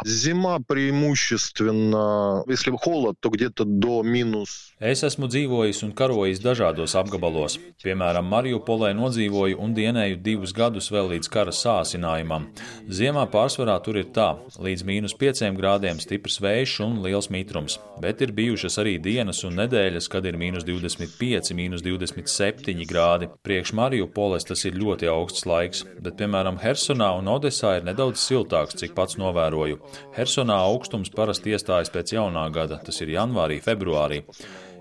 Зима 0.06 0.60
преимущественно, 0.66 2.44
если 2.48 2.72
холод, 2.72 3.18
то 3.20 3.30
где-то 3.30 3.66
до 3.66 4.04
минус. 4.04 4.68
Es 4.80 5.02
esmu 5.02 5.26
dzīvojis 5.26 5.80
un 5.88 5.92
karojis 5.98 6.38
dažādos 6.38 6.94
apgabalos. 7.00 7.56
Piemēram, 7.82 8.28
Mariupolē 8.30 8.92
nodzīvoju 8.94 9.58
un 9.58 9.74
dienēju 9.74 10.20
divus 10.22 10.54
gadus 10.54 10.92
vēl 10.94 11.10
līdz 11.16 11.32
kara 11.34 11.54
sāsinājumam. 11.56 12.46
Ziemā 12.86 13.24
pārsvarā 13.34 13.80
tur 13.82 13.98
ir 13.98 14.12
tā, 14.14 14.28
līdz 14.62 14.86
mīnus 14.86 15.18
5 15.18 15.58
grādiem 15.58 15.98
stiprs 15.98 16.38
vējš 16.46 16.76
un 16.86 17.00
liels 17.02 17.32
mitrums, 17.34 17.80
bet 18.00 18.22
ir 18.22 18.36
bijušas 18.38 18.78
arī 18.84 19.00
dienas 19.02 19.42
un 19.50 19.58
nedēļas, 19.58 20.12
kad 20.14 20.30
ir 20.30 20.38
mīnus 20.38 20.68
25, 20.68 21.52
mīnus 21.58 21.82
27 21.82 22.86
grādi. 22.86 23.32
Priekš 23.42 23.74
Mariupoles 23.74 24.46
tas 24.46 24.62
ir 24.70 24.78
ļoti 24.78 25.10
augsts 25.10 25.50
laiks, 25.50 25.84
bet, 25.98 26.20
piemēram, 26.22 26.62
Hersonā 26.62 27.10
un 27.18 27.34
Odesā 27.34 27.80
ir 27.80 27.90
nedaudz 27.90 28.22
siltāks, 28.22 28.78
cik 28.78 28.94
pats 28.94 29.18
novēroju. 29.18 29.82
Hersonā 30.17 30.59
augstums 30.67 31.13
parasti 31.13 31.55
iestājas 31.55 31.93
pēc 31.93 32.15
jaunā 32.17 32.45
gada, 32.55 32.81
tas 32.85 33.01
ir 33.05 33.15
janvārī, 33.15 33.61
februārī. 33.65 34.23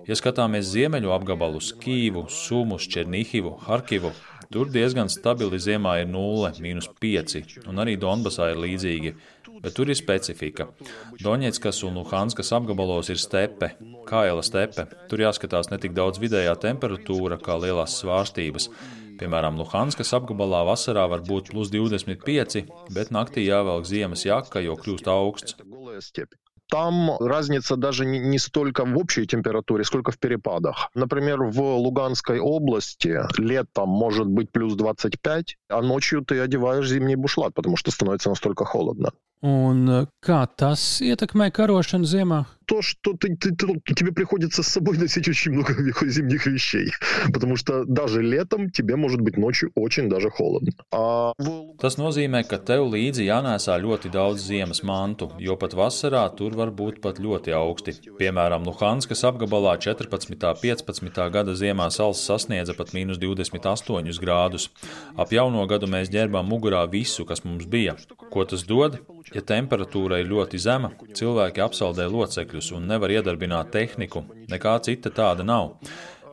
Ja 0.07 0.17
skatāmies 0.17 0.71
ziemeļu 0.71 1.11
apgabalus, 1.13 1.71
Kīvu, 1.81 2.25
Sumus, 2.33 2.87
Černihivu, 2.89 3.53
Harkivu, 3.67 4.09
tur 4.51 4.71
diezgan 4.73 5.11
stabili 5.13 5.59
ziemā 5.61 5.99
ir 6.01 6.09
0, 6.09 6.57
mīnus 6.63 6.89
5, 7.01 7.61
un 7.69 7.83
arī 7.83 7.93
Donbasā 8.01 8.49
ir 8.51 8.61
līdzīgi, 8.63 9.13
bet 9.61 9.75
tur 9.77 9.91
ir 9.91 9.99
specifika. 9.99 10.67
Doņetskas 11.21 11.83
un 11.87 12.01
Luhanskas 12.01 12.49
apgabalos 12.57 13.11
ir 13.13 13.21
stepe, 13.21 13.75
kaila 14.09 14.41
stepe. 14.45 14.87
Tur 15.11 15.21
jāskatās 15.27 15.69
ne 15.71 15.77
tik 15.81 15.93
daudz 15.97 16.19
vidējā 16.23 16.57
temperatūra, 16.65 17.37
kā 17.41 17.59
lielās 17.61 17.99
svārstības. 18.01 18.71
Piemēram, 19.21 19.59
Luhanskas 19.61 20.15
apgabalā 20.17 20.63
vasarā 20.65 21.03
var 21.11 21.21
būt 21.21 21.51
plus 21.53 21.69
25, 21.69 22.63
bet 22.95 23.11
naktī 23.13 23.45
jāvelk 23.45 23.85
ziemas 23.85 24.25
jaka, 24.25 24.63
jo 24.65 24.73
kļūst 24.79 25.09
augsts. 25.13 25.57
Там 26.71 27.17
разница 27.19 27.75
даже 27.75 28.05
не 28.05 28.39
столько 28.39 28.85
в 28.85 28.97
общей 28.97 29.27
температуре, 29.27 29.83
сколько 29.83 30.11
в 30.11 30.17
перепадах. 30.17 30.89
Например, 30.95 31.43
в 31.43 31.59
Луганской 31.59 32.39
области 32.39 33.19
летом 33.37 33.89
может 33.89 34.27
быть 34.27 34.53
плюс 34.53 34.75
25, 34.75 35.57
а 35.67 35.81
ночью 35.81 36.23
ты 36.23 36.39
одеваешь 36.39 36.87
зимний 36.87 37.17
бушлат, 37.17 37.53
потому 37.53 37.75
что 37.75 37.91
становится 37.91 38.29
настолько 38.29 38.63
холодно. 38.63 39.11
Un 39.46 40.08
kā 40.24 40.40
tas 40.56 40.98
ietekmē 41.04 41.50
karošanu 41.54 42.08
ziemā? 42.08 42.44
то, 42.66 42.82
что 42.82 43.12
ты, 43.14 43.36
ты, 43.36 43.54
ты, 43.54 43.94
тебе 43.94 44.12
приходится 44.12 44.62
с 44.62 44.68
собой 44.68 44.98
носить 44.98 45.28
очень 45.28 45.52
много 45.52 45.72
зимних 46.08 46.46
вещей. 46.46 46.92
Потому 47.32 47.56
что 47.56 47.84
даже 47.84 48.22
летом 48.22 48.70
тебе 48.70 48.96
может 48.96 49.20
быть 49.20 49.36
ночью 49.36 49.70
очень 49.74 50.08
даже 50.08 50.30
холодно. 50.30 50.72
А... 50.92 51.32
Tas 51.78 51.98
nozīmē, 52.00 52.42
ka 52.48 52.58
tev 52.58 52.88
līdzi 52.90 53.26
jānēsā 53.28 53.76
ļoti 53.78 54.10
daudz 54.10 54.42
ziemas 54.48 54.82
mantu, 54.82 55.28
jo 55.38 55.56
pat 55.60 55.76
vasarā 55.76 56.24
tur 56.36 56.56
var 56.58 56.72
būt 56.74 57.00
pat 57.04 57.20
ļoti 57.22 57.54
augsti. 57.54 57.94
Piemēram, 58.18 58.66
Luhanskas 58.66 59.22
apgabalā 59.28 59.76
14. 59.78 60.34
un 60.34 60.56
15. 60.62 61.30
gada 61.30 61.54
ziemā 61.54 61.90
sals 61.94 62.24
sasniedza 62.26 62.74
pat 62.74 62.94
mīnus 62.96 63.20
28 63.22 64.18
grādus. 64.22 64.70
Ap 65.16 65.30
jauno 65.30 65.66
gadu 65.70 65.86
mēs 65.86 66.10
ģērbām 66.10 66.48
mugurā 66.48 66.82
visu, 66.90 67.28
kas 67.28 67.44
mums 67.44 67.68
bija. 67.68 67.94
Ko 68.32 68.44
tas 68.48 68.64
dod? 68.66 68.98
Ja 69.31 69.41
temperatūra 69.47 70.19
ir 70.19 70.27
ļoti 70.27 70.59
zema, 70.59 70.91
cilvēki 71.15 71.63
apsaldē 71.63 72.07
locekļus 72.11 72.73
un 72.75 72.89
nevar 72.91 73.13
iedarbināt 73.15 73.71
tehniku. 73.71 74.25
Nekā 74.51 74.75
cita 74.83 75.13
tāda 75.15 75.45
nav. 75.47 75.77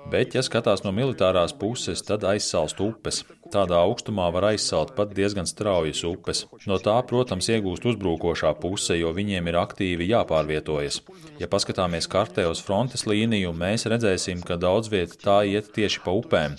Bet, 0.09 0.33
ja 0.33 0.41
skatās 0.41 0.81
no 0.87 0.93
militārās 0.95 1.53
puses, 1.53 2.01
tad 2.07 2.25
aizsalst 2.25 2.79
upes. 2.81 3.21
Tādā 3.53 3.79
augstumā 3.85 4.29
var 4.33 4.47
aizsalt 4.51 4.95
pat 4.97 5.13
diezgan 5.17 5.47
straujas 5.49 6.01
upes. 6.09 6.45
No 6.69 6.79
tā, 6.81 6.97
protams, 7.09 7.49
iegūst 7.53 7.85
uzbrukošā 7.93 8.55
puse, 8.63 8.97
jo 8.97 9.13
viņiem 9.17 9.51
ir 9.51 9.61
aktīvi 9.61 10.09
jāpārvietojas. 10.09 11.03
Ja 11.41 11.49
paskatāmies 11.53 12.09
kartē 12.09 12.49
uz 12.49 12.63
frontes 12.65 13.05
līniju, 13.09 13.53
mēs 13.57 13.85
redzēsim, 13.93 14.41
ka 14.45 14.57
daudz 14.61 14.89
vieta 14.93 15.21
tā 15.25 15.43
iet 15.49 15.75
tieši 15.77 16.05
pa 16.05 16.17
upēm. 16.17 16.57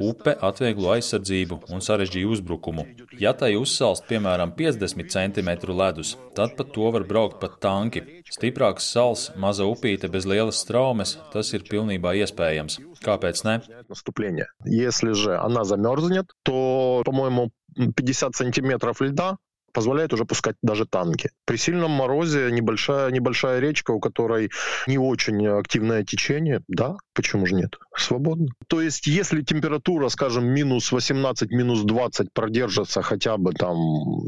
Upe 0.00 0.32
atvieglo 0.48 0.94
aizsardzību 0.94 1.58
un 1.74 1.82
sarežģīja 1.84 2.30
uzbrukumu. 2.34 2.86
Ja 3.20 3.34
tai 3.36 3.52
uzsalst 3.60 4.06
piemēram 4.08 4.54
50 4.56 5.12
cm 5.12 5.50
ledus, 5.76 6.14
tad 6.36 6.56
pat 6.56 6.72
to 6.76 6.88
var 6.94 7.04
braukt 7.10 7.36
pat 7.42 7.58
tanki. 7.60 8.02
Stiprāks 8.32 8.88
sals, 8.94 9.28
maza 9.36 9.66
upīte 9.68 10.08
bez 10.08 10.28
lielas 10.30 10.62
straumes, 10.64 11.18
tas 11.34 11.52
ir 11.52 11.66
pilnībā 11.68 12.14
iespējams. 12.22 12.80
Kāpēc 13.04 13.44
ne? 13.44 13.60
Если 14.64 15.12
же 15.12 15.36
она 15.36 15.64
замерзнет, 15.64 16.32
то, 16.42 17.02
по-моему, 17.04 17.50
50 17.76 18.34
сантиметров 18.34 19.00
льда 19.00 19.36
позволяет 19.72 20.12
уже 20.12 20.24
пускать 20.24 20.56
даже 20.62 20.86
танки. 20.86 21.30
При 21.44 21.56
сильном 21.56 21.90
морозе 21.90 22.50
небольшая, 22.50 23.10
небольшая 23.10 23.60
речка, 23.60 23.92
у 23.92 24.00
которой 24.00 24.50
не 24.86 24.98
очень 24.98 25.46
активное 25.46 26.04
течение, 26.04 26.62
да, 26.68 26.96
почему 27.19 27.45
же 27.45 27.55
нет? 27.55 27.75
Свободно. 27.97 28.47
То 28.67 28.81
есть, 28.81 29.07
если 29.07 29.41
температура, 29.41 30.09
скажем, 30.09 30.45
минус 30.45 30.91
18, 30.91 31.49
минус 31.51 31.83
20 31.83 32.33
продержится 32.33 33.01
хотя 33.01 33.37
бы 33.37 33.53
там 33.53 33.77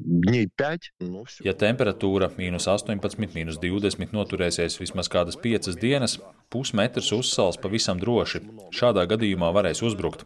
dņi 0.05 0.47
5, 0.55 0.91
nu 1.01 1.23
все. 1.25 1.43
Ja 1.43 1.53
temperatūra 1.53 2.31
mīnus 2.37 2.67
18, 2.67 3.33
mīnus 3.35 3.59
20 3.61 4.13
noturēsies 4.15 4.79
vismaz 4.79 5.09
kādas 5.11 5.37
5 5.37 5.75
dienas, 5.79 6.19
pusmetrs 6.49 7.11
uzsals 7.11 7.59
pavisam 7.59 7.99
droši. 7.99 8.41
Šādā 8.71 9.05
gadījumā 9.09 9.51
varēs 9.55 9.83
uzbrukt. 9.83 10.25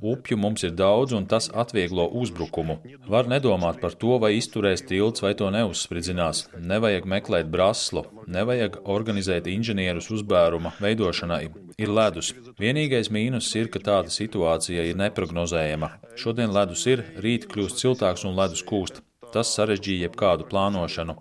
Upju 0.00 0.36
mums 0.36 0.64
ir 0.66 0.74
daudz, 0.74 1.14
un 1.14 1.26
tas 1.30 1.50
atvieglo 1.52 2.08
uzbrukumu. 2.22 2.80
Var 3.10 3.30
nedomāt 3.30 3.80
par 3.82 3.94
to, 3.94 4.18
vai 4.22 4.34
izturēs 4.38 4.84
tilts 4.86 5.22
vai 5.24 5.34
to 5.38 5.50
neuzspridzinās. 5.54 6.48
Nevajag 6.58 7.06
meklēt 7.14 7.50
braslu, 7.52 8.04
nevajag 8.26 8.80
organizēt 8.84 9.50
inženierus 9.50 10.10
uzbēruma 10.14 10.74
veidošanai. 10.82 11.44
Ir 11.80 11.92
ledus. 11.92 12.32
Vienīgais 12.60 13.10
mīnus 13.14 13.48
ir, 13.56 13.70
ka 13.72 13.80
tāda 13.84 14.12
situācija 14.12 14.84
ir 14.88 14.98
neprognozējama. 15.00 15.90
Šodien 16.20 16.52
ledus 16.54 16.86
ir, 16.90 17.04
rīt 17.24 17.46
kļūst 17.50 17.82
siltāks 17.82 18.26
un 18.28 18.36
ledus 18.38 18.62
kūst. 18.66 19.00
Tas 19.30 19.52
sarežģīja 19.54 20.08
jebkādu 20.08 20.48
plānošanu. 20.50 21.14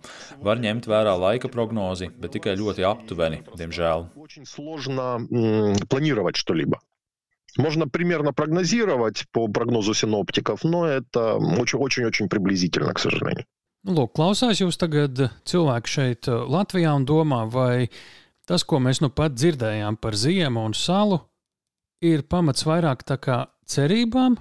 Var 0.46 0.62
ņemt 0.64 0.90
vērā 0.90 1.14
laika 1.22 1.52
prognozi, 1.54 2.10
bet 2.10 2.34
tikai 2.34 2.56
ļoti 2.58 2.86
aptuveni, 2.90 3.44
diemžēl. 3.58 4.08
Можно 7.58 7.88
примерно 7.88 8.32
прогнозировать 8.32 9.26
по 9.32 9.48
прогнозу 9.48 9.96
синоптиков, 9.96 10.64
но 10.64 10.86
это 10.86 11.36
очень-очень 11.36 12.30
приблизительно, 12.30 12.94
к 12.94 13.00
сожалению. 13.00 13.46
Lūk, 13.88 14.12
klausās 14.12 14.60
jūs 14.60 14.76
tagad 14.76 15.22
cilvēki 15.48 15.88
šeit 15.88 16.28
Latvijā 16.28 16.92
un 17.00 17.06
domā, 17.08 17.46
vai 17.48 17.88
tas, 18.48 18.64
ko 18.64 18.80
mēs 18.84 19.02
nu 19.04 19.10
pat 19.10 19.38
dzirdējām 19.38 20.00
par 20.02 20.16
ziemu 20.16 20.66
un 20.66 20.74
salu, 20.74 21.22
ir 22.02 22.26
pamats 22.28 22.66
vairāk 22.68 23.06
tā 23.08 23.20
kā 23.22 23.46
cerībām 23.70 24.40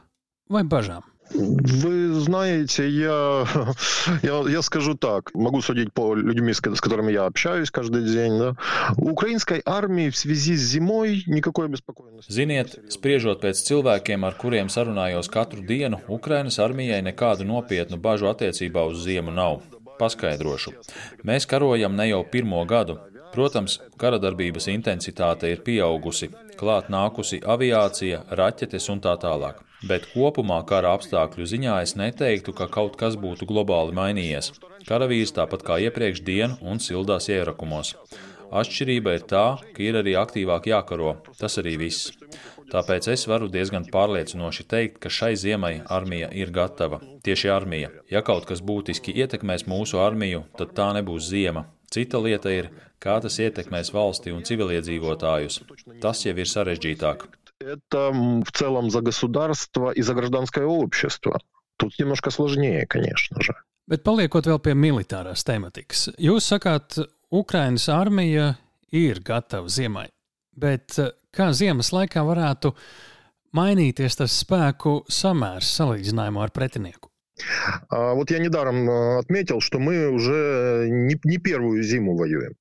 vai 0.50 0.64
bažām? 0.64 1.04
Вы 1.30 2.14
знаете, 2.14 2.88
я, 2.88 3.44
я, 4.22 4.42
я 4.48 4.62
скажу 4.62 4.94
так, 4.94 5.34
могу 5.34 5.60
судить 5.60 5.92
по 5.92 6.14
людьми, 6.14 6.52
с, 6.52 6.58
с 6.58 6.80
которыми 6.80 7.12
я 7.12 7.26
общаюсь 7.26 7.70
каждый 7.70 8.04
день. 8.04 8.38
Да? 8.38 8.56
У 8.96 9.10
украинской 9.10 9.60
армии 9.66 10.08
в 10.08 10.16
связи 10.16 10.56
с 10.56 10.60
зимой 10.60 11.24
никакой 11.26 11.68
беспокойности. 11.68 12.32
Ziniet, 12.32 12.78
spriežot 12.88 13.42
pēc 13.44 13.60
cilvēkiem, 13.60 14.24
ar 14.24 14.38
kuriem 14.40 14.72
sarunājos 14.72 15.28
katru 15.28 15.60
dienu, 15.60 16.00
Ukrainas 16.08 16.58
armijai 16.58 17.02
nekādu 17.04 17.44
nopietnu 17.44 18.00
bažu 18.00 18.32
attiecībā 18.32 18.88
uz 18.88 19.04
ziemu 19.04 19.30
nav. 19.30 19.60
Paskaidrošu. 19.98 20.72
Mēs 21.26 21.44
karojam 21.50 21.96
ne 21.98 22.08
jau 22.08 22.24
pirmo 22.24 22.64
gadu. 22.64 23.00
Protams, 23.33 23.79
kara 23.97 24.19
darbības 24.21 24.69
intensitāte 24.69 25.49
ir 25.49 25.63
pieaugusi, 25.65 26.29
klāt 26.59 26.89
nākusi 26.93 27.41
aviācija, 27.55 28.25
raķetes 28.37 28.89
un 28.93 29.01
tā 29.03 29.17
tālāk 29.21 29.63
bet 29.87 30.07
kopumā 30.13 30.61
kara 30.67 30.93
apstākļu 30.97 31.47
ziņā 31.49 31.79
es 31.83 31.95
neteiktu, 31.99 32.55
ka 32.55 32.69
kaut 32.71 32.95
kas 32.99 33.17
būtu 33.19 33.47
globāli 33.49 33.95
mainījies. 33.97 34.53
Karavīrs 34.87 35.35
tāpat 35.35 35.65
kā 35.67 35.79
iepriekš 35.87 36.23
dienu 36.27 36.57
un 36.61 36.79
sildās 36.83 37.29
ierakumos. 37.31 37.95
Atšķirība 38.53 39.15
ir 39.17 39.23
tā, 39.29 39.45
ka 39.75 39.83
ir 39.83 39.97
arī 39.97 40.13
aktīvāk 40.19 40.69
jākaro. 40.69 41.15
Tas 41.39 41.57
arī 41.61 41.75
viss. 41.81 42.11
Tāpēc 42.69 43.07
es 43.13 43.25
varu 43.29 43.49
diezgan 43.51 43.87
pārliecinoši 43.93 44.65
teikt, 44.69 44.99
ka 45.01 45.09
šai 45.09 45.33
ziemai 45.37 45.73
armija 45.97 46.29
ir 46.31 46.53
gatava. 46.53 47.01
Tieši 47.25 47.51
armija. 47.53 47.91
Ja 48.13 48.21
kaut 48.25 48.47
kas 48.49 48.63
būtiski 48.65 49.15
ietekmēs 49.23 49.65
mūsu 49.69 50.01
armiju, 50.01 50.45
tad 50.57 50.75
tā 50.77 50.91
nebūs 50.97 51.31
ziema. 51.33 51.67
Cita 51.92 52.20
lieta 52.20 52.52
ir, 52.52 52.70
kā 53.00 53.16
tas 53.24 53.38
ietekmēs 53.40 53.94
valsti 53.94 54.34
un 54.34 54.44
civiliedzīvotājus. 54.44 55.62
Tas 56.02 56.24
jau 56.26 56.36
ir 56.36 56.50
sarežģītāk. 56.50 57.28
это 57.60 58.10
в 58.12 58.52
целом 58.52 58.90
за 58.90 59.00
государство 59.00 59.90
и 59.90 60.02
за 60.02 60.14
гражданское 60.14 60.64
общество. 60.64 61.40
Тут 61.76 61.98
немножко 61.98 62.30
сложнее, 62.30 62.86
конечно 62.86 63.40
же. 63.40 63.54
Bet 63.88 64.04
paliekot 64.04 64.44
vēl 64.44 64.58
pie 64.60 64.74
militārās 64.76 65.46
tematikas, 65.48 66.10
jūs 66.20 66.44
sakāt, 66.52 66.98
Ukrainas 67.32 67.86
armija 67.88 68.50
ir 68.92 69.22
gatava 69.24 69.70
ziemai, 69.72 70.10
bet 70.52 70.98
eh, 71.00 71.14
kā 71.32 71.54
ziemas 71.56 71.88
laikā 71.96 72.20
varētu 72.20 72.74
mainīties 73.56 74.20
tas 74.20 74.34
spēku 74.42 75.06
samērs 75.08 75.72
salīdzinājumā 75.78 76.44
ar 76.44 76.52
pretinieku? 76.52 77.08
Вот 77.90 78.30
я 78.30 78.38
недаром 78.38 78.90
отметил, 79.18 79.60
что 79.60 79.78
мы 79.78 80.08
уже 80.08 80.88
не, 80.90 81.16
не 81.22 81.38
первую 81.38 81.82
зиму 81.84 82.16
воюем. 82.16 82.54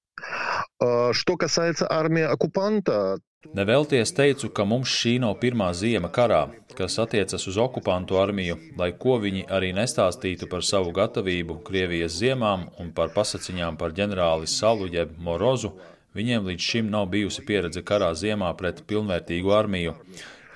Что 1.13 1.35
касается 1.35 1.91
армии 1.91 2.21
оккупанта, 2.21 3.19
Nevelties 3.55 4.11
teicu, 4.17 4.49
ka 4.49 4.63
mums 4.67 4.91
šī 4.91 5.11
nav 5.23 5.35
pirmā 5.41 5.67
ziema 5.79 6.09
karā, 6.15 6.39
kas 6.77 6.97
attiecas 7.03 7.45
uz 7.49 7.57
okupantu 7.61 8.17
armiju, 8.19 8.57
lai 8.79 8.89
ko 9.03 9.17
viņi 9.23 9.43
arī 9.57 9.69
nestāstītu 9.77 10.49
par 10.51 10.65
savu 10.65 10.91
gatavību 10.97 11.59
Krievijas 11.67 12.17
ziemām 12.17 12.65
un 12.81 12.89
par 12.97 13.13
pasaciņām 13.15 13.77
par 13.77 13.93
ģenerāli 13.99 14.49
Salu 14.49 14.89
jeb 14.95 15.13
Morozu, 15.27 15.71
viņiem 16.17 16.49
līdz 16.49 16.69
šim 16.71 16.89
nav 16.95 17.07
bijusi 17.13 17.45
pieredze 17.45 17.85
karā 17.91 18.09
ziemā 18.23 18.51
pret 18.57 18.81
pilnvērtīgu 18.89 19.53
armiju. 19.59 19.93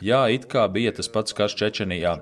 Jā, 0.01 0.23
it 0.33 0.47
kā 0.49 0.63
bija 0.65 0.89
tas 0.97 1.05
pats 1.13 1.35
karš 1.37 1.53
Čečenijā. 1.59 2.15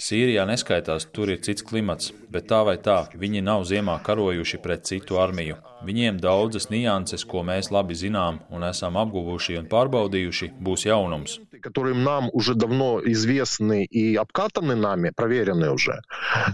Sīrijā 0.00 0.46
neskaitās, 0.48 1.04
tur 1.12 1.28
ir 1.34 1.42
cits 1.44 1.64
klimats, 1.68 2.14
bet 2.32 2.46
tā 2.48 2.62
vai 2.64 2.78
tā, 2.80 2.96
viņi 3.12 3.42
nav 3.44 3.66
ziemā 3.68 3.98
karojuši 4.06 4.60
pret 4.64 4.88
citu 4.88 5.18
armiju. 5.20 5.58
Viņiem 5.84 6.16
daudzas 6.22 6.70
nianses, 6.72 7.26
ko 7.28 7.42
mēs 7.44 7.68
labi 7.68 7.92
zinām 7.92 8.40
un 8.48 8.64
esam 8.64 8.96
apguvuši 8.96 9.58
un 9.60 9.68
pārbaudījuši, 9.68 10.50
būs 10.64 10.86
jaunums. 10.88 11.36
Которым 11.60 12.04
нам 12.04 12.30
уже 12.32 12.54
давно 12.54 13.00
известны 13.04 13.84
и 13.84 14.14
обкатаны 14.14 14.74
нами, 14.74 15.12
проверены 15.14 15.70
уже, 15.70 16.00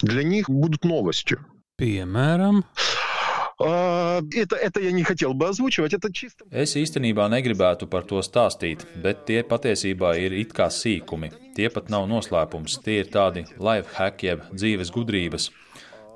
для 0.03 0.24
них 0.24 0.50
будут 0.50 0.84
новостью. 0.84 1.44
Piemēram, 1.78 2.64
Это, 3.59 4.57
это 4.57 4.80
я 4.80 4.92
не 4.92 5.05
хотел 5.05 5.34
бы 5.34 5.48
озвучивать, 5.48 5.94
это 5.94 6.12
чисто... 6.12 6.44
Es 6.50 6.74
īstenībā 6.76 7.28
negribētu 7.30 7.86
par 7.86 8.05
to 8.09 8.18
stāstīt, 8.24 8.82
bet 9.03 9.24
tie 9.28 9.42
patiesībā 9.46 10.16
ir 10.18 10.34
it 10.34 10.53
kā 10.57 10.66
sīkumi. 10.72 11.30
Tie 11.57 11.68
pat 11.70 11.90
nav 11.92 12.09
noslēpums, 12.11 12.80
tie 12.82 13.03
ir 13.03 13.11
tādi 13.12 13.44
life 13.59 13.94
hack 13.94 14.22
jeb 14.22 14.42
dzīves 14.50 14.90
gudrības. 14.94 15.50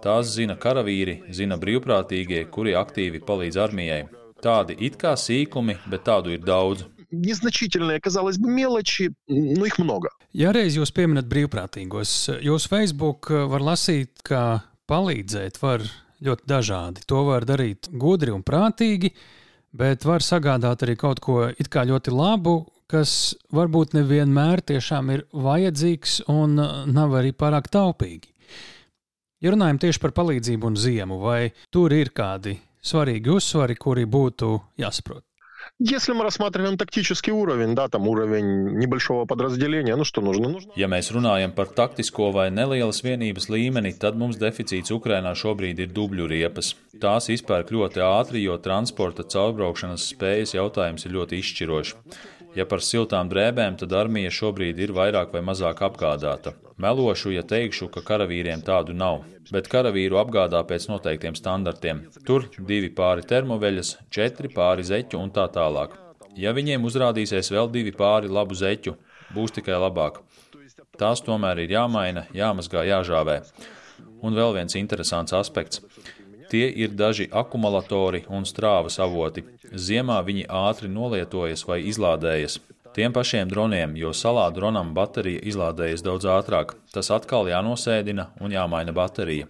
Tās 0.02 0.34
zina 0.34 0.56
karavīri, 0.60 1.22
zina 1.32 1.56
brīvprātīgie, 1.60 2.44
kuri 2.50 2.74
aktīvi 2.78 3.22
palīdz 3.26 3.56
armijai. 3.62 4.02
Tādi 4.42 4.76
it 4.86 4.98
kā 5.00 5.14
sīkumi, 5.16 5.78
bet 5.90 6.04
tādu 6.08 6.34
ir 6.36 6.44
daudz. 6.44 6.86
Незначительные, 7.12 8.00
казалось 8.00 8.36
бы, 8.36 8.50
мелочи, 8.50 9.12
но 9.28 9.64
их 9.64 9.78
много. 9.78 10.10
Ja 10.32 10.50
reiz 10.52 10.74
jūs 10.76 10.90
pieminat 10.92 11.30
brīvprātīgos, 11.30 12.42
jūsu 12.42 12.68
Facebook 12.68 13.30
var 13.30 13.62
lasīt, 13.62 14.10
ka 14.26 14.60
palīdzēt 14.90 15.62
var 15.62 15.86
ļoti 16.25 16.47
dažādi. 16.49 17.05
To 17.09 17.25
var 17.29 17.45
darīt 17.47 17.89
gudri 17.91 18.33
un 18.33 18.43
prātīgi, 18.45 19.11
bet 19.77 20.05
var 20.05 20.25
sagādāt 20.25 20.85
arī 20.85 20.97
kaut 20.99 21.21
ko 21.23 21.47
it 21.51 21.71
kā 21.71 21.85
ļoti 21.87 22.13
labu, 22.13 22.55
kas 22.91 23.33
varbūt 23.55 23.95
nevienmēr 23.95 24.61
tiešām 24.67 25.13
ir 25.15 25.25
vajadzīgs 25.31 26.21
un 26.31 26.59
nav 26.91 27.15
arī 27.21 27.31
pārāk 27.31 27.71
taupīgi. 27.71 28.29
Ja 29.41 29.55
runājam 29.55 29.79
tieši 29.81 30.01
par 30.03 30.13
palīdzību 30.13 30.69
un 30.69 30.77
ziemu, 30.77 31.17
vai 31.23 31.49
tur 31.73 31.93
ir 31.95 32.11
kādi 32.13 32.59
svarīgi 32.85 33.31
uzsvari, 33.33 33.77
kuri 33.79 34.05
būtu 34.05 34.53
jāsaprot? 34.81 35.30
Если 35.78 36.14
мы 36.14 36.22
рассматриваем 36.22 36.78
тактический 36.78 37.32
уровень, 37.32 37.74
да, 37.74 37.88
там 37.88 38.08
уровень 38.08 38.78
небольшого 38.78 39.26
подразделения, 39.26 39.94
ну 39.94 40.04
что 40.04 40.22
нужно? 40.22 40.48
нужно... 40.48 40.72
Ja 40.74 40.88
mēs 40.88 41.10
runājam 41.12 41.52
par 41.52 41.68
taktisko 41.68 42.30
vai 42.32 42.48
nelielas 42.50 43.02
vienības 43.04 43.50
līmeni, 43.52 43.92
tad 43.92 44.16
mums 44.16 44.38
deficīts 44.40 44.94
Ukrainā 44.94 45.34
šobrīd 45.36 45.82
ir 45.84 45.92
dubļu 45.92 46.30
riepas. 46.32 46.72
Tās 47.02 47.28
izpērk 47.28 47.74
ļoti 47.76 48.00
ātri, 48.00 48.46
jo 48.46 48.56
transporta 48.56 49.26
caurbraukšanas 49.28 50.08
spējas 50.14 50.56
jautājums 50.56 51.04
ir 51.04 51.12
ļoti 51.18 51.42
izšķirošs. 51.44 51.94
Ja 52.55 52.65
par 52.67 52.81
siltām 52.83 53.29
drēbēm, 53.31 53.77
tad 53.79 53.93
armija 53.95 54.31
šobrīd 54.35 54.79
ir 54.83 54.91
vairāk 54.95 55.31
vai 55.31 55.41
mazāk 55.47 55.79
apgādāta. 55.87 56.51
Melošu, 56.81 57.31
ja 57.31 57.43
teikšu, 57.47 57.87
ka 57.93 58.03
karavīriem 58.03 58.63
tādu 58.67 58.95
nav, 58.97 59.21
bet 59.55 59.69
karavīru 59.71 60.19
apgādā 60.19 60.59
pēc 60.67 60.89
noteiktiem 60.91 61.37
standartiem. 61.39 62.03
Tur 62.27 62.49
divi 62.57 62.89
pāri 62.97 63.23
termoveļas, 63.27 63.93
četri 64.11 64.51
pāri 64.51 64.83
zeķu 64.83 65.21
un 65.21 65.31
tā 65.31 65.47
tālāk. 65.53 65.95
Ja 66.35 66.51
viņiem 66.55 66.83
uzrādīsies 66.87 67.51
vēl 67.55 67.71
divi 67.71 67.95
pāri 67.95 68.31
labu 68.31 68.57
zeķu, 68.57 68.97
būs 69.35 69.55
tikai 69.55 69.79
labāk. 69.79 70.19
Tās 70.99 71.23
tomēr 71.23 71.63
ir 71.63 71.71
jāmaina, 71.77 72.25
jāmazgā, 72.35 72.83
jāžāvē. 72.87 73.41
Un 74.21 74.35
vēl 74.35 74.57
viens 74.59 74.75
interesants 74.75 75.33
aspekts. 75.33 75.79
Tie 76.51 76.67
ir 76.83 76.91
daži 76.99 77.29
akumulatori 77.31 78.25
un 78.27 78.43
strāvas 78.43 78.97
avoti. 78.99 79.45
Ziemā 79.71 80.17
viņi 80.27 80.49
ātri 80.51 80.89
nolietojas 80.91 81.63
vai 81.67 81.79
izlādējas. 81.87 82.57
Tiem 82.91 83.13
pašiem 83.15 83.47
droniem, 83.47 83.93
jo 83.95 84.11
salā 84.11 84.49
dronam 84.51 84.89
baterija 84.91 85.39
izlādējas 85.47 86.03
daudz 86.03 86.27
ātrāk. 86.27 86.73
Tas 86.91 87.07
atkal 87.15 87.47
jānosēdina 87.47 88.33
un 88.43 88.51
jāmaina 88.51 88.91
baterija. 88.91 89.47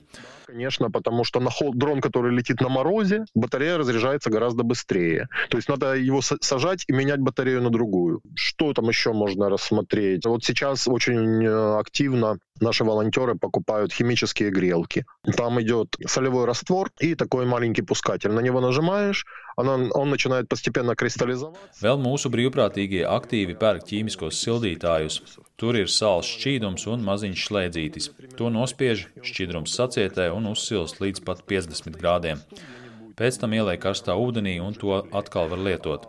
Конечно, 0.51 0.91
потому 0.91 1.23
что 1.23 1.39
на 1.39 1.49
хол, 1.49 1.73
дрон, 1.73 2.01
который 2.01 2.35
летит 2.35 2.59
на 2.59 2.67
морозе, 2.67 3.23
батарея 3.33 3.77
разряжается 3.77 4.29
гораздо 4.29 4.63
быстрее. 4.63 5.29
То 5.49 5.55
есть 5.57 5.69
надо 5.69 5.95
его 5.95 6.19
сажать 6.21 6.83
и 6.89 6.91
менять 6.91 7.21
батарею 7.21 7.61
на 7.61 7.69
другую. 7.69 8.21
Что 8.35 8.73
там 8.73 8.89
еще 8.89 9.13
можно 9.13 9.49
рассмотреть? 9.49 10.25
Вот 10.25 10.43
сейчас 10.43 10.89
очень 10.89 11.47
активно 11.79 12.37
наши 12.59 12.83
волонтеры 12.83 13.35
покупают 13.35 13.93
химические 13.93 14.51
грелки. 14.51 15.05
Там 15.37 15.61
идет 15.61 15.95
солевой 16.05 16.43
раствор 16.43 16.91
и 16.99 17.15
такой 17.15 17.45
маленький 17.45 17.81
пускатель. 17.81 18.31
На 18.31 18.41
него 18.41 18.59
нажимаешь, 18.59 19.25
Vēl 21.81 22.01
mūsu 22.01 22.31
brīvprātīgie 22.33 23.05
aktīvi 23.05 23.57
pērk 23.61 23.85
ķīmiskos 23.89 24.41
sildītājus. 24.41 25.21
Tur 25.61 25.77
ir 25.77 25.89
sāls 25.93 26.29
šķīdums 26.35 26.87
un 26.89 27.05
maziņš 27.05 27.47
slēdzītis. 27.47 28.11
To 28.39 28.49
nospiež, 28.53 29.07
šķidrums 29.21 29.75
sacietē 29.77 30.31
un 30.33 30.49
uzsilst 30.51 31.01
līdz 31.03 31.25
pat 31.27 31.43
50 31.49 31.99
grādiem. 32.01 32.41
Pēc 33.21 33.37
tam 33.37 33.51
ieliek 33.53 33.77
karstā 33.83 34.15
ūdenī 34.17 34.55
un 34.63 34.73
to 34.73 34.95
atkal 35.19 35.49
var 35.51 35.59
lietot. 35.61 36.07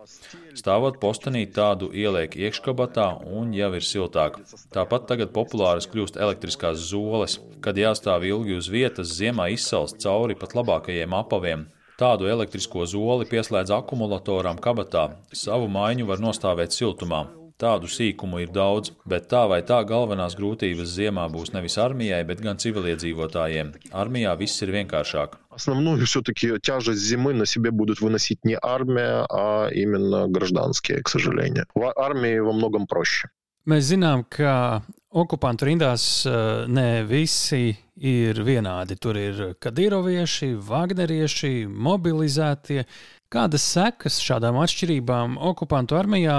Stāvot 0.57 0.97
postenī, 1.03 1.43
tādu 1.59 1.91
ieliek 1.93 2.39
iekškabatā 2.39 3.09
un 3.37 3.53
jau 3.57 3.69
ir 3.77 3.85
siltāk. 3.85 4.39
Tāpat 4.73 5.05
tagad 5.11 5.35
populāras 5.37 5.89
kļūst 5.93 6.17
elektriskās 6.17 6.81
zoles, 6.89 7.37
kad 7.65 7.77
jāstāv 7.77 8.25
ilgi 8.29 8.57
uz 8.57 8.73
vietas, 8.73 9.13
ziemā 9.19 9.51
izsalst 9.53 10.01
cauri 10.01 10.39
pat 10.41 10.57
labākajiem 10.57 11.17
apaviem, 11.21 11.67
Tādu 11.98 12.28
elektrisko 12.30 12.86
zoli 12.86 13.26
pieslēdz 13.26 13.74
akumulatoram 13.74 14.60
kabatā. 14.62 15.08
Savu 15.34 15.66
maiņu 15.74 16.06
var 16.06 16.22
nostāvēt 16.22 16.76
siltumā. 16.76 17.24
Tādu 17.58 17.90
sīkumu 17.90 18.44
ir 18.44 18.52
daudz, 18.54 18.92
bet 19.10 19.26
tā 19.32 19.40
vai 19.50 19.64
tā 19.66 19.80
galvenās 19.90 20.36
grūtības 20.38 20.92
ziemā 20.94 21.24
būs 21.34 21.56
nevis 21.56 21.80
armijai, 21.82 22.20
bet 22.30 22.44
gan 22.46 22.60
civiliedzīvotājiem. 22.62 23.72
Armijā 23.98 24.36
viss 24.38 24.62
ir 24.62 24.76
vienkāršāk. 24.76 25.40
Основную 25.58 26.06
все-таки 26.06 26.52
тяжесть 26.62 27.02
зимы 27.02 27.34
на 27.34 27.48
себе 27.48 27.72
будут 27.72 28.00
выносить 28.00 28.46
не 28.46 28.60
армия, 28.62 29.26
а 29.32 29.70
именно 29.74 30.28
гражданские, 30.28 31.02
к 31.02 31.10
сожалению. 31.10 31.66
В 31.74 31.92
армии 31.98 32.38
во 32.38 32.54
многом 32.54 32.86
проще. 32.86 33.34
Mēs 33.66 33.90
zinām, 33.90 34.22
ka 34.24 34.84
okupantu 35.12 35.70
rindās 35.70 36.26
ne 36.68 37.04
visi 37.08 37.76
ir 37.98 38.44
vienādi. 38.46 38.98
Tur 39.02 39.18
ir 39.18 39.42
kadīrovieši, 39.64 40.54
vagnerieši, 40.68 41.66
mobilizētie. 41.68 42.86
Kādas 43.34 43.66
sekas 43.74 44.22
šādām 44.24 44.60
atšķirībām 44.64 45.36
okupantu 45.50 45.98
armijā 46.00 46.38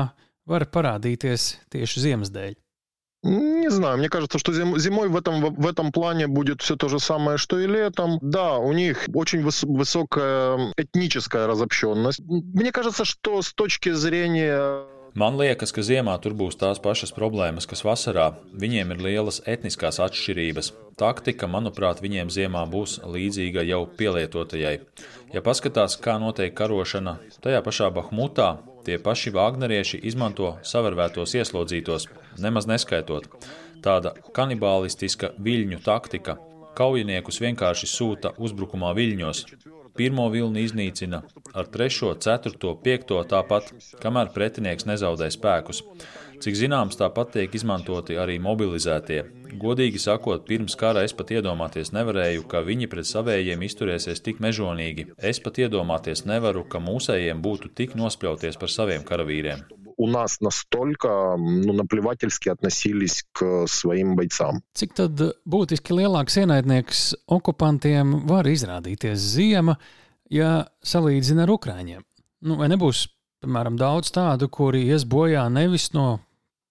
var 0.48 0.64
парадīties 0.72 1.50
tieši 1.74 2.06
ziemas 2.06 2.32
dēļ? 2.32 2.56
Не 3.24 3.68
знаю, 3.68 3.98
мне 3.98 4.08
кажется, 4.08 4.38
что 4.38 4.52
зим, 4.54 4.78
зимой 4.78 5.08
в 5.08 5.16
этом, 5.16 5.52
в 5.52 5.66
этом 5.66 5.90
плане 5.90 6.28
будет 6.28 6.62
все 6.62 6.76
то 6.76 6.88
же 6.88 7.00
самое, 7.00 7.36
что 7.36 7.58
и 7.58 7.66
летом. 7.66 8.18
Да, 8.22 8.58
у 8.58 8.72
них 8.72 9.08
очень 9.12 9.42
выс, 9.42 9.64
высокая 9.64 10.72
этническая 10.76 11.48
разобщенность. 11.48 12.20
Мне 12.20 12.70
кажется, 12.70 13.04
что 13.04 13.42
с 13.42 13.52
точки 13.52 13.90
зрения 13.90 14.84
Man 15.13 15.35
liekas, 15.37 15.69
ka 15.69 15.83
ziemā 15.85 16.15
tur 16.17 16.33
būs 16.33 16.55
tās 16.57 16.79
pašas 16.81 17.11
problēmas, 17.13 17.67
kas 17.69 17.83
vasarā. 17.85 18.31
Viņiem 18.57 18.95
ir 18.95 19.01
lielas 19.05 19.43
etniskās 19.45 19.99
atšķirības. 20.01 20.71
Taktika, 20.97 21.45
manuprāt, 21.45 22.01
viņiem 22.01 22.31
ziemā 22.33 22.63
būs 22.69 22.95
līdzīga 23.05 23.61
jau 23.67 23.83
pielietotajai. 23.99 24.79
Ja 25.35 25.43
paskatās, 25.45 25.99
kā 26.01 26.17
notiek 26.21 26.55
karošana 26.57 27.19
tajā 27.45 27.61
pašā 27.61 27.91
Bahmutā, 27.93 28.55
tie 28.87 28.97
paši 28.97 29.35
vāgnerieši 29.37 30.01
izmanto 30.01 30.55
savarvētos 30.65 31.37
ieslodzītos, 31.37 32.09
nemaz 32.41 32.65
neskaitot. 32.69 33.29
Tāda 33.85 34.15
kanibālistiska 34.33 35.35
viļņu 35.37 35.83
taktika. 35.85 36.39
Kaujiniekus 36.73 37.37
vienkārši 37.43 37.85
sūta 37.85 38.33
uzbrukumā 38.41 38.95
viļņos, 38.97 39.45
Pirmo 39.93 40.25
vilni 40.33 40.63
iznīcina, 40.65 41.19
ar 41.53 41.67
trešo, 41.69 42.15
ceturto, 42.25 42.71
piekto 42.81 43.19
tāpat, 43.29 43.67
kamēr 44.01 44.31
pretinieks 44.33 44.87
nezaudē 44.89 45.27
spēkus. 45.33 45.83
Cik 46.43 46.57
zināms, 46.57 46.97
tāpat 46.99 47.35
tiek 47.35 47.53
izmantoti 47.55 48.17
arī 48.19 48.39
mobilizētie. 48.41 49.19
Godīgi 49.61 50.01
sakot, 50.01 50.47
pirms 50.49 50.75
kara 50.79 51.05
es 51.05 51.13
pat 51.13 51.29
iedomāties 51.35 51.93
nevarēju, 51.93 52.47
ka 52.49 52.63
viņi 52.65 52.89
pret 52.89 53.07
savējiem 53.07 53.63
izturēsies 53.69 54.25
tik 54.25 54.41
mežonīgi. 54.43 55.11
Es 55.21 55.39
pat 55.45 55.61
iedomāties 55.61 56.25
nevaru, 56.25 56.65
ka 56.65 56.81
mūsējiem 56.81 57.45
būtu 57.45 57.71
tik 57.77 57.93
nospļauties 57.99 58.57
par 58.59 58.73
saviem 58.73 59.05
karavīriem 59.07 59.61
у 59.96 60.06
нас 60.06 60.40
настолько 60.40 61.36
ну, 61.38 61.72
наплевательски 61.72 62.48
относились 62.48 63.24
к 63.32 63.66
своим 63.66 64.16
бойцам. 64.16 64.62
Cik 64.74 64.94
tad 64.98 65.22
būtiski 65.44 65.96
lielāks 65.98 66.38
ienaidnieks 66.40 67.02
okupantiem 67.26 68.26
var 68.28 68.46
izrādīties 68.46 69.18
ziema, 69.34 69.78
ja 70.30 70.68
salīdzina 70.84 71.46
ar 71.46 71.54
Ukrāņiem? 71.56 72.04
Nu, 72.46 72.58
vai 72.60 72.68
nebūs, 72.70 73.08
piemēram, 73.42 73.78
daudz 73.80 74.12
tādu, 74.14 74.48
kuri 74.48 74.84
ies 74.86 75.06
bojā 75.08 75.48
nevis 75.50 75.90
no 75.96 76.20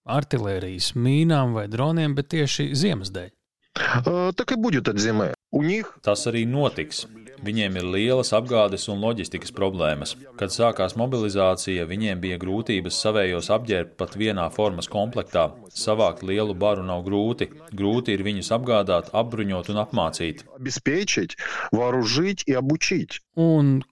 artērijas, 0.08 0.94
mīnām 0.96 1.52
vai 1.56 1.66
droniem, 1.68 2.14
bet 2.16 2.30
tieši 2.32 2.70
ziemas 2.78 3.12
dēļ? 3.12 3.32
Так 3.74 4.52
и 4.52 4.56
будет 4.56 4.88
от 4.88 4.98
зимы. 4.98 5.34
У 5.50 5.62
них... 5.62 5.96
Tas 6.02 6.26
arī 6.28 6.44
notiks. 6.44 7.06
Viņiem 7.40 7.78
ir 7.78 7.86
lielas 7.94 8.32
apgādes 8.36 8.88
un 8.92 8.98
loģistikas 9.00 9.52
problēmas. 9.54 10.16
Kad 10.36 10.52
sākās 10.52 10.96
mobilizācija, 10.98 11.86
viņiem 11.88 12.20
bija 12.20 12.38
grūtības 12.42 12.98
savējos 12.98 13.48
apģērbt 13.54 13.94
pat 13.96 14.16
vienā 14.18 14.48
formas 14.52 14.90
komplektā. 14.92 15.46
Savākt 15.72 16.24
lielu 16.26 16.56
baru 16.58 16.84
nav 16.84 17.04
grūti. 17.06 17.48
Grūti 17.72 18.16
ir 18.18 18.24
viņus 18.26 18.50
apgādāt, 18.58 19.12
apbruņot 19.14 19.70
un 19.72 19.80
apmācīt. 19.84 20.44
Обеспечить, 20.58 21.38
вооружить 21.72 22.42
и 22.46 22.52
обучить. 22.52 23.22
Un 23.36 23.84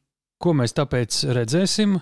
ko 0.42 0.52
mēs 0.52 0.76
tāpēc 0.76 1.22
redzēsim 1.38 2.00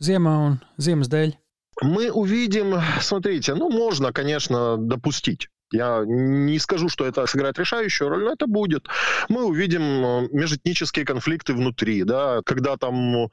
ziemā 0.00 0.34
un 0.48 0.58
ziemas 0.80 1.12
dēļ? 1.12 1.36
Мы 1.84 2.10
увидим, 2.10 2.74
смотрите, 3.00 3.54
ну, 3.54 3.70
можно, 3.70 4.12
конечно, 4.12 4.76
допустить. 4.76 5.46
Я 5.73 6.03
не 6.05 6.59
скажу, 6.59 6.87
что 6.87 7.03
это 7.03 7.25
сыграет 7.25 7.57
решающую 7.57 8.07
роль, 8.07 8.23
но 8.23 8.33
это 8.33 8.45
будет. 8.45 8.85
Мы 9.27 9.43
увидим 9.43 9.81
э, 9.81 10.27
межэтнические 10.31 11.03
конфликты 11.03 11.53
внутри, 11.53 12.03
да, 12.03 12.41
когда 12.45 12.77
там, 12.77 13.29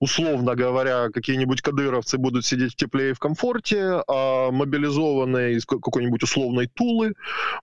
условно 0.00 0.54
говоря, 0.54 1.10
какие-нибудь 1.10 1.60
кадыровцы 1.60 2.16
будут 2.16 2.46
сидеть 2.46 2.72
в 2.72 2.76
тепле 2.76 3.10
и 3.10 3.12
в 3.12 3.18
комфорте, 3.18 4.02
а 4.08 4.50
мобилизованные 4.50 5.56
из 5.56 5.66
какой-нибудь 5.66 6.22
условной 6.22 6.68
Тулы 6.68 7.12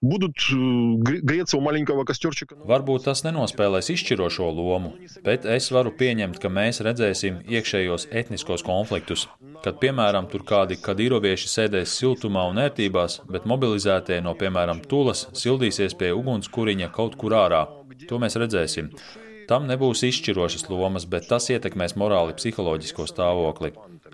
будут 0.01 0.37
э, 0.51 0.55
греться 0.55 1.57
у 1.57 1.61
маленького 1.61 2.03
костерчика. 2.05 2.55
Varbūt 2.61 3.09
tas 3.09 3.25
nenospēlēs 3.25 3.89
izšķirošo 3.89 4.51
lomu, 4.53 4.93
bet 5.25 5.49
es 5.49 5.71
varu 5.73 5.89
pieņemt, 5.97 6.37
ka 6.37 6.53
mēs 6.53 6.83
redzēsim 6.85 7.41
iekšējos 7.49 8.11
etniskos 8.13 8.61
konfliktus, 8.61 9.25
kad, 9.65 9.81
piemēram, 9.81 10.29
tur 10.29 10.45
kādi 10.45 10.77
kadīrovieši 10.77 11.49
sēdēs 11.49 11.97
siltumā 11.97 12.45
un 12.53 12.61
ērtībās, 12.67 13.23
bet 13.25 13.49
mobilizēti 13.49 14.10
vietēji 14.11 14.25
no, 14.25 14.35
piemēram, 14.35 14.81
Tulas 14.87 15.27
sildīsies 15.37 15.95
pie 15.95 16.11
ugunskuriņa 16.11 16.91
kaut 16.91 17.15
kur 17.15 17.31
ārā. 17.31 17.67
To 18.09 18.19
mēs 18.19 18.35
redzēsim. 18.35 18.91
Tam 19.47 19.67
nebūs 19.67 20.03
izšķirošas 20.07 20.69
lomas, 20.69 21.05
bet 21.05 21.27
tas 21.27 21.49
ietekmēs 21.51 21.95
morāli 21.99 22.35
psiholoģisko 22.35 23.07
stāvokli. 23.07 23.73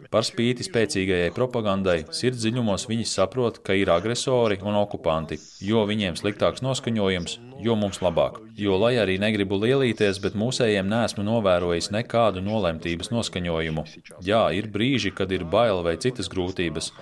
Par 0.10 0.24
spīti 0.24 0.64
spēcīgajai 0.64 1.34
propagandai, 1.36 2.06
sirds 2.16 2.40
dziļumos 2.40 2.88
viņi 2.88 3.06
saprot, 3.10 3.60
ka 3.66 3.76
ir 3.76 3.90
agresori 3.92 4.58
un 4.64 4.78
okupanti. 4.80 5.38
Jo 5.62 5.84
viņiem 5.90 6.16
sliktāks 6.16 6.64
noskaņojums, 6.64 7.38
jo 7.62 7.76
mums 7.76 8.00
labāk. 8.02 8.40
Jo, 8.58 8.78
lai 8.80 8.96
arī 9.02 9.18
negribu 9.20 9.60
lielīties, 9.60 10.22
bet 10.24 10.38
mūsējiem 10.40 10.88
neesmu 10.90 11.26
novērojis 11.28 11.92
nekādu 11.92 12.42
nolemtības 12.46 13.12
noskaņojumu. 13.12 13.86
Jā, 14.26 14.48
ir 14.56 14.72
brīži, 14.74 15.12
kad 15.18 15.34
ir 15.36 15.44
bail 15.44 15.84
vai 15.86 15.98
citas 16.02 16.32
grūtības, 16.32 16.94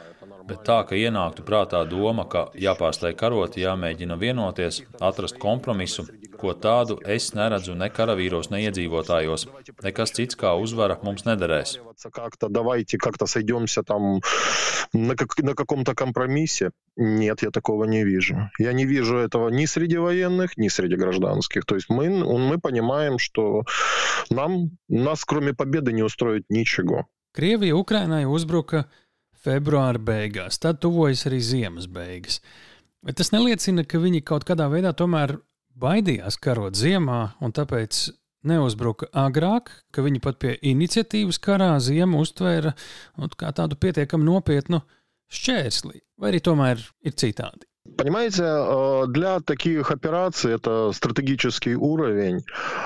bet 0.48 0.62
tā, 0.66 0.80
ka 0.88 0.96
ienāktu 0.98 1.44
prātā 1.46 1.82
doma, 1.88 2.26
ka 2.28 2.48
jāpārstāj 2.54 3.14
karot, 3.20 3.56
jāmēģina 3.60 4.16
vienoties, 4.20 4.82
atrast 5.00 5.38
kompromisu, 5.42 6.06
ko 6.40 6.54
tādu 6.54 6.98
es 7.16 7.30
neredzu 7.36 7.76
ne 7.76 7.90
karavīros, 7.92 8.50
ne 8.52 8.62
iedzīvotājos. 8.66 9.46
Nekas 9.84 10.14
cits 10.16 10.38
kā 10.40 10.54
uzvara 10.56 10.98
mums 11.02 11.26
nederēs. 11.28 11.78
Как-то 12.12 12.48
давайте 12.48 12.98
как-то 12.98 13.26
сойдемся 13.26 13.82
там 13.82 14.20
на, 14.92 15.16
как, 15.16 15.38
на 15.38 15.54
каком-то 15.54 15.94
компромиссе. 15.94 16.70
Нет, 16.96 17.42
я 17.42 17.50
такого 17.50 17.84
не 17.84 18.04
вижу. 18.04 18.50
Я 18.58 18.72
не 18.72 18.86
вижу 18.86 19.16
этого 19.16 19.48
ни 19.48 19.66
среди 19.66 19.98
военных, 19.98 20.56
ни 20.56 20.68
среди 20.68 20.96
гражданских. 20.96 21.64
То 21.64 21.74
есть 21.74 21.88
мы, 21.88 22.08
мы 22.08 22.58
понимаем, 22.58 23.18
что 23.18 23.64
нам, 24.30 24.70
нас 24.88 25.24
кроме 25.24 25.52
победы 25.54 25.92
не 25.92 26.02
устроит 26.02 26.44
ничего. 26.48 27.06
Krievija 27.32 27.76
Ukrainai 27.76 28.24
uzbruka 28.26 28.84
februāra 29.44 30.00
beigās, 30.00 30.58
tad 30.60 30.80
tuvojas 30.84 31.26
arī 31.28 31.40
ziemas 31.40 31.88
beigas. 31.90 32.40
Bet 33.00 33.16
tas 33.20 33.32
neliecina, 33.32 33.86
ka 33.88 34.00
viņi 34.02 34.20
kaut 34.28 34.44
kādā 34.48 34.68
veidā 34.72 34.92
tomēr 34.96 35.38
baidījās 35.80 36.36
karot 36.36 36.76
ziemā 36.76 37.20
un 37.40 37.54
tāpēc 37.56 38.10
neuzbruka 38.44 39.08
agrāk, 39.16 39.70
ka 39.92 40.04
viņi 40.04 40.20
pat 40.24 40.38
pie 40.40 40.54
iniciatīvas 40.72 41.40
karā 41.40 41.72
ziemu 41.80 42.20
uztvēra 42.24 42.74
nu, 43.20 43.28
kā 43.36 43.52
tādu 43.56 43.76
pietiekami 43.80 44.28
nopietnu 44.28 44.82
šķērsli, 45.30 46.00
vai 46.20 46.32
arī 46.32 46.40
tomēr 46.44 46.84
ir 47.06 47.16
citādi. 47.16 47.66
Понимаете, 47.96 48.44
для 49.08 49.40
таких 49.40 49.90
операций 49.90 50.52
это 50.52 50.92
стратегический 50.92 51.74
уровень. 51.74 52.44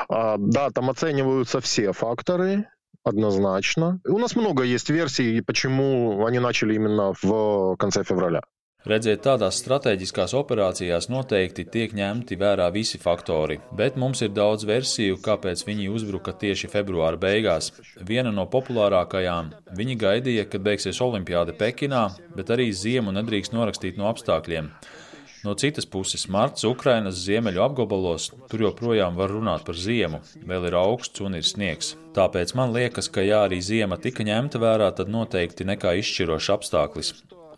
Да, 0.08 0.70
там 0.70 0.88
оцениваются 0.88 1.60
все 1.60 1.92
факторы, 1.92 2.68
однозначно. 3.02 4.00
У 4.06 4.18
нас 4.18 4.34
много 4.36 4.62
есть 4.62 4.90
версий, 4.90 5.40
почему 5.42 6.24
они 6.26 6.38
начали 6.38 6.74
именно 6.74 7.12
в 7.22 7.76
конце 7.76 8.02
февраля. 8.04 8.40
Redzēt, 8.84 9.22
tādās 9.24 9.56
strateģiskās 9.62 10.34
operācijās 10.36 11.06
noteikti 11.08 11.64
tiek 11.64 11.94
ņemti 11.96 12.36
vērā 12.36 12.66
visi 12.68 12.98
faktori, 13.00 13.56
bet 13.72 13.96
mums 13.96 14.20
ir 14.20 14.34
daudz 14.36 14.66
versiju, 14.68 15.16
kāpēc 15.24 15.62
viņi 15.64 15.88
uzbruka 15.88 16.34
tieši 16.36 16.68
februāra 16.68 17.16
beigās. 17.16 17.70
Viena 17.96 18.28
no 18.28 18.44
populārākajām - 18.44 19.78
viņi 19.78 19.96
gaidīja, 19.96 20.44
kad 20.50 20.60
beigsies 20.60 21.00
Olimpiāda 21.00 21.56
Pekinā, 21.56 22.10
bet 22.36 22.52
arī 22.52 22.68
ziemu 22.72 23.16
nedrīkst 23.16 23.56
norakstīt 23.56 23.96
no 23.96 24.12
apstākļiem. 24.12 24.68
No 25.43 25.53
citas 25.55 25.85
puses, 25.87 26.25
marts 26.27 26.65
Ukrainas 26.67 27.21
ziemeļu 27.23 27.61
apgabalos 27.63 28.25
tur 28.51 28.65
joprojām 28.65 29.15
var 29.15 29.31
runāt 29.31 29.63
par 29.67 29.79
ziemu, 29.79 30.19
vēl 30.43 30.67
ir 30.67 30.75
augsts 30.75 31.23
un 31.23 31.39
ir 31.39 31.47
sniegs. 31.47 31.93
Tāpēc 32.17 32.51
man 32.59 32.75
liekas, 32.75 33.07
ka 33.07 33.23
ja 33.23 33.45
arī 33.47 33.61
ziema 33.63 33.95
tika 34.03 34.27
ņemta 34.27 34.59
vērā, 34.59 34.91
tad 34.97 35.11
noteikti 35.13 35.67
nekā 35.69 35.95
izšķirošs 36.01 36.55
apstākļis. 36.57 37.13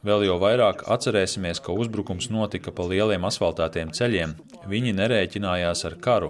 Vēl 0.06 0.22
jau 0.26 0.36
vairāk 0.38 0.84
atcerēsimies, 0.92 1.58
ka 1.64 1.74
uzbrukums 1.74 2.28
notika 2.30 2.70
pa 2.70 2.84
lieliem 2.86 3.24
asfaltētiem 3.26 3.90
ceļiem. 3.96 4.34
Viņi 4.70 4.92
nerēķinājās 4.94 5.82
ar 5.88 5.96
karu. 6.04 6.28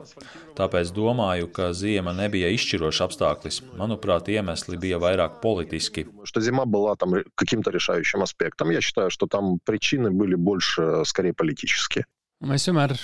Tāpēc 0.56 0.92
domāju, 0.96 1.50
ka 1.52 1.72
ziema 1.76 2.14
nebija 2.16 2.48
izšķirošs 2.54 3.02
apstākļis. 3.04 3.60
Manuprāt, 3.76 4.30
iemesli 4.32 4.80
bija 4.80 5.00
vairāk 5.02 5.42
politiski. 5.42 6.06
Что 6.24 6.40
зима 6.40 6.64
была 6.64 6.96
там 6.96 7.14
каким-то 7.34 7.70
решающим 7.70 8.22
аспектом. 8.22 8.70
Я 8.70 8.80
считаю, 8.80 9.10
что 9.10 9.26
там 9.26 9.58
причины 9.64 10.10
были 10.10 10.36
больше, 10.36 11.04
скорее, 11.04 11.34
политические. 11.34 12.06
Mēs 12.40 12.68
vienmēr 12.68 12.96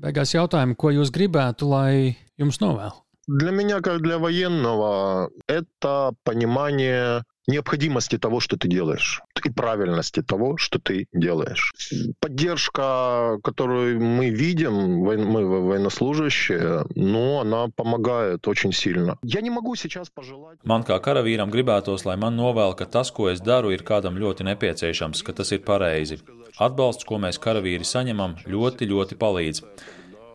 beigās 0.00 0.32
jautājam, 0.32 0.74
ko 0.74 0.90
jūs 0.96 1.12
gribētu, 1.12 1.68
lai 1.68 2.16
jums 2.38 2.60
novēl. 2.60 2.92
Для 3.28 3.50
меня, 3.50 3.80
как 3.80 4.00
для 4.02 4.18
военного, 4.18 5.30
это 5.48 6.14
понимание 6.24 7.24
необходимости 7.50 8.18
того, 8.18 8.40
что 8.40 8.56
ты 8.56 8.68
делаешь, 8.68 9.22
и 9.44 9.50
правильности 9.50 10.22
того, 10.22 10.56
что 10.56 10.78
ты 10.78 11.06
делаешь. 11.12 11.72
Поддержка, 12.20 13.38
которую 13.42 14.00
мы 14.00 14.30
видим, 14.30 14.72
мы 14.72 15.44
военнослужащие, 15.44 16.84
ну, 16.94 17.40
она 17.40 17.68
помогает 17.68 18.46
очень 18.48 18.72
сильно. 18.72 19.18
Я 19.22 19.40
не 19.40 19.50
могу 19.50 19.76
сейчас 19.76 20.10
пожелать... 20.10 20.58
Man 20.64 20.82
kā 20.82 20.98
karavīram 21.00 21.50
gribētos, 21.52 22.04
lai 22.06 22.16
man 22.16 22.36
novēl, 22.36 22.74
ka 22.76 22.86
tas, 22.86 23.12
ko 23.14 23.30
es 23.30 23.40
daru, 23.40 23.70
ir 23.70 23.84
kādam 23.86 24.18
ļoti 24.18 24.46
nepieciešams, 24.50 25.22
ka 25.22 25.32
tas 25.32 25.52
ir 25.52 25.62
pareizi. 25.62 26.18
Atbalsts, 26.58 27.06
ko 27.06 27.20
mēs 27.22 27.38
karavīri 27.38 27.86
saņemam, 27.86 28.40
ļoti, 28.46 28.88
ļoti 28.90 29.18
palīdz. 29.20 29.62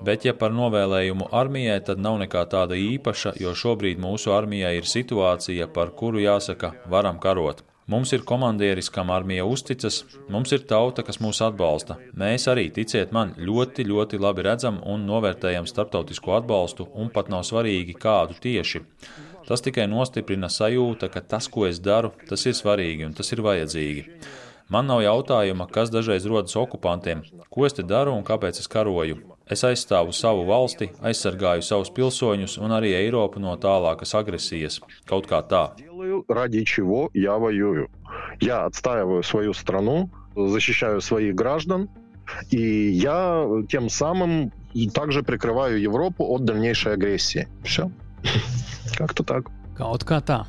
Bet, 0.04 0.26
ja 0.28 0.34
par 0.36 0.52
novēlējumu 0.52 1.30
armijai, 1.32 1.78
tad 1.84 2.02
nav 2.02 2.18
nekā 2.20 2.42
tāda 2.52 2.76
īpaša, 2.76 3.36
jo 3.40 3.54
šobrīd 3.56 4.00
mūsu 4.02 4.34
armijai 4.36 4.76
ir 4.76 4.88
situācija, 4.88 5.70
par 5.72 5.94
kuru 5.96 6.20
jāsaka, 6.20 6.74
varam 6.92 7.20
karot. 7.22 7.62
Mums 7.86 8.10
ir 8.12 8.24
komandieris, 8.26 8.88
kam 8.90 9.12
armija 9.14 9.44
uzticas, 9.46 10.00
mums 10.28 10.50
ir 10.52 10.64
tauta, 10.66 11.04
kas 11.06 11.20
mūs 11.22 11.38
atbalsta. 11.46 11.94
Mēs 12.18 12.48
arī, 12.50 12.66
ticiet 12.74 13.12
man, 13.14 13.30
ļoti, 13.38 13.86
ļoti 13.86 14.18
labi 14.18 14.42
redzam 14.42 14.80
un 14.82 15.06
novērtējam 15.06 15.68
starptautisko 15.70 16.34
atbalstu, 16.40 16.88
un 16.98 17.12
pat 17.14 17.30
nav 17.30 17.46
svarīgi, 17.46 17.94
kādu 18.02 18.34
tieši. 18.42 18.82
Tas 19.46 19.62
tikai 19.62 19.86
nostiprina 19.86 20.50
sajūta, 20.50 21.06
ka 21.14 21.22
tas, 21.22 21.46
ko 21.46 21.68
es 21.70 21.78
daru, 21.78 22.10
tas 22.26 22.42
ir 22.50 22.58
svarīgi 22.58 23.06
un 23.06 23.14
tas 23.14 23.30
ir 23.30 23.44
vajadzīgi. 23.46 24.04
Man 24.74 24.90
nav 24.90 25.04
jautājuma, 25.06 25.68
kas 25.70 25.94
dažreiz 25.94 26.26
rodas 26.26 26.58
okupantiem, 26.58 27.22
ko 27.54 27.70
es 27.70 27.78
te 27.78 27.86
daru 27.86 28.18
un 28.18 28.26
kāpēc 28.26 28.58
es 28.58 28.66
karoju. 28.66 29.35
Es 29.51 29.63
aizstāvu 29.67 30.13
savu 30.15 30.45
valsti, 30.47 30.91
aizsargāju 31.03 31.65
savus 31.65 31.91
pilsoņus 31.95 32.57
un 32.63 32.71
arī 32.75 32.93
Eiropu 32.95 33.41
no 33.43 33.55
tālākas 33.59 34.15
agresijas. 34.15 34.79
Kaut 35.09 35.27
kā 35.27 35.41
tā. 35.43 35.71
Ради 36.27 36.63
чего 36.65 37.09
я 37.13 37.37
воюю? 37.37 37.89
Я 38.39 38.65
отстаиваю 38.65 39.23
свою 39.23 39.53
страну, 39.53 40.09
защищаю 40.35 41.01
своих 41.01 41.35
граждан, 41.35 41.89
и 42.49 42.89
я 42.89 43.45
тем 43.69 43.89
самым 43.89 44.51
также 44.93 45.23
прикрываю 45.23 45.79
Европу 45.81 46.25
от 46.25 46.45
дальнейшей 46.45 46.93
агрессии. 46.93 47.47
Все. 47.63 47.91
Как-то 48.97 49.23
так. 49.23 49.51
Kaut 49.77 50.03
kā 50.05 50.21
tā. 50.21 50.45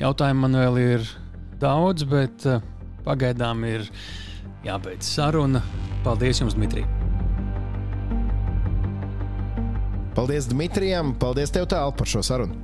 Jautājumi 0.00 0.46
man 0.46 0.56
vēl 0.56 0.78
ir 0.80 1.06
daudz, 1.60 2.06
bet 2.08 2.46
uh, 2.48 2.64
pagaidām 3.04 3.66
ir 3.68 3.84
jābeidz 4.64 5.04
saruna. 5.04 5.62
Paldies 6.04 6.40
jums, 6.40 6.56
Dmitrij! 6.56 7.03
Paldies 10.15 10.45
Dmitrijam, 10.47 11.11
paldies 11.19 11.51
tev 11.51 11.65
tālu 11.67 11.91
par 11.97 12.07
šo 12.07 12.21
sarunu. 12.23 12.55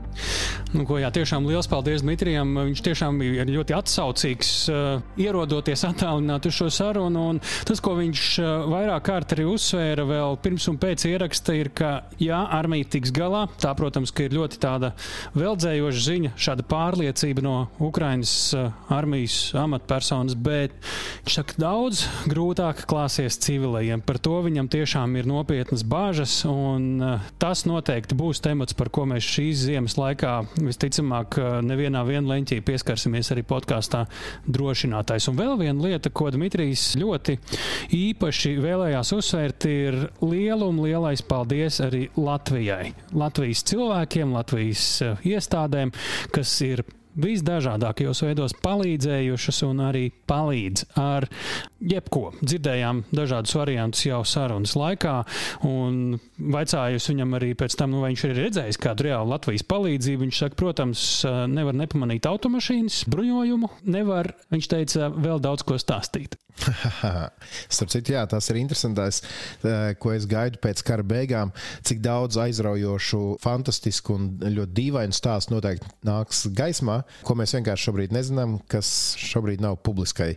Nu, 0.72 0.86
ko, 0.88 0.96
jā, 1.02 1.10
tiešām 1.12 1.44
liels 1.50 1.68
paldies 1.68 2.00
Dmitrijam. 2.04 2.54
Viņš 2.56 2.82
tiešām 2.86 3.18
ir 3.26 3.50
ļoti 3.52 3.76
atsaucīgs, 3.76 4.52
uh, 4.72 5.02
ierodoties 5.20 5.84
attālināt 5.84 6.48
uz 6.48 6.56
šo 6.56 6.70
sarunu. 6.72 7.26
Un 7.34 7.42
tas, 7.68 7.82
ko 7.84 7.98
viņš 7.98 8.28
uh, 8.40 8.52
vairāk 8.72 9.04
kārt 9.10 9.36
arī 9.36 9.50
uzsvēra 9.52 10.06
vēl 10.08 10.38
pirms 10.44 10.70
un 10.72 10.80
pēc 10.80 11.04
ieraksta, 11.10 11.56
ir, 11.60 11.72
ka 11.76 11.90
jā, 12.24 12.40
armija 12.56 12.88
tiks 12.96 13.12
galā. 13.16 13.44
Tā, 13.60 13.74
protams, 13.76 14.14
ir 14.24 14.38
ļoti 14.38 14.62
tāda 14.64 14.94
veldzējoša 15.36 16.06
ziņa, 16.08 16.34
šāda 16.40 16.68
pārliecība 16.72 17.44
no 17.44 17.58
Ukraiņas 17.84 18.36
uh, 18.56 18.72
armijas 18.96 19.38
amatpersonas, 19.60 20.40
bet 20.40 20.78
viņš 21.26 21.38
saka, 21.42 21.60
daudz 21.60 22.06
grūtāk 22.32 22.86
klāsies 22.88 23.42
civilajiem. 23.44 24.08
Par 24.08 24.22
to 24.24 24.40
viņam 24.48 24.72
tiešām 24.72 25.20
ir 25.20 25.28
nopietnas 25.28 25.84
bāžas, 25.84 26.40
un 26.48 26.90
uh, 27.04 27.30
tas 27.42 27.64
noteikti 27.66 28.16
būs 28.18 28.42
temats, 28.44 28.76
par 28.78 28.92
ko 28.94 29.08
mēs 29.10 29.26
šīs 29.26 29.66
ziemas 29.66 29.98
laikā 29.98 30.36
visticamāk 30.62 31.40
nevienā 31.66 32.04
leņķī 32.06 32.60
pieskarsimies 32.68 33.32
arī 33.34 33.44
podkāstā 33.48 34.04
drošinātājs. 34.46 35.30
Un 35.32 35.40
vēl 35.40 35.58
viena 35.64 35.88
lieta, 35.88 36.12
ko 36.14 36.30
Dmitrijs 36.34 36.92
ļoti 37.02 37.38
īpaši 37.98 38.54
vēlējās 38.62 39.14
uzsvērt, 39.18 39.70
ir 39.72 40.00
liela 40.22 40.70
un 40.70 40.82
lielais 40.86 41.26
paldies 41.26 41.82
arī 41.84 42.08
Latvijai. 42.20 42.94
Latvijas 43.18 43.66
cilvēkiem, 43.72 44.38
Latvijas 44.38 44.88
iestādēm, 45.26 45.94
kas 46.36 46.58
ir 46.68 46.86
visdažādākajos 47.20 48.24
veidos 48.26 48.56
palīdzējušas 48.64 49.62
un 49.68 49.84
arī 49.88 50.06
palīdz 50.30 50.86
ar 51.02 51.28
jebko. 51.82 52.32
Dzirdējām 52.42 53.04
dažādus 53.12 53.56
variantus 53.58 54.06
jau 54.06 54.22
sarunas 54.28 54.76
laikā, 54.78 55.16
un 55.68 56.20
vaicājus 56.38 57.10
viņam 57.12 57.38
arī 57.40 57.54
pēc 57.60 57.78
tam, 57.80 57.96
nu, 57.96 58.04
vai 58.04 58.14
viņš 58.14 58.28
ir 58.28 58.38
redzējis 58.40 58.82
kādu 58.82 59.10
reālu 59.10 59.34
Latvijas 59.34 59.66
palīdzību. 59.68 60.26
Viņš 60.26 60.44
saka, 60.44 60.60
protams, 60.60 61.08
nevar 61.52 61.78
nepamanīt 61.78 62.30
automašīnas, 62.30 63.04
bruņojumu, 63.12 63.72
nevar, 63.92 64.34
viņš 64.54 64.72
teica, 64.72 65.12
vēl 65.12 65.42
daudz 65.44 65.66
ko 65.68 65.80
stāstīt. 65.82 66.38
Starp 67.72 67.92
citu, 67.92 68.14
jā, 68.14 68.24
tas 68.30 68.50
ir 68.52 68.60
interesantais, 68.62 69.22
ko 70.02 70.14
es 70.14 70.28
gaidu 70.30 70.62
pēc 70.62 70.84
kara 70.86 71.06
beigām. 71.08 71.54
Cik 71.88 72.02
daudz 72.04 72.38
aizraujošu, 72.42 73.22
fantastisku 73.42 74.18
un 74.18 74.30
ļoti 74.44 74.76
dīvainu 74.78 75.16
stāstu 75.16 75.56
noteikti 75.56 75.90
nāks 76.08 76.46
gaismā, 76.58 77.01
ko 77.28 77.36
mēs 77.40 77.56
vienkārši 77.58 77.88
šobrīd 77.90 78.16
nezinām, 78.16 78.58
kas 78.72 78.90
šobrīd 79.20 79.64
nav 79.64 79.78
publiskai 79.86 80.32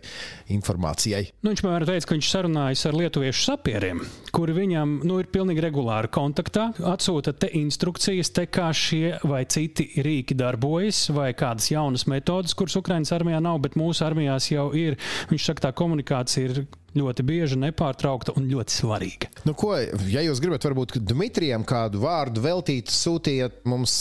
informācijai. 0.55 1.23
Nu, 1.41 1.51
viņš 1.53 1.63
man 1.65 1.87
teica, 1.87 2.09
ka 2.09 2.17
viņš 2.17 2.31
sarunājas 2.31 2.85
ar 2.89 2.97
lietuviešu 2.99 3.45
sapieriem, 3.49 4.03
kuri 4.35 4.55
viņam 4.59 4.99
nu, 5.07 5.19
ir 5.21 5.31
pilnīgi 5.33 5.65
regulāri 5.65 6.11
kontaktā, 6.13 6.69
atsūta 6.93 7.35
te 7.37 7.51
instrukcijas, 7.59 8.31
te 8.35 8.47
kā 8.51 8.71
šie 8.75 9.17
vai 9.27 9.43
citi 9.49 9.89
rīki 10.05 10.37
darbojas, 10.37 11.05
vai 11.15 11.31
kādas 11.37 11.69
jaunas 11.71 12.07
metodas, 12.11 12.55
kuras 12.57 12.77
Ukraiņas 12.79 13.13
armijā 13.15 13.41
nav, 13.43 13.61
bet 13.65 13.77
mūsu 13.79 14.05
armijās 14.07 14.51
jau 14.51 14.71
ir. 14.77 14.99
Viņš 15.31 15.51
saka, 15.51 15.67
tā 15.67 15.75
komunikācija 15.77 16.49
ir 16.51 16.65
ļoti 16.95 17.25
bieža, 17.27 17.59
nepārtraukta 17.59 18.35
un 18.39 18.47
ļoti 18.49 18.75
svarīga. 18.75 19.29
Nu, 19.47 19.55
ko, 19.57 19.73
ja 20.09 20.23
jūs 20.25 20.41
gribat, 20.43 20.65
varbūt 20.67 20.97
Dmitrijam 21.03 21.65
kādu 21.67 22.01
vārdu 22.03 22.43
veltīt, 22.45 22.91
sūtiet 22.93 23.63
mums 23.69 23.93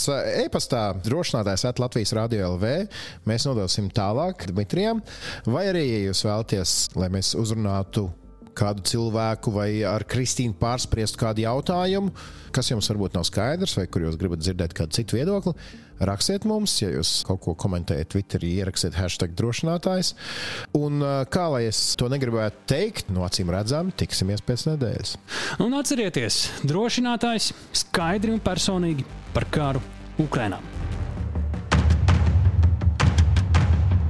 e-pastā 0.44 0.86
drošinātājs 1.04 1.66
at 1.70 1.82
Latvijas 1.82 2.14
Radio 2.16 2.54
LV. 2.54 2.74
Mēs 3.28 3.48
nodosim 3.48 3.90
tālāk 3.94 4.48
Dmitrijam. 4.50 5.02
Vai 5.46 5.68
arī, 5.72 5.86
ja 5.90 6.04
jūs 6.08 6.24
vēlaties, 6.26 6.76
lai 6.98 7.10
mēs 7.14 7.34
uzrunātu 7.38 8.08
kādu 8.54 8.84
cilvēku 8.86 9.52
vai 9.54 9.68
ar 9.88 10.04
Kristīnu 10.06 10.56
pārspriestu 10.60 11.18
kādu 11.20 11.44
jautājumu, 11.44 12.12
kas 12.54 12.70
jums 12.70 12.88
varbūt 12.92 13.18
nav 13.18 13.26
skaidrs, 13.26 13.74
vai 13.78 13.88
kur 13.90 14.06
jūs 14.06 14.18
gribat 14.20 14.44
dzirdēt 14.44 14.76
kādu 14.78 14.94
citu 14.94 15.18
viedokli, 15.18 15.54
rakstiet 16.00 16.46
mums, 16.48 16.76
ja 16.82 16.90
jūs 16.92 17.22
kaut 17.28 17.42
ko 17.44 17.54
komentējat 17.58 18.12
Twitterī, 18.14 18.54
ierakstiet 18.60 18.96
hashtag 18.98 19.34
drošinātājs. 19.38 20.14
Un 20.78 21.04
kā 21.30 21.46
lai 21.54 21.64
es 21.68 21.80
to 22.00 22.10
negribētu 22.12 22.66
teikt, 22.70 23.12
no 23.14 23.26
acīm 23.26 23.52
redzam, 23.54 23.92
tiksimies 23.94 24.44
pēc 24.44 24.68
nedēļas. 24.72 25.16
Un 25.64 25.76
atcerieties, 25.78 26.40
drošinātājs 26.66 27.52
skaidri 27.84 28.34
un 28.34 28.42
personīgi 28.44 29.06
par 29.34 29.48
karu 29.54 29.82
Ukrainā. 30.22 30.60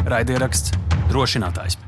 Raidieraksts 0.04 0.76
drošinātājs. 1.08 1.83